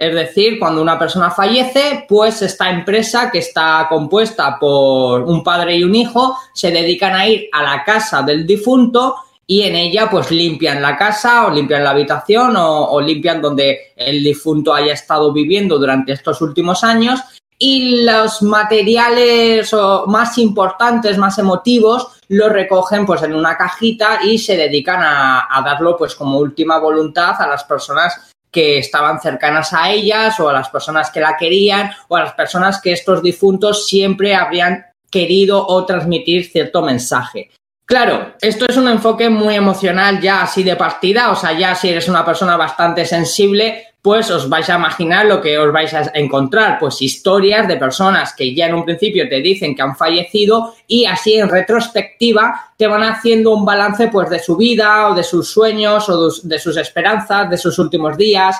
[0.00, 5.76] Es decir, cuando una persona fallece, pues esta empresa que está compuesta por un padre
[5.76, 10.08] y un hijo se dedican a ir a la casa del difunto y en ella
[10.08, 15.34] pues limpian la casa o limpian la habitación o, limpian donde el difunto haya estado
[15.34, 17.20] viviendo durante estos últimos años.
[17.58, 19.70] Y los materiales
[20.06, 25.60] más importantes, más emotivos, los recogen pues en una cajita y se dedican a, a
[25.60, 30.52] darlo pues como última voluntad a las personas que estaban cercanas a ellas o a
[30.52, 35.66] las personas que la querían o a las personas que estos difuntos siempre habrían querido
[35.66, 37.50] o transmitir cierto mensaje.
[37.84, 41.88] Claro, esto es un enfoque muy emocional ya así de partida, o sea, ya si
[41.88, 46.10] eres una persona bastante sensible, pues os vais a imaginar lo que os vais a
[46.14, 50.74] encontrar, pues historias de personas que ya en un principio te dicen que han fallecido
[50.86, 55.22] y así en retrospectiva te van haciendo un balance pues de su vida o de
[55.22, 58.56] sus sueños o de sus esperanzas, de sus últimos días.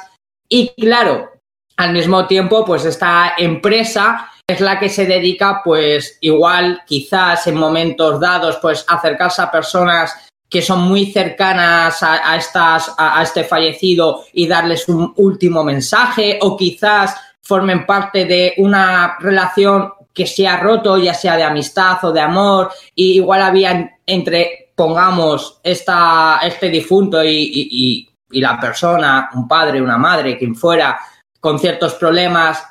[0.48, 1.30] Y claro,
[1.76, 7.54] al mismo tiempo, pues esta empresa es la que se dedica pues igual quizás en
[7.54, 14.48] momentos dados pues acercarse a personas que son muy cercanas a, a, este fallecido y
[14.48, 20.98] darles un último mensaje o quizás formen parte de una relación que se ha roto,
[20.98, 27.22] ya sea de amistad o de amor, y igual había entre, pongamos, esta, este difunto
[27.24, 30.98] y, y la persona, un padre, una madre, quien fuera,
[31.38, 32.62] con ciertos problemas,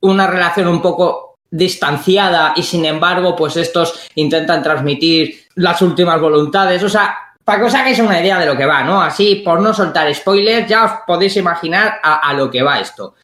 [0.00, 6.82] una relación un poco distanciada y sin embargo, pues estos intentan transmitir las últimas voluntades.
[6.82, 9.00] O sea, para que os hagáis una idea de lo que va, ¿no?
[9.00, 13.14] Así, por no soltar spoilers, ya os podéis imaginar a, lo que va esto.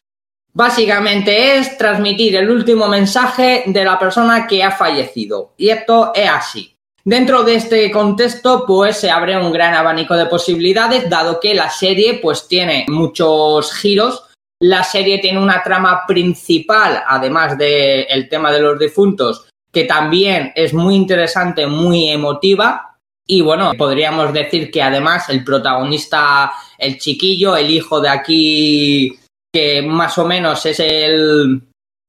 [0.51, 5.53] Básicamente es transmitir el último mensaje de la persona que ha fallecido.
[5.57, 6.75] Y esto es así.
[7.05, 11.69] Dentro de este contexto, pues se abre un gran abanico de posibilidades, dado que la
[11.69, 14.25] serie, pues tiene muchos giros.
[14.59, 20.73] La serie tiene una trama principal, además del tema de los difuntos, que también es
[20.73, 22.97] muy interesante, muy emotiva.
[23.25, 29.19] Y bueno, podríamos decir que además el protagonista, el chiquillo, el hijo de aquí,
[29.53, 31.61] que más o menos es el,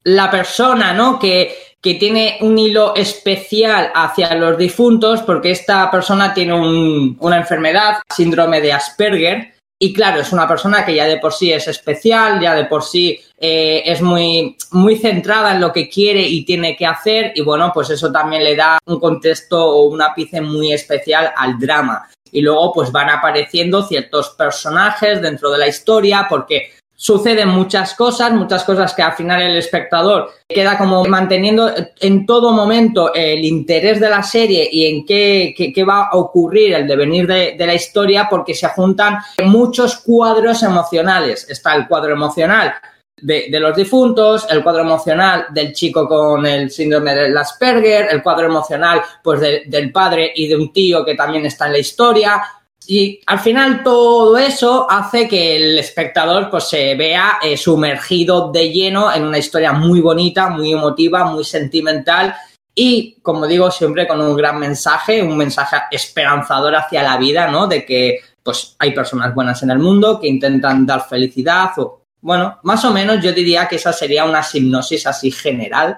[0.04, 1.18] la persona, ¿no?
[1.18, 7.98] Que, que tiene un hilo especial hacia los difuntos, porque esta persona tiene una enfermedad,
[8.10, 12.38] síndrome de Asperger, y claro, es una persona que ya de por sí es especial,
[12.38, 16.76] ya de por sí eh, es muy, muy centrada en lo que quiere y tiene
[16.76, 17.32] que hacer.
[17.34, 21.58] Y bueno, pues eso también le da un contexto o un ápice muy especial al
[21.58, 22.10] drama.
[22.30, 28.30] Y luego pues van apareciendo ciertos personajes dentro de la historia porque suceden muchas cosas,
[28.30, 33.98] muchas cosas que al final el espectador queda como manteniendo en todo momento el interés
[34.00, 38.26] de la serie y en qué, qué, va a ocurrir el devenir de, la historia
[38.28, 41.48] porque se juntan muchos cuadros emocionales.
[41.48, 42.74] Está el cuadro emocional
[43.16, 48.22] de, de, los difuntos, el cuadro emocional del chico con el síndrome de Asperger, el
[48.22, 52.42] cuadro emocional pues del padre y de un tío que también está en la historia,
[52.90, 58.68] y al final todo eso hace que el espectador pues, se vea eh, sumergido de
[58.72, 62.34] lleno en una historia muy bonita, muy emotiva, muy sentimental
[62.74, 67.68] y, como digo, siempre con un gran mensaje, un mensaje esperanzador hacia la vida, ¿no?
[67.68, 72.58] De que pues hay personas buenas en el mundo que intentan dar felicidad o, bueno,
[72.64, 75.96] más o menos yo diría que esa sería una hipnosis así general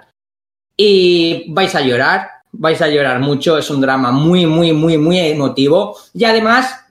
[0.77, 5.19] y vais a llorar, vais a llorar mucho, es un drama muy, muy, muy, muy
[5.21, 6.82] emotivo y además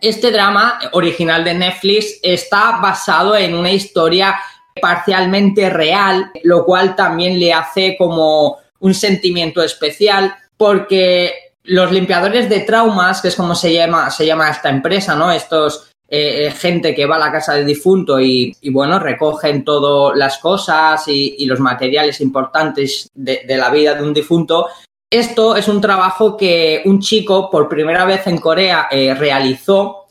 [0.00, 4.36] este drama original de Netflix está basado en una historia
[4.80, 12.60] parcialmente real, lo cual también le hace como un sentimiento especial porque los limpiadores de
[12.60, 14.08] traumas, que es como se llama,
[14.50, 15.32] esta empresa, ¿no?
[15.32, 20.38] Estos eh, gente que va a la casa del difunto y, bueno, recogen todas las
[20.38, 24.68] cosas y, los materiales importantes de, la vida de un difunto,
[25.10, 30.06] esto es un trabajo que un chico por primera vez en Corea eh, realizó,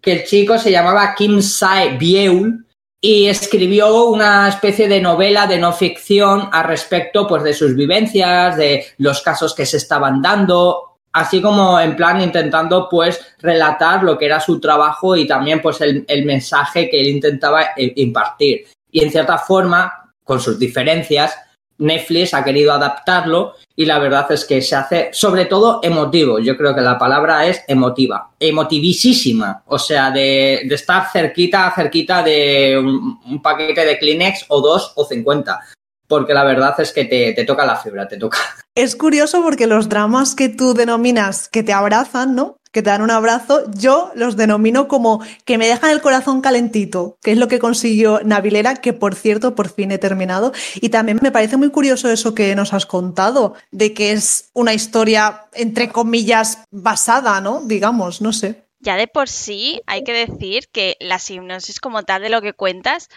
[0.00, 2.66] que el chico se llamaba Kim Sae Bieul
[3.00, 8.56] y escribió una especie de novela de no ficción al respecto pues, de sus vivencias,
[8.56, 14.16] de los casos que se estaban dando, así como en plan intentando pues relatar lo
[14.16, 18.66] que era su trabajo y también pues el, el mensaje que él intentaba eh, impartir.
[18.90, 21.36] Y en cierta forma, con sus diferencias,
[21.78, 26.38] Netflix ha querido adaptarlo y la verdad es que se hace sobre todo emotivo.
[26.38, 32.78] Yo creo que la palabra es emotiva, emotivísima, o sea, de, estar cerquita, cerquita de
[32.78, 35.60] un, paquete de Kleenex o dos o cincuenta.
[36.08, 38.38] porque la verdad es que te, te toca la fibra, te toca.
[38.76, 42.58] Es curioso porque los dramas que tú denominas que te abrazan, ¿no?
[42.76, 47.16] Que te dan un abrazo, yo los denomino como que me dejan el corazón calentito,
[47.22, 50.52] que es lo que consiguió Navilera, que por cierto por fin he terminado.
[50.74, 54.74] Y también me parece muy curioso eso que nos has contado, de que es una
[54.74, 57.62] historia, entre comillas, basada, ¿no?
[57.64, 58.66] Digamos, no sé.
[58.78, 62.52] Ya de por sí hay que decir que la hipnosis como tal de lo que
[62.52, 63.08] cuentas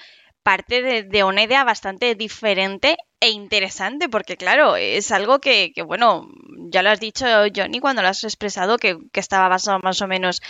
[0.43, 6.29] parte de, una idea bastante diferente e interesante, porque claro, es algo que, bueno,
[6.71, 10.41] ya lo has dicho Johnny cuando lo has expresado, que, estaba basado más o menos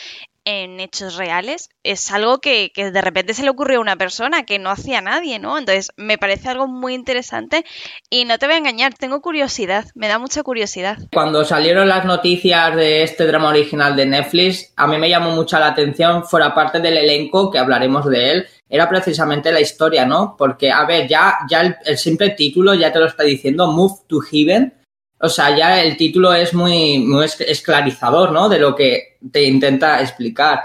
[0.45, 4.43] en hechos reales, es algo que, que, de repente se le ocurrió a una persona
[4.43, 5.57] que no hacía nadie, ¿no?
[5.57, 7.65] Entonces me parece algo muy interesante
[8.09, 10.97] y no te voy a engañar, tengo curiosidad, me da mucha curiosidad.
[11.13, 15.59] Cuando salieron las noticias de este drama original de Netflix, a mí me llamó mucha
[15.59, 20.35] la atención, fuera parte del elenco, que hablaremos de él, era precisamente la historia, ¿no?
[20.37, 24.19] Porque, a ver, ya, ya el, simple título ya te lo está diciendo, Move to
[24.19, 24.73] Heaven.
[25.21, 28.47] O sea, ya el título es muy, muy esclarizador, ¿no?
[28.47, 30.61] De lo que te intenta explicar.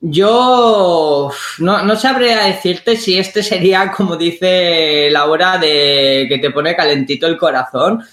[0.00, 6.76] Yo no, no sabría decirte si este sería, como dice Laura, de que te pone
[6.76, 8.04] calentito el corazón.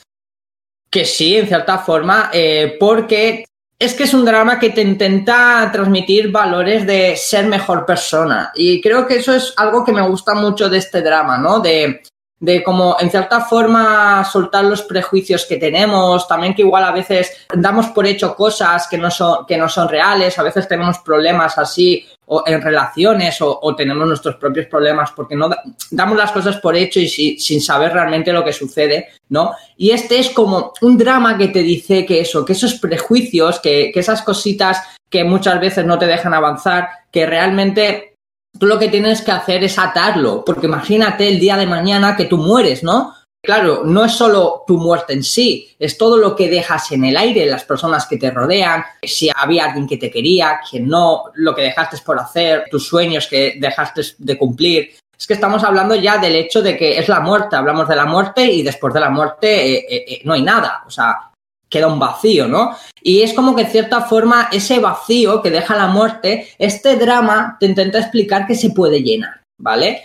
[0.89, 3.45] Que sí, en cierta forma, eh, porque
[3.77, 8.51] es que es un drama que te intenta transmitir valores de ser mejor persona.
[8.55, 11.59] Y creo que eso es algo que me gusta mucho de este drama, ¿no?
[11.59, 12.01] De,
[12.46, 17.32] de como en cierta forma soltar los prejuicios que tenemos, también que igual a veces
[17.52, 21.58] damos por hecho cosas que no son, que no son reales, a veces tenemos problemas
[21.58, 25.50] así o en relaciones o, tenemos nuestros propios problemas porque no
[25.89, 29.54] damos las cosas por hecho y sin saber realmente lo que sucede, ¿no?
[29.76, 33.91] Y este es como un drama que te dice que eso, que esos prejuicios, que,
[33.91, 38.14] que esas cositas que muchas veces no te dejan avanzar, que realmente
[38.60, 42.26] tú lo que tienes que hacer es atarlo, porque imagínate el día de mañana que
[42.26, 43.14] tú mueres, ¿no?
[43.45, 47.16] Claro, no es solo tu muerte en sí, es todo lo que dejas en el
[47.16, 51.53] aire, las personas que te rodean, si había alguien que te quería, quien no, lo
[51.53, 54.95] que dejaste por hacer, tus sueños que dejaste de cumplir.
[55.18, 58.06] Es que estamos hablando ya del hecho de que es la muerte, hablamos de la
[58.06, 61.32] muerte y después de la muerte eh, eh, eh, no hay nada, o sea,
[61.76, 62.73] queda un vacío, ¿no?
[63.01, 67.57] Y es como que en cierta forma ese vacío que deja la muerte, este drama
[67.59, 70.03] te intenta explicar que se puede llenar, ¿vale?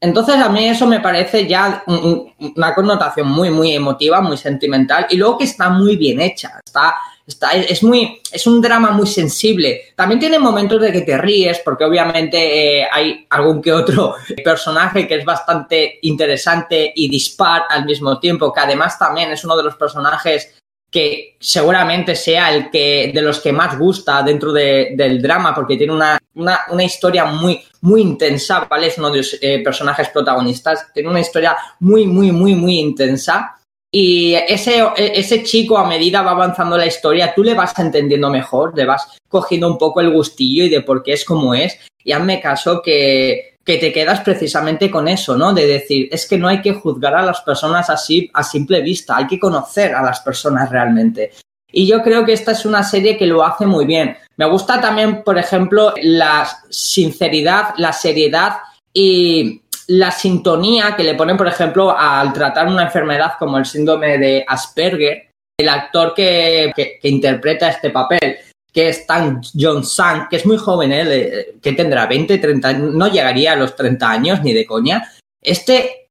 [0.00, 5.16] Entonces a mí eso me parece ya una connotación muy, muy emotiva, muy sentimental y
[5.16, 6.94] luego que está muy bien hecha, está,
[7.26, 9.92] está, es, muy, es un drama muy sensible.
[9.96, 15.08] También tiene momentos de que te ríes porque obviamente eh, hay algún que otro personaje
[15.08, 19.64] que es bastante interesante y dispar al mismo tiempo, que además también es uno de
[19.64, 20.59] los personajes
[20.90, 25.92] que seguramente sea el que de los que más gusta dentro del drama porque tiene
[25.92, 28.88] una, una, historia muy, muy intensa, ¿vale?
[28.88, 33.56] Es uno de los eh, personajes protagonistas, tiene una historia muy, muy, muy, muy intensa.
[33.92, 38.76] Y ese, ese chico, a medida va avanzando la historia, tú le vas entendiendo mejor,
[38.76, 41.78] le vas cogiendo un poco el gustillo y de por qué es como es.
[42.04, 45.52] Y hazme caso que que te quedas precisamente con eso, ¿no?
[45.52, 49.16] De decir, es que no hay que juzgar a las personas así a simple vista,
[49.16, 51.32] hay que conocer a las personas realmente.
[51.72, 54.16] Y yo creo que esta es una serie que lo hace muy bien.
[54.36, 58.56] Me gusta también, por ejemplo, la sinceridad, la seriedad
[58.92, 64.18] y la sintonía que le ponen, por ejemplo, al tratar una enfermedad como el síndrome
[64.18, 68.38] de Asperger, el actor que, que interpreta este papel
[68.72, 71.54] que es Tan John Sang, que es muy joven, ¿eh?
[71.60, 75.10] que tendrá 20, 30, no llegaría a los 30 años ni de coña.
[75.40, 76.08] Este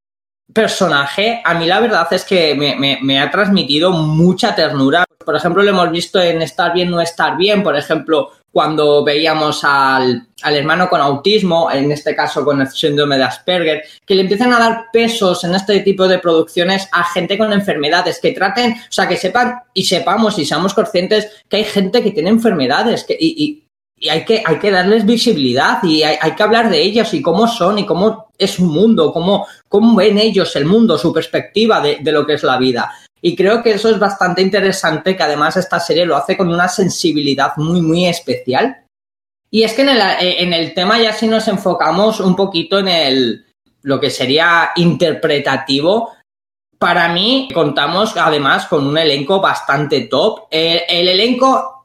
[0.54, 5.06] personaje, a mí la verdad es que me, ha transmitido mucha ternura.
[5.24, 9.64] Por ejemplo, lo hemos visto en Estar bien, no estar bien, por ejemplo, cuando veíamos
[9.64, 14.54] al, hermano con autismo, en este caso con el síndrome de Asperger, que le empiezan
[14.54, 18.92] a dar pesos en este tipo de producciones a gente con enfermedades, que traten, o
[18.92, 23.16] sea, que sepan y sepamos y seamos conscientes que hay gente que tiene enfermedades que,
[23.20, 23.64] y,
[24.10, 27.80] hay, que, hay que darles visibilidad y hay, que hablar de ellos y cómo son
[27.80, 32.12] y cómo es su mundo, cómo, cómo ven ellos el mundo, su perspectiva de, de
[32.12, 32.92] lo que es la vida.
[33.22, 36.68] Y creo que eso es bastante interesante, que además esta serie lo hace con una
[36.68, 38.86] sensibilidad muy, muy especial.
[39.52, 42.88] Y es que en el, en el tema ya si nos enfocamos un poquito en
[42.88, 43.46] el,
[43.82, 46.14] lo que sería interpretativo,
[46.78, 50.48] para mí contamos además con un elenco bastante top.
[50.50, 51.79] el elenco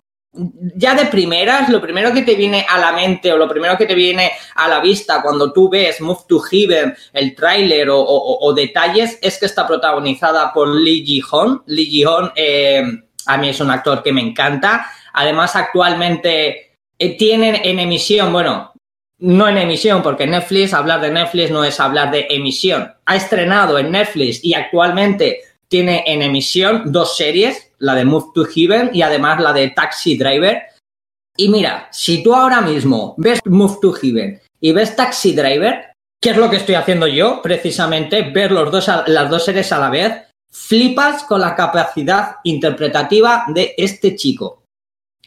[0.76, 3.86] ya de primeras, lo primero que te viene a la mente o lo primero que
[3.86, 9.18] te viene a la vista cuando tú ves Move to Heaven, el tráiler o, detalles,
[9.22, 11.62] es que está protagonizada por Lee Ji-hoon.
[11.66, 12.82] Lee Ji-hoon eh,
[13.26, 14.86] a mí es un actor que me encanta.
[15.12, 18.72] Además, actualmente eh, tienen en emisión, bueno,
[19.18, 22.92] no en emisión, porque Netflix, hablar de Netflix no es hablar de emisión.
[23.06, 25.40] Ha estrenado en Netflix y actualmente
[25.74, 30.16] tiene en emisión dos series, la de Move to Heaven y además la de Taxi
[30.16, 30.62] Driver.
[31.36, 35.86] Y mira, si tú ahora mismo ves Move to Heaven y ves Taxi Driver,
[36.22, 37.42] ¿qué es lo que estoy haciendo yo?
[37.42, 40.12] Precisamente ver los dos, las dos series a la vez.
[40.48, 44.62] Flipas con la capacidad interpretativa de este chico.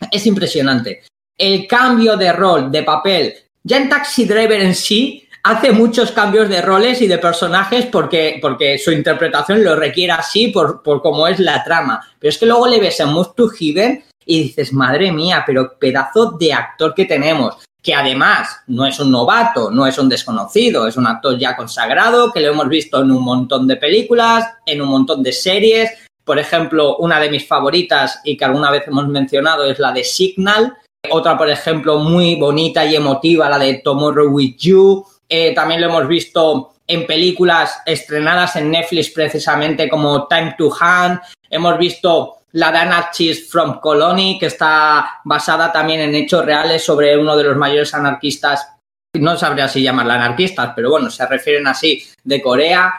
[0.09, 1.03] Es impresionante.
[1.37, 6.49] El cambio de rol, de papel, ya en Taxi Driver en sí hace muchos cambios
[6.49, 11.25] de roles y de personajes porque, porque su interpretación lo requiere así por, por cómo
[11.25, 12.05] es la trama.
[12.19, 15.77] Pero es que luego le ves en Move to Heaven y dices, madre mía, pero
[15.79, 17.55] pedazo de actor que tenemos.
[17.81, 22.33] Que además no es un novato, no es un desconocido, es un actor ya consagrado,
[22.33, 25.91] que lo hemos visto en un montón de películas, en un montón de series.
[26.25, 30.03] Por ejemplo, una de mis favoritas y que alguna vez hemos mencionado es la de
[30.03, 30.75] Signal.
[31.09, 35.87] Otra, por ejemplo, muy bonita y emotiva, la de Tomorrow with You eh, también lo
[35.87, 41.19] hemos visto en películas estrenadas en Netflix precisamente como Time to Hand.
[41.49, 47.17] Hemos visto la de Anarchist from Colony, que está basada también en hechos reales sobre
[47.17, 48.67] uno de los mayores anarquistas,
[49.13, 52.93] no sabría si llamarla anarquistas, pero bueno, se refieren así, de Corea.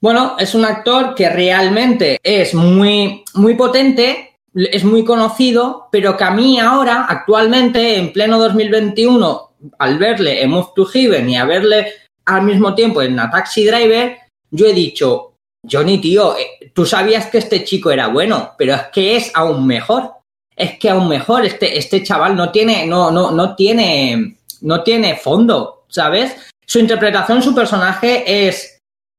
[0.00, 6.24] Bueno, es un actor que realmente es muy, muy potente, es muy conocido, pero que
[6.24, 11.44] a mí ahora, actualmente, en pleno 2021, al verle en Move to Heaven y a
[11.44, 11.92] verle
[12.26, 14.18] al mismo tiempo en A Taxi Driver,
[14.50, 15.34] yo he dicho,
[15.70, 19.66] Johnny, tío, eh, tú sabías que este chico era bueno, pero es que es aún
[19.66, 20.12] mejor.
[20.56, 25.16] Es que aún mejor, este, este chaval no tiene, no, no, no tiene, no tiene
[25.16, 26.34] fondo, ¿sabes?
[26.66, 28.77] Su interpretación, su personaje es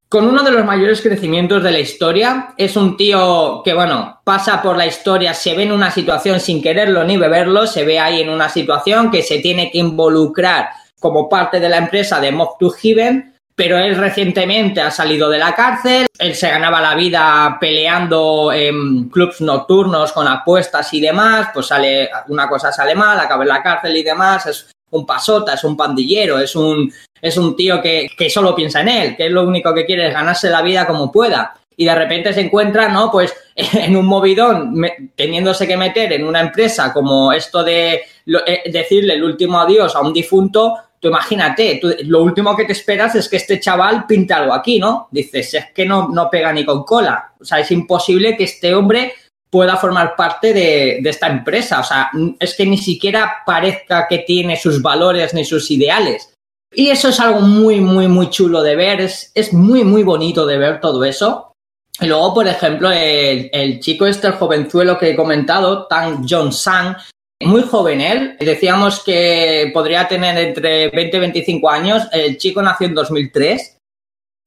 [0.10, 2.56] con uno de los mayores crecimientos de la historia.
[2.57, 6.61] Es un tío que, bueno, pasa por la historia, se ve en una situación sin
[6.64, 10.69] quererlo ni beberlo, se ve ahí en una situación que se tiene que involucrar
[10.99, 15.38] como parte de la empresa de Mob to Heaven, pero él recientemente ha salido de
[15.38, 21.49] la cárcel, él se ganaba la vida peleando en clubs nocturnos con apuestas y demás,
[21.53, 25.53] pues sale, una cosa sale mal, acaba en la cárcel y demás, es un pasota,
[25.53, 26.91] es un pandillero, es un,
[27.22, 30.07] es un tío que, que solo piensa en él, que es lo único que quiere
[30.07, 31.56] es ganarse la vida como pueda.
[31.76, 33.10] Y de repente se encuentra, ¿no?
[33.10, 34.76] Pues en un movidón,
[35.16, 40.02] teniéndose que meter en una empresa como esto de eh, decirle el último adiós a
[40.02, 44.53] un difunto, tú imagínate, lo último que te esperas es que este chaval pinte algo
[44.53, 45.07] aquí, ¿no?
[45.11, 47.32] Dices, es que no, no pega ni con cola.
[47.40, 49.14] O sea, es imposible que este hombre
[49.50, 51.80] pueda formar parte de, de, esta empresa.
[51.80, 56.34] O sea, es que ni siquiera parezca que tiene sus valores ni sus ideales.
[56.72, 59.02] Y eso es algo muy, muy, muy chulo de ver.
[59.02, 61.54] Es, es muy, muy bonito de ver todo eso.
[62.00, 66.54] Y luego, por ejemplo, el, el chico este, el jovenzuelo que he comentado, Tang John
[66.54, 66.96] Sang,
[67.42, 68.38] muy joven él.
[68.40, 72.08] Decíamos que podría tener entre 20 y 25 años.
[72.12, 73.78] El chico nació en 2003.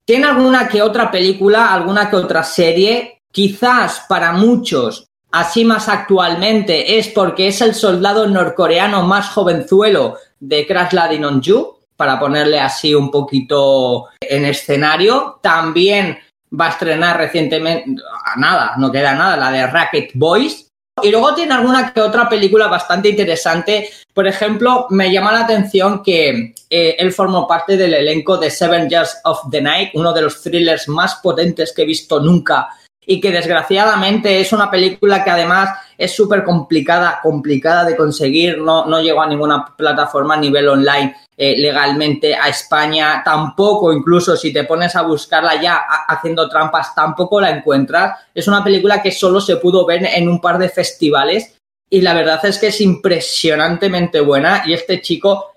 [0.05, 6.97] Tiene alguna que otra película, alguna que otra serie quizás para muchos, así más actualmente,
[6.97, 11.25] es porque es el soldado norcoreano más jovenzuelo de Crash Landing
[11.97, 15.39] para ponerle así un poquito en escenario.
[15.41, 16.17] También
[16.57, 18.01] va a estrenar recientemente,
[18.37, 20.67] nada, no queda nada, la de Racket Boys.
[21.01, 23.89] Y luego tiene alguna que otra película bastante interesante.
[24.13, 28.87] Por ejemplo, me llama la atención que eh, él formó parte del elenco de Seven
[28.87, 32.69] Years of the Night, uno de los thrillers más potentes que he visto nunca
[33.05, 38.85] y que desgraciadamente es una película que además es súper complicada, complicada de conseguir, no,
[38.85, 44.53] no llegó a ninguna plataforma a nivel online eh, legalmente a España, tampoco incluso si
[44.53, 48.19] te pones a buscarla ya haciendo trampas, tampoco la encuentras.
[48.33, 51.55] Es una película que solo se pudo ver en un par de festivales
[51.89, 55.52] y la verdad es que es impresionantemente buena y este chico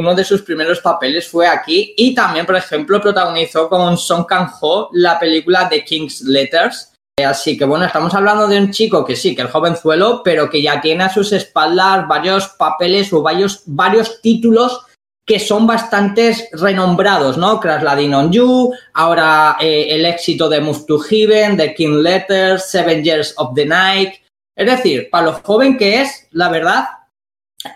[0.00, 4.90] uno de sus primeros papeles fue aquí y también, por ejemplo, protagonizó con Song Kang-ho
[4.92, 6.92] la película The King's Letters.
[7.24, 10.62] Así que bueno, estamos hablando de un chico que sí, que el jovenzuelo, pero que
[10.62, 14.86] ya tiene a sus espaldas varios papeles o varios, varios títulos
[15.26, 17.60] que son bastante renombrados, ¿no?
[17.60, 22.68] Crash Landing on You, ahora eh, el éxito de Move to Heaven, The King Letters,
[22.68, 24.14] Seven Years of the Night.
[24.56, 26.84] Es decir, para lo joven que es, la verdad,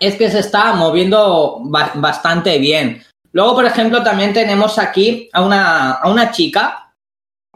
[0.01, 3.03] es que se está moviendo bastante bien.
[3.33, 6.93] Luego, por ejemplo, también tenemos aquí a una, a una chica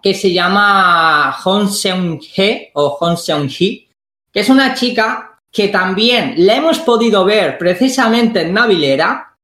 [0.02, 3.88] que se llama Hong Seung-he o Hong Seung-hee,
[4.32, 9.36] que es una chica que también la hemos podido ver precisamente en Navilera.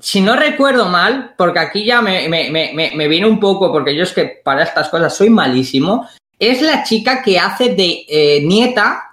[0.00, 4.04] Si no recuerdo mal, porque aquí ya me, me, me, viene un poco, porque yo
[4.04, 6.08] es que para estas cosas soy malísimo,
[6.38, 9.07] es la chica que hace de eh, nieta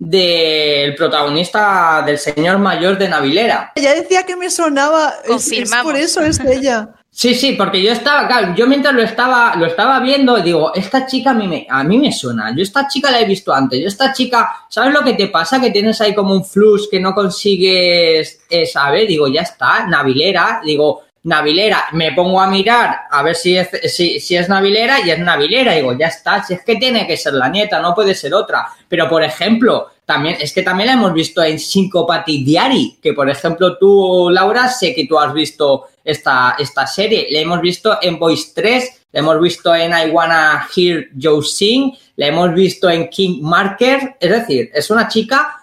[0.00, 3.72] del protagonista del señor mayor de Navilera.
[3.76, 6.88] Ya decía que me sonaba, es, por eso es ella.
[7.12, 11.06] Sí, sí, porque yo estaba, claro, yo mientras lo estaba, lo estaba viendo, digo, esta
[11.06, 13.80] chica a mí, me, a mí me suena, yo esta chica la he visto antes,
[13.80, 15.60] yo esta chica, ¿sabes lo que te pasa?
[15.60, 20.60] Que tienes ahí como un flux que no consigues eh, saber, digo, ya está, Navilera,
[20.64, 25.18] digo, Navilera, me pongo a mirar a ver si es, si, es Navilera y es
[25.18, 28.32] Navilera, digo, ya está, si es que tiene que ser la nieta, no puede ser
[28.32, 33.12] otra, pero por ejemplo, también, es que también la hemos visto en Syncopathy Diary, que
[33.12, 37.28] por ejemplo tú, Laura, sé que tú has visto esta, esta serie.
[37.30, 41.92] La hemos visto en Voice 3, la hemos visto en I Wanna Hear Joe Sing,
[42.16, 44.16] la hemos visto en King Marker.
[44.18, 45.56] Es decir, es una chica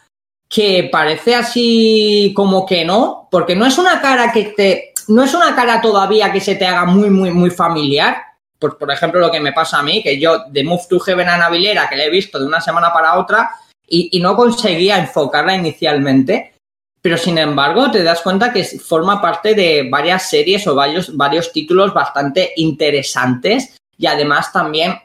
[0.50, 4.94] que parece así como que no, porque no es una cara que te.
[5.08, 8.18] No es una cara todavía que se te haga muy, muy, muy familiar.
[8.60, 11.38] Por, ejemplo, lo que me pasa a mí, que yo de Move to Heaven a
[11.38, 13.52] Navilera, que la he visto de una semana para otra,
[13.88, 16.54] y, y no conseguía enfocarla inicialmente
[17.08, 21.54] pero sin embargo te das cuenta que forma parte de varias series o varios, varios
[21.54, 25.00] títulos bastante interesantes y además también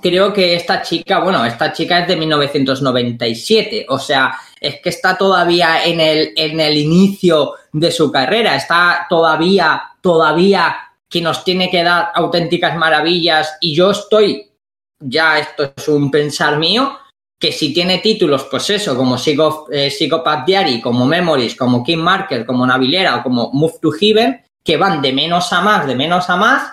[0.00, 5.16] creo que esta chica, bueno, esta chica es de 1997, o sea, es que está
[5.16, 10.76] todavía en el, en el inicio de su carrera, está todavía, todavía
[11.08, 14.50] que nos tiene que dar auténticas maravillas y yo estoy,
[14.98, 16.98] ya esto es un pensar mío,
[17.38, 21.98] que si tiene títulos, pues eso, como Psycho, eh, Psychopath Diary, como Memories, como King
[21.98, 25.96] Marker, como Navilera o como Move to Heaven, que van de menos a más, de
[25.96, 26.72] menos a más,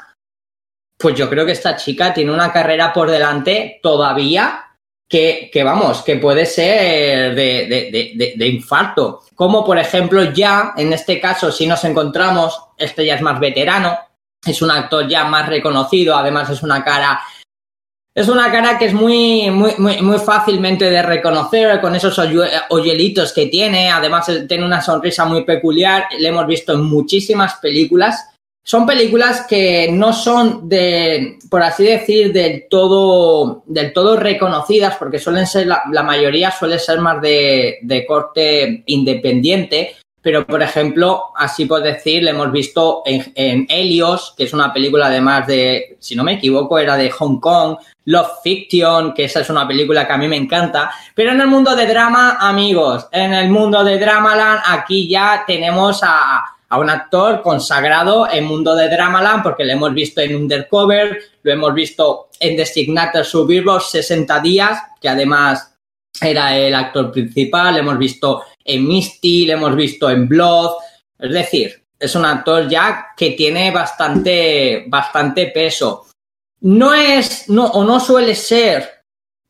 [0.99, 4.65] pues yo creo que esta chica tiene una carrera por delante todavía
[5.07, 9.21] que, vamos, que puede ser de, de, de, de, infarto.
[9.33, 13.97] Como por ejemplo ya, en este caso, si nos encontramos, este ya es más veterano,
[14.45, 17.19] es un actor ya más reconocido, además es una cara
[18.13, 22.19] es una cara que es muy, muy, muy, fácilmente de reconocer con esos
[22.69, 23.89] hoyuelitos que tiene.
[23.89, 26.05] Además, tiene una sonrisa muy peculiar.
[26.19, 28.29] Le hemos visto en muchísimas películas.
[28.69, 35.17] Son películas que no son de, por así decir, del todo, del todo reconocidas, porque
[35.17, 39.95] suelen ser, la, mayoría suele ser más de, de corte independiente.
[40.21, 44.71] Pero, por ejemplo, así por decir, le hemos visto en, en, Helios, que es una
[44.71, 47.75] película además de, si no me equivoco, era de Hong Kong,
[48.05, 50.91] Love Fiction, que esa es una película que a mí me encanta.
[51.15, 56.01] Pero en el mundo de drama, amigos, en el mundo de Dramaland, aquí ya tenemos
[56.03, 61.19] a, a un actor consagrado en mundo de Dramaland, porque lo hemos visto en Undercover,
[61.41, 65.75] lo hemos visto en Designated Survivors 60 días, que además
[66.21, 70.71] era el actor principal, lo hemos visto en Misty, lo hemos visto en Blood,
[71.17, 76.05] es decir, es un actor ya que tiene bastante, bastante peso.
[76.61, 78.98] No es, no, o no suele ser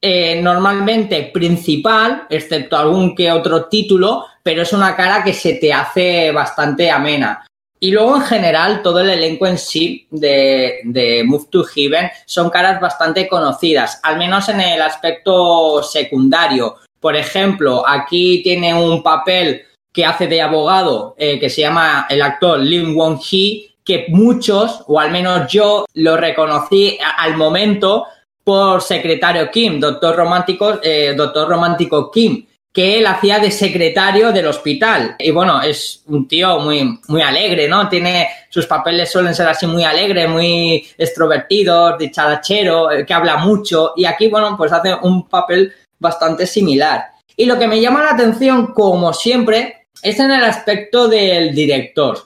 [0.02, 5.74] eh, normalmente principal, excepto algún que otro título, pero es una cara que se te
[5.74, 7.46] hace bastante amena.
[7.82, 12.50] Y luego, en general, todo el elenco en sí de, de Move to Heaven son
[12.50, 16.76] caras bastante conocidas, al menos en el aspecto secundario.
[17.00, 22.22] Por ejemplo, aquí tiene un papel que hace de abogado eh, que se llama el
[22.22, 28.06] actor Lim Won Hee, que muchos, o al menos yo, lo reconocí al momento
[28.50, 34.48] por secretario Kim, doctor romántico, eh, doctor romántico Kim, que él hacía de secretario del
[34.48, 35.16] hospital.
[35.20, 37.88] Y bueno, es un tío muy, muy alegre, ¿no?
[37.88, 43.94] Tiene, sus papeles suelen ser así muy alegres, muy extrovertidos, dicharachero, que habla mucho.
[43.96, 47.06] Y aquí, bueno, pues hace un papel bastante similar.
[47.38, 52.18] Y lo que me llama la atención, como siempre, es en el aspecto del director.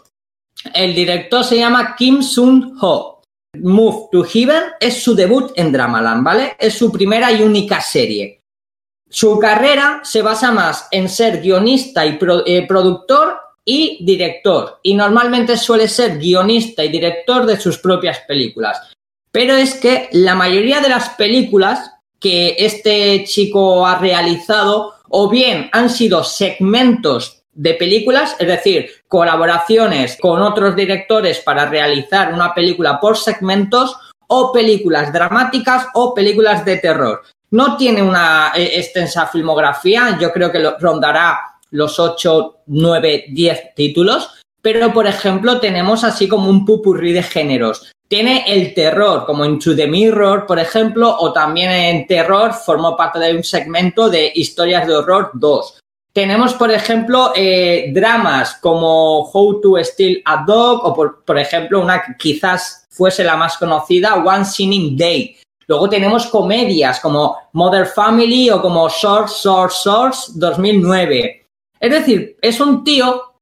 [0.74, 3.23] El director se llama Kim Sun-ho.
[3.62, 6.56] Move to Heaven es su debut en Dramaland, ¿vale?
[6.60, 8.42] Es su primera y única serie.
[9.10, 12.18] Su carrera se basa más en ser guionista y
[12.48, 14.80] eh, productor y director.
[14.82, 18.92] Y normalmente suele ser guionista y director de sus propias películas.
[19.32, 25.70] Pero es que la mayoría de las películas que este chico ha realizado o bien
[25.72, 33.00] han sido segmentos de películas, es decir, colaboraciones con otros directores para realizar una película
[33.00, 33.96] por segmentos
[34.28, 37.22] o películas dramáticas o películas de terror.
[37.52, 41.40] No tiene una eh, extensa filmografía, yo creo que lo, rondará
[41.72, 44.30] los 8, 9, 10 títulos,
[44.62, 47.92] pero por ejemplo tenemos así como un pupurrí de géneros.
[48.08, 52.96] Tiene el terror, como en To the Mirror, por ejemplo, o también en terror formó
[52.96, 55.80] parte de un segmento de Historias de Horror 2.
[56.14, 61.82] Tenemos, por ejemplo, eh, dramas como How to Steal a Dog o, por, por, ejemplo,
[61.82, 65.36] una que quizás fuese la más conocida, One Sinning Day.
[65.66, 71.48] Luego tenemos comedias como Mother Family o como Short, Short, Shorts 2009.
[71.80, 73.33] Es decir, es un tío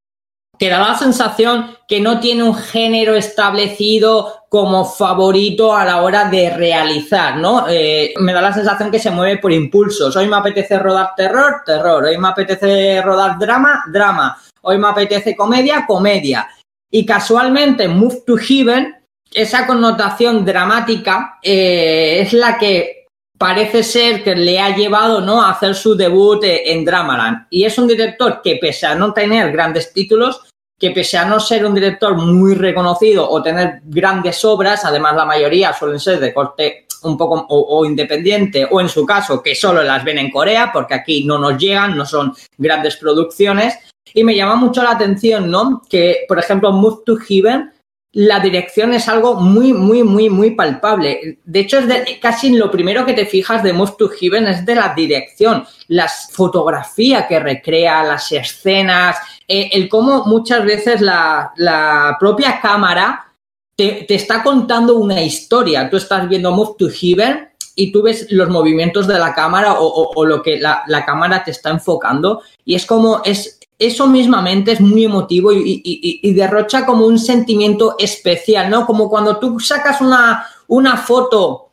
[0.61, 6.25] que da la sensación que no tiene un género establecido como favorito a la hora
[6.25, 7.65] de realizar, ¿no?
[7.67, 10.15] Eh, me da la sensación que se mueve por impulsos.
[10.15, 12.03] Hoy me apetece rodar terror, terror.
[12.03, 14.39] Hoy me apetece rodar drama, drama.
[14.61, 16.47] Hoy me apetece comedia, comedia.
[16.91, 23.07] Y casualmente, Move to Heaven, esa connotación dramática eh, es la que
[23.41, 25.41] parece ser que le ha llevado ¿no?
[25.41, 27.47] a hacer su debut eh, en Dramaland.
[27.49, 30.41] Y es un director que, pese a no tener grandes títulos,
[30.81, 35.25] que pese a no ser un director muy reconocido o tener grandes obras, además la
[35.25, 39.83] mayoría suelen ser de corte un poco o, independiente o en su caso que solo
[39.83, 43.77] las ven en Corea porque aquí no nos llegan, no son grandes producciones.
[44.11, 45.83] Y me llama mucho la atención, ¿no?
[45.87, 47.71] Que, por ejemplo, Move to Heaven
[48.13, 51.39] la dirección es algo muy, muy, muy, muy palpable.
[51.45, 54.65] De hecho, es de, casi lo primero que te fijas de Move to Heaven es
[54.65, 59.17] de la dirección, la fotografía que recrea, las escenas,
[59.47, 63.33] eh, el cómo muchas veces la, la propia cámara
[63.77, 65.89] te, está contando una historia.
[65.89, 69.85] Tú estás viendo Move to Heaven y tú ves los movimientos de la cámara o,
[69.85, 74.05] o, o lo que la, la cámara te está enfocando y es como es eso
[74.05, 78.85] mismamente es muy emotivo y, derrocha como un sentimiento especial, ¿no?
[78.85, 81.71] Como cuando tú sacas una, una foto,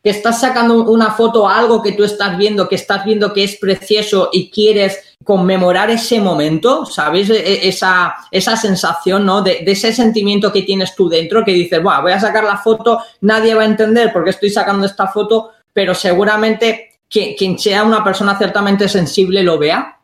[0.00, 3.42] que estás sacando una foto a algo que tú estás viendo, que estás viendo que
[3.42, 7.28] es precioso y quieres conmemorar ese momento, ¿sabes?
[7.28, 9.42] E, e, esa, esa sensación, ¿no?
[9.42, 13.02] De, ese sentimiento que tienes tú dentro, que dices, bueno, voy a sacar la foto,
[13.22, 18.04] nadie va a entender por qué estoy sacando esta foto, pero seguramente quien sea una
[18.04, 19.97] persona ciertamente sensible lo vea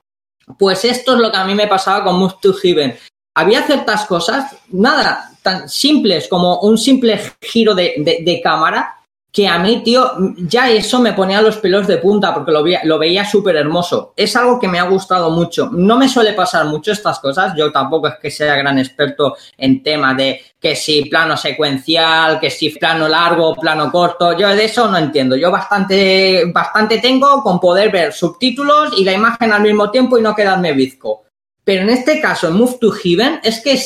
[0.59, 2.97] pues esto es lo que a mí me pasaba con Move to Heaven.
[3.37, 9.04] Había ciertas cosas, nada, tan simples como un simple giro de, de, de cámara,
[9.35, 13.29] que a mí, tío, ya eso me ponía los pelos de punta porque lo veía,
[13.29, 14.13] súper hermoso.
[14.17, 15.71] Es algo que me ha gustado mucho.
[15.73, 17.53] No me suele pasar mucho estas cosas.
[17.57, 22.49] Yo tampoco es que sea gran experto en tema de que si plano secuencial, que
[22.49, 24.39] si plano largo, plano corto.
[24.39, 25.35] Yo de eso no entiendo.
[25.35, 30.23] Yo bastante, bastante tengo con poder ver subtítulos y la imagen al mismo tiempo y
[30.23, 31.25] no quedarme bizco.
[31.65, 33.77] Pero en este caso, en Move to Heaven, es que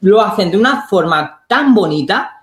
[0.00, 2.33] lo hacen de una forma tan bonita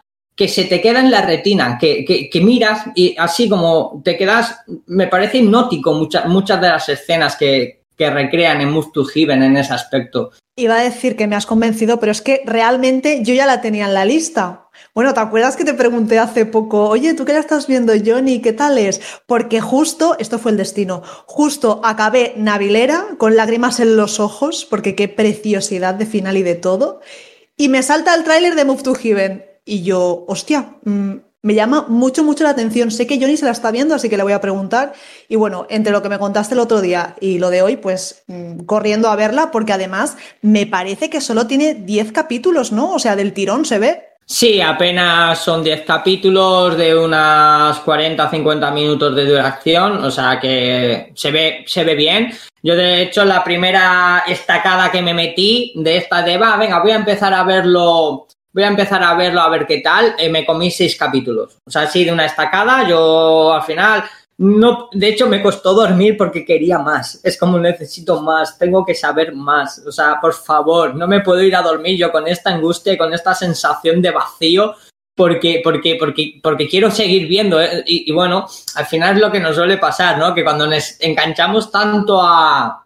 [0.42, 4.62] que se te queda en la retina, que, que, miras y así como te quedas,
[4.88, 9.44] me parece hipnótico muchas, muchas de las escenas que, que recrean en Move to Heaven
[9.44, 10.32] en ese aspecto.
[10.56, 13.86] Iba a decir que me has convencido, pero es que realmente yo ya la tenía
[13.86, 14.66] en la lista.
[14.96, 18.42] Bueno, ¿te acuerdas que te pregunté hace poco, oye, ¿tú qué la estás viendo, Johnny?
[18.42, 19.00] ¿Qué tal es?
[19.28, 24.96] Porque justo, esto fue el destino, justo acabé Navilera con lágrimas en los ojos, porque
[24.96, 27.00] qué preciosidad de final y de todo,
[27.58, 31.86] y me salta el tráiler de Move to Heaven y yo, hostia, mmm, me llama
[31.88, 32.92] mucho, mucho la atención.
[32.92, 34.94] Sé que Johnny se la está viendo, así que le voy a preguntar.
[35.28, 38.24] Y bueno, entre lo que me contaste el otro día y lo de hoy, pues
[38.28, 42.94] mmm, corriendo a verla, porque además me parece que solo tiene 10 capítulos, ¿no?
[42.94, 44.08] O sea, del tirón se ve.
[44.24, 51.12] Sí, apenas son 10 capítulos de unas 40 50 minutos de duración, o sea que
[51.16, 52.32] se ve, se ve bien.
[52.64, 56.92] Yo, de hecho, la primera estacada que me metí de esta de va, venga, voy
[56.92, 60.16] a empezar a verlo voy a empezar a verlo a ver qué tal.
[60.18, 61.58] Eh, me comí seis capítulos.
[61.66, 62.88] O sea, así de una estacada.
[62.88, 64.04] Yo al final,
[64.38, 67.20] no, de hecho, me costó dormir porque quería más.
[67.24, 69.84] Es como necesito más, tengo que saber más.
[69.86, 73.14] O sea, por favor, no me puedo ir a dormir yo con esta angustia con
[73.14, 74.76] esta sensación de vacío.
[75.14, 77.62] Porque, porque, porque, porque quiero seguir viendo.
[77.62, 77.84] ¿eh?
[77.86, 80.34] Y, y bueno, al final es lo que nos suele pasar, ¿no?
[80.34, 82.81] Que cuando nos enganchamos tanto a,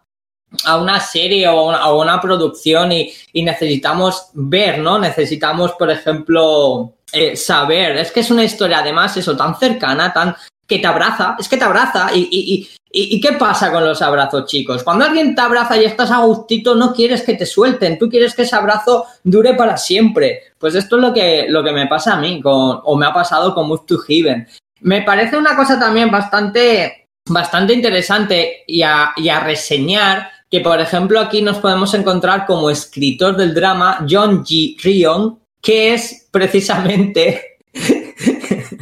[0.64, 4.98] a una serie o a una, producción y, y, necesitamos ver, ¿no?
[4.98, 7.96] Necesitamos, por ejemplo, eh, saber.
[7.96, 10.34] Es que es una historia, además, eso, tan cercana, tan
[10.66, 12.10] que te abraza, es que te abraza.
[12.14, 14.82] Y, y, y, qué pasa con los abrazos, chicos?
[14.82, 18.34] Cuando alguien te abraza y estás a gustito, no quieres que te suelten, tú quieres
[18.34, 20.42] que ese abrazo dure para siempre.
[20.58, 23.12] Pues esto es lo que, lo que me pasa a mí, con, o me ha
[23.12, 24.48] pasado con Move to Heaven.
[24.80, 30.80] Me parece una cosa también bastante, bastante interesante y a, y a reseñar que por
[30.80, 34.76] ejemplo aquí nos podemos encontrar como escritor del drama John G.
[34.82, 37.58] Rion, que es precisamente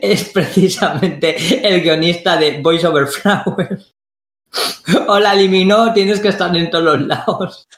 [0.00, 1.36] es precisamente
[1.66, 3.94] el guionista de Voice Over Flowers.
[5.08, 7.68] Hola, Limino, tienes que estar en todos los lados.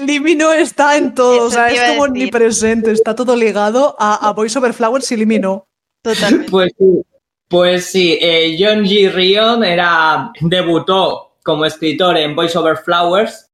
[0.00, 4.58] Limino está en todo, o sea, es como omnipresente, está todo ligado a, a Voice
[4.58, 5.66] Over Flowers y Limino.
[6.02, 6.50] Totalmente.
[6.50, 7.02] Pues sí,
[7.48, 9.12] pues sí eh, John G.
[9.12, 13.46] Rion era, debutó como escritor en Voice Over Flowers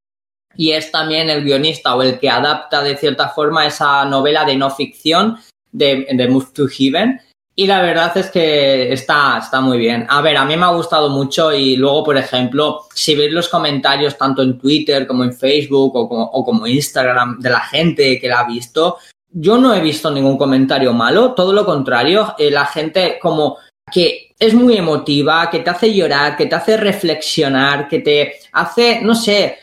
[0.57, 4.57] y es también el guionista o el que adapta de cierta forma esa novela de
[4.57, 5.39] no ficción
[5.71, 7.21] de, de Move to Heaven.
[7.55, 10.07] Y la verdad es que está, está muy bien.
[10.09, 13.49] A ver, a mí me ha gustado mucho y luego, por ejemplo, si veis los
[13.49, 18.19] comentarios tanto en Twitter como en Facebook o como, o como Instagram de la gente
[18.19, 18.97] que la ha visto,
[19.31, 23.59] yo no he visto ningún comentario malo, todo lo contrario, eh, la gente como
[23.93, 29.01] que es muy emotiva, que te hace llorar, que te hace reflexionar, que te hace,
[29.01, 29.59] no sé,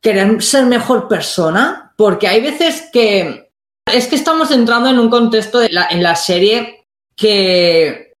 [0.00, 3.50] querer ser mejor persona, porque hay veces que
[3.92, 6.86] es que estamos entrando en un contexto en la serie
[7.16, 8.12] que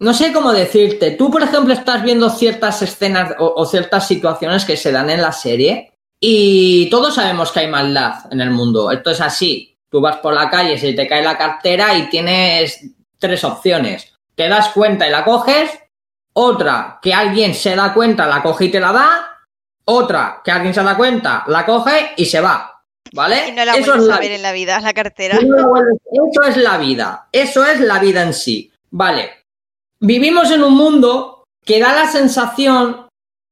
[0.00, 1.10] no sé cómo decirte.
[1.12, 5.20] Tú, por ejemplo, estás viendo ciertas escenas o, o, ciertas situaciones que se dan en
[5.20, 8.90] la serie y todos sabemos que hay maldad en el mundo.
[8.90, 9.76] Esto es así.
[9.90, 12.80] Tú vas por la calle, se te cae la cartera y tienes
[13.18, 14.13] tres opciones.
[14.34, 15.70] Te das cuenta y la coges.
[16.34, 19.38] Otra, que alguien se da cuenta, la coge y te la da.
[19.86, 22.70] Otra, que alguien se da cuenta, la coge y se va.
[23.12, 23.48] ¿Vale?
[23.48, 25.38] Y no la Eso es la a ver en la vida, la cartera.
[25.40, 27.28] no vuelves- Eso es la vida.
[27.30, 28.72] Eso es la vida en sí.
[28.90, 29.44] Vale.
[30.00, 33.06] Vivimos en un mundo que da la sensación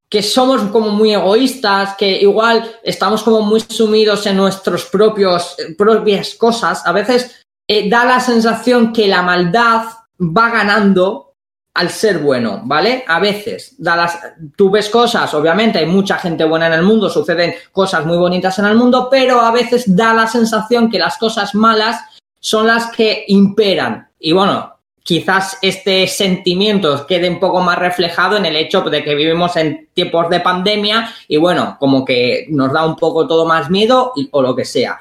[0.08, 5.74] que somos como muy egoístas, que igual estamos como muy sumidos en nuestros propios eh,
[5.78, 6.84] propias cosas.
[6.86, 9.84] A veces eh, da la sensación que la maldad
[10.18, 11.32] va ganando
[11.74, 13.04] al ser bueno, ¿vale?
[13.06, 14.18] A veces da las,
[14.56, 18.58] tú ves cosas, obviamente hay mucha gente buena en el mundo, suceden cosas muy bonitas
[18.58, 22.00] en el mundo, pero a veces da la sensación que las cosas malas
[22.38, 24.10] son las que imperan.
[24.18, 29.14] Y bueno, quizás este sentimiento quede un poco más reflejado en el hecho de que
[29.14, 33.70] vivimos en tiempos de pandemia y bueno, como que nos da un poco todo más
[33.70, 35.00] miedo o lo que sea.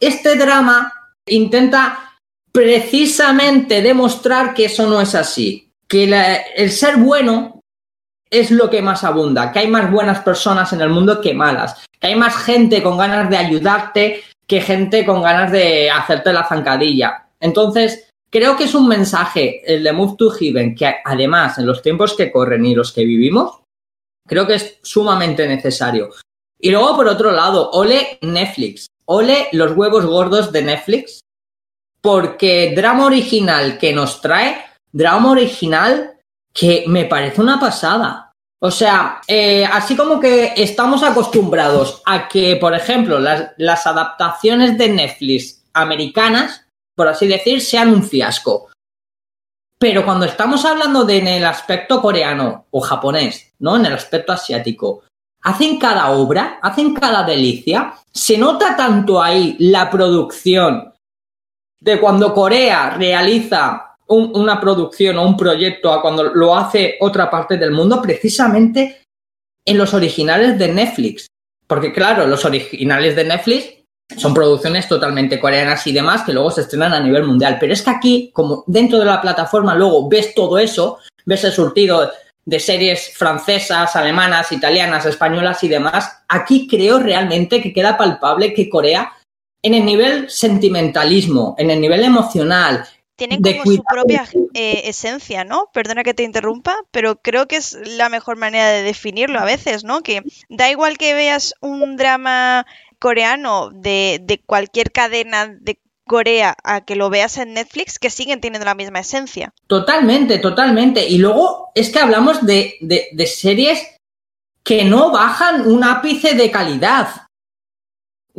[0.00, 0.92] Este drama
[1.26, 2.09] intenta
[2.52, 6.04] precisamente demostrar que eso no es así, que
[6.56, 7.60] el ser bueno
[8.30, 11.84] es lo que más abunda, que hay más buenas personas en el mundo que malas,
[11.98, 16.44] que hay más gente con ganas de ayudarte que gente con ganas de hacerte la
[16.44, 17.28] zancadilla.
[17.38, 21.82] Entonces, creo que es un mensaje, el de Move to Heaven, que además en los
[21.82, 23.60] tiempos que corren y los que vivimos,
[24.26, 26.10] creo que es sumamente necesario.
[26.58, 31.20] Y luego, por otro lado, ole Netflix, ole los huevos gordos de Netflix,
[32.00, 36.18] porque drama original que nos trae, drama original
[36.52, 38.32] que me parece una pasada.
[38.62, 44.76] O sea, eh, así como que estamos acostumbrados a que, por ejemplo, las, las adaptaciones
[44.76, 48.68] de Netflix americanas, por así decir, sean un fiasco.
[49.78, 53.76] Pero cuando estamos hablando de en el aspecto coreano o japonés, ¿no?
[53.76, 55.04] En el aspecto asiático,
[55.42, 60.89] hacen cada obra, hacen cada delicia, se nota tanto ahí la producción
[61.80, 67.30] de cuando Corea realiza un- una producción o un proyecto a cuando lo hace otra
[67.30, 69.02] parte del mundo, precisamente
[69.64, 71.26] en los originales de Netflix.
[71.66, 73.74] Porque claro, los originales de Netflix
[74.16, 77.58] son producciones totalmente coreanas y demás que luego se estrenan a nivel mundial.
[77.60, 81.52] Pero es que aquí, como dentro de la plataforma luego ves todo eso, ves el
[81.52, 82.10] surtido
[82.44, 88.68] de series francesas, alemanas, italianas, españolas y demás, aquí creo realmente que queda palpable que
[88.68, 89.12] Corea,
[89.62, 95.68] en el nivel sentimentalismo, en el nivel emocional, Tienen como su propia eh, esencia, ¿no?
[95.72, 99.84] Perdona que te interrumpa, pero creo que es la mejor manera de definirlo a veces,
[99.84, 100.02] ¿no?
[100.02, 102.64] Que da igual que veas un drama
[102.98, 108.40] coreano de, de cualquier cadena de Corea a que lo veas en Netflix, que siguen
[108.40, 109.52] teniendo la misma esencia.
[109.68, 111.06] Totalmente, totalmente.
[111.06, 113.86] Y luego es que hablamos de, de- de series
[114.64, 117.08] que no bajan un ápice de calidad.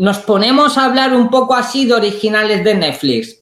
[0.01, 3.39] Nos ponemos a hablar un poco así de originales de Netflix.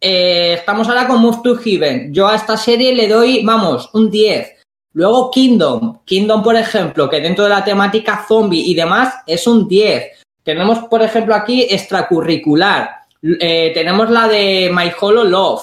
[0.00, 2.14] Eh, estamos ahora con Move to Heaven.
[2.14, 4.56] Yo a esta serie le doy, vamos, un 10.
[4.94, 5.98] Luego Kingdom.
[6.06, 10.22] Kingdom, por ejemplo, que dentro de la temática zombie y demás es un 10.
[10.42, 13.02] Tenemos, por ejemplo, aquí extracurricular.
[13.22, 15.62] Eh, tenemos la de My Hollow Love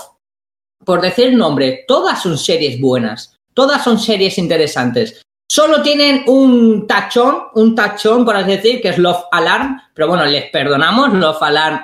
[0.85, 5.21] por decir nombre, todas son series buenas, todas son series interesantes.
[5.51, 10.23] Solo tienen un tachón, un tachón, por así decir, que es Love Alarm, pero bueno,
[10.25, 11.81] les perdonamos, Love Alarm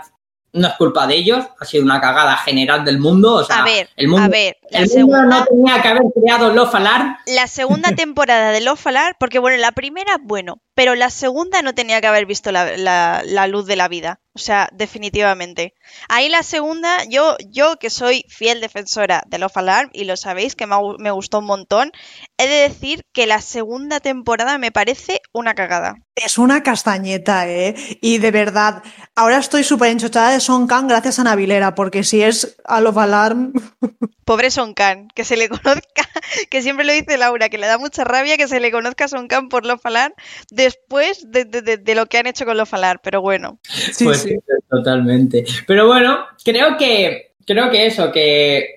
[0.54, 3.66] no es culpa de ellos, ha sido una cagada general del mundo, o sea, A
[3.66, 6.76] ver, el mundo, a ver, la el mundo segunda, no tenía que haber creado Love
[6.76, 11.62] Alarm, la segunda temporada de Love Alarm, porque bueno, la primera, bueno, pero la segunda
[11.64, 14.20] no tenía que haber visto la, la- la luz de la vida.
[14.36, 15.74] O sea, definitivamente.
[16.10, 20.56] Ahí la segunda, yo, yo que soy fiel defensora de Love Alarm, y lo sabéis
[20.56, 21.92] que me, gustó un montón,
[22.38, 25.96] he de decir que la segunda temporada me parece una cagada.
[26.16, 27.76] Es una castañeta, ¿eh?
[28.02, 28.84] Y de verdad,
[29.16, 32.98] ahora estoy súper enchochada de Son Kang gracias a Navilera, porque si es a Love
[33.00, 33.54] Alarm,
[34.26, 35.82] Pobre Son Khan, que se le conozca,
[36.50, 39.08] que siempre lo dice Laura, que le da mucha rabia que se le conozca a
[39.08, 40.14] Son Khan por Love Alarm
[40.52, 43.60] después de, de- de- de lo que han hecho con Love Alarm, pero bueno.
[43.64, 44.25] sí, Pues
[44.70, 45.46] totalmente.
[45.68, 48.76] Pero bueno, creo que, creo que eso, que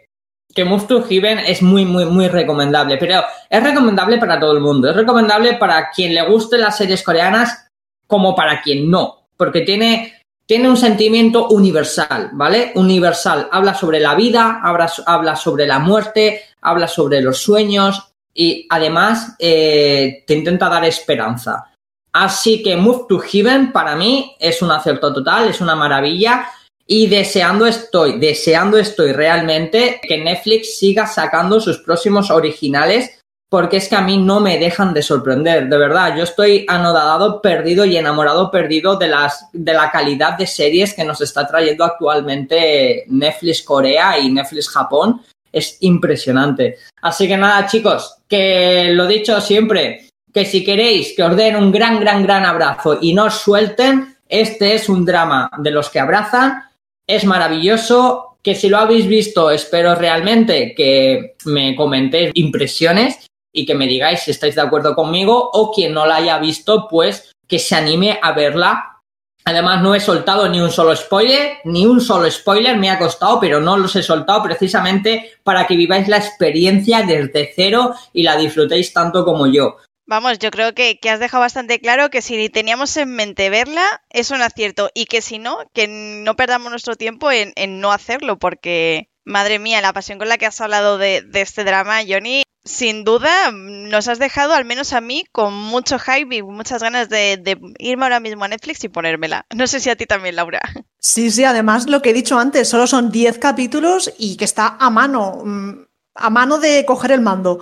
[0.59, 4.91] que Move to es muy, muy, muy recomendable, pero es recomendable para todo el mundo.
[4.91, 7.69] Es recomendable para quien le guste las series coreanas
[8.09, 12.73] como para quien no, porque tiene, tiene un sentimiento universal, ¿vale?
[12.75, 13.49] Universal.
[13.53, 19.37] Habla sobre la vida, habla, habla sobre la muerte, habla sobre los sueños y además
[19.39, 21.71] eh, te intenta dar esperanza.
[22.13, 26.49] Así que Move to Heaven para mí es un acierto total, es una maravilla
[26.87, 33.19] y deseando estoy, deseando estoy realmente que Netflix siga sacando sus próximos originales
[33.51, 36.15] porque es que a mí no me dejan de sorprender, de verdad.
[36.17, 41.05] Yo estoy anodado, perdido y enamorado, perdido de, las, de la calidad de series que
[41.05, 45.23] nos está trayendo actualmente Netflix Corea y Netflix Japón.
[45.51, 46.77] Es impresionante.
[47.01, 51.73] Así que nada, chicos, que lo dicho siempre, que si queréis que os den un
[51.73, 56.01] gran, gran, gran abrazo y no os suelten, este es un drama de los que
[56.01, 56.69] abrazan
[57.09, 63.75] es maravilloso, que si lo habéis visto, espero realmente que me comentéis impresiones y que
[63.75, 67.59] me digáis si estáis de acuerdo conmigo o quien no la haya visto, pues que
[67.59, 69.01] se anime a verla.
[69.47, 73.41] Además, no he soltado ni un solo spoiler, ni un solo spoiler me ha costado,
[73.41, 78.37] pero no los he soltado precisamente para que viváis la experiencia desde cero y la
[78.37, 79.79] disfrutéis tanto como yo.
[80.09, 84.31] Vamos, yo creo que, has dejado bastante claro que si teníamos en mente verla, es
[84.31, 84.89] un acierto.
[84.95, 89.83] Y que si no, que no perdamos nuestro tiempo en, no hacerlo, porque, madre mía,
[89.83, 94.19] la pasión con la que has hablado de, este drama, Johnny, sin duda nos has
[94.19, 98.21] dejado, al menos a mí, con mucho hype y muchas ganas de, de, irme ahora
[98.21, 99.45] mismo a Netflix y ponérmela.
[99.55, 100.63] No sé si a ti también, Laura.
[101.01, 104.79] Sí, sí, además lo que he dicho antes, solo son 10 capítulos y que está
[104.81, 105.73] a mano, mm,
[106.15, 107.61] a mano de coger el mando.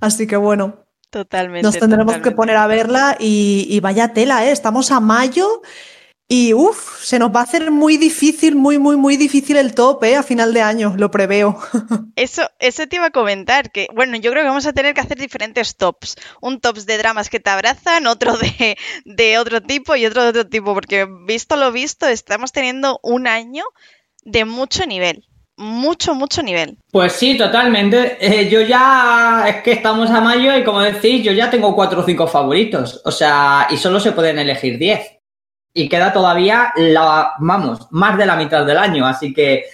[0.00, 0.85] Así que bueno,
[1.16, 1.62] Totalmente.
[1.62, 4.50] Nos tendremos que poner a verla y, vaya tela, ¿eh?
[4.50, 5.62] Estamos a mayo
[6.28, 10.04] y uff, se nos va a hacer muy difícil, muy, muy, muy difícil el top,
[10.04, 10.16] ¿eh?
[10.16, 11.58] A final de año, lo preveo.
[12.16, 15.00] Eso, eso te iba a comentar, que bueno, yo creo que vamos a tener que
[15.00, 16.16] hacer diferentes tops.
[16.42, 18.76] Un tops de dramas que te abrazan, otro de,
[19.06, 23.26] de otro tipo y otro de otro tipo, porque visto lo visto, estamos teniendo un
[23.26, 23.64] año
[24.22, 25.26] de mucho nivel
[25.56, 26.76] mucho, mucho nivel.
[26.90, 28.18] Pues sí, totalmente.
[28.20, 32.00] Eh, yo ya, es que estamos a mayo y como decís, yo ya tengo cuatro
[32.00, 33.00] o cinco favoritos.
[33.04, 35.18] O sea, y solo se pueden elegir diez.
[35.72, 39.06] Y queda todavía, la, vamos, más de la mitad del año.
[39.06, 39.64] Así que,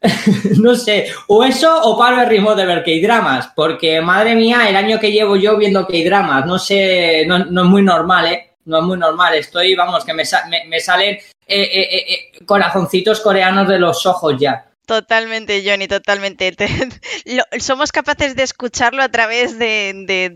[0.58, 3.52] no sé, o eso o paro el ritmo de ver K-dramas.
[3.54, 7.82] Porque, madre mía, el año que llevo yo viendo K-dramas, no sé, no, es muy
[7.82, 8.46] normal, ¿eh?
[8.64, 9.34] No es muy normal.
[9.34, 10.24] Estoy, vamos, que me,
[10.68, 14.69] me, salen eh, eh, corazoncitos coreanos de los ojos ya.
[14.90, 16.52] Totalmente, Johnny, totalmente.
[17.60, 20.34] somos capaces de escucharlo a través de,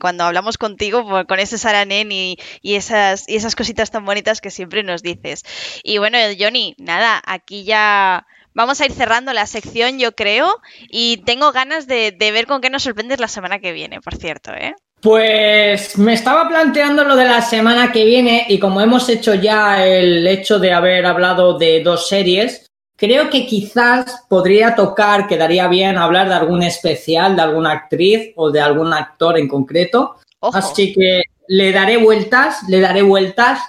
[0.00, 5.44] cuando hablamos contigo con ese Saranen y, esas, cositas tan bonitas que siempre nos dices.
[5.84, 11.18] Y bueno, Johnny, nada, aquí ya vamos a ir cerrando la sección, yo creo, y
[11.18, 14.74] tengo ganas de, ver con qué nos sorprendes la semana que viene, por cierto, ¿eh?
[15.02, 19.86] Pues me estaba planteando lo de la semana que viene y como hemos hecho ya
[19.86, 22.63] el hecho de haber hablado de dos series,
[23.04, 28.50] Creo que quizás podría tocar, quedaría bien hablar de algún especial, de alguna actriz o
[28.50, 30.16] de algún actor en concreto.
[30.40, 33.60] Así que le daré vueltas, le daré vueltas.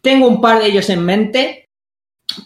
[0.00, 1.66] Tengo un par de ellos en mente,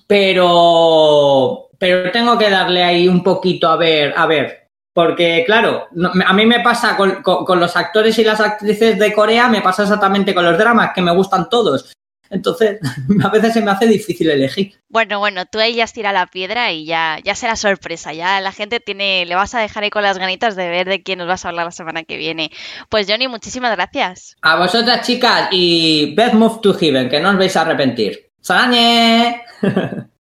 [0.08, 4.66] pero, pero tengo que darle ahí un poquito a ver, a ver.
[4.92, 5.86] Porque, claro,
[6.26, 9.84] a mí me pasa con, con los actores y las actrices de Corea, me pasa
[9.84, 11.94] exactamente con los dramas, que me gustan todos.
[12.30, 12.78] Entonces,
[13.22, 14.74] a veces se me hace difícil elegir.
[14.88, 18.12] Bueno, bueno, tú ahí ya has tirado la piedra y ya, ya será sorpresa.
[18.12, 21.02] Ya la gente tiene, le vas a dejar ahí con las ganitas de ver de
[21.02, 22.50] quién nos vas a hablar la semana que viene.
[22.88, 24.36] Pues Johnny, muchísimas gracias.
[24.42, 28.30] A vosotras, chicas, y Beth Move to Heaven, que no os vais a arrepentir.
[28.40, 29.42] ¡Salañe!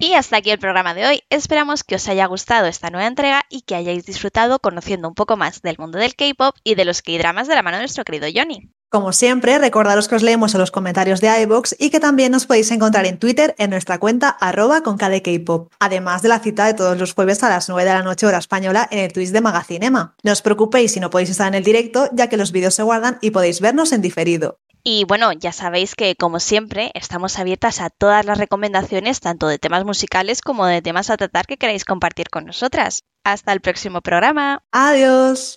[0.00, 1.22] Y hasta aquí el programa de hoy.
[1.28, 5.36] Esperamos que os haya gustado esta nueva entrega y que hayáis disfrutado conociendo un poco
[5.36, 8.28] más del mundo del K-pop y de los K-dramas de la mano de nuestro querido
[8.32, 8.70] Johnny.
[8.90, 12.46] Como siempre, recordaros que os leemos en los comentarios de iVoox y que también nos
[12.46, 16.72] podéis encontrar en Twitter en nuestra cuenta arroba con KDKpop, además de la cita de
[16.72, 19.42] todos los jueves a las 9 de la noche hora española en el Twitch de
[19.42, 20.14] Magacinema.
[20.22, 22.82] No os preocupéis si no podéis estar en el directo, ya que los vídeos se
[22.82, 24.58] guardan y podéis vernos en diferido.
[24.84, 29.58] Y bueno, ya sabéis que como siempre estamos abiertas a todas las recomendaciones, tanto de
[29.58, 33.02] temas musicales como de temas a tratar que queráis compartir con nosotras.
[33.22, 34.62] Hasta el próximo programa.
[34.72, 35.56] Adiós.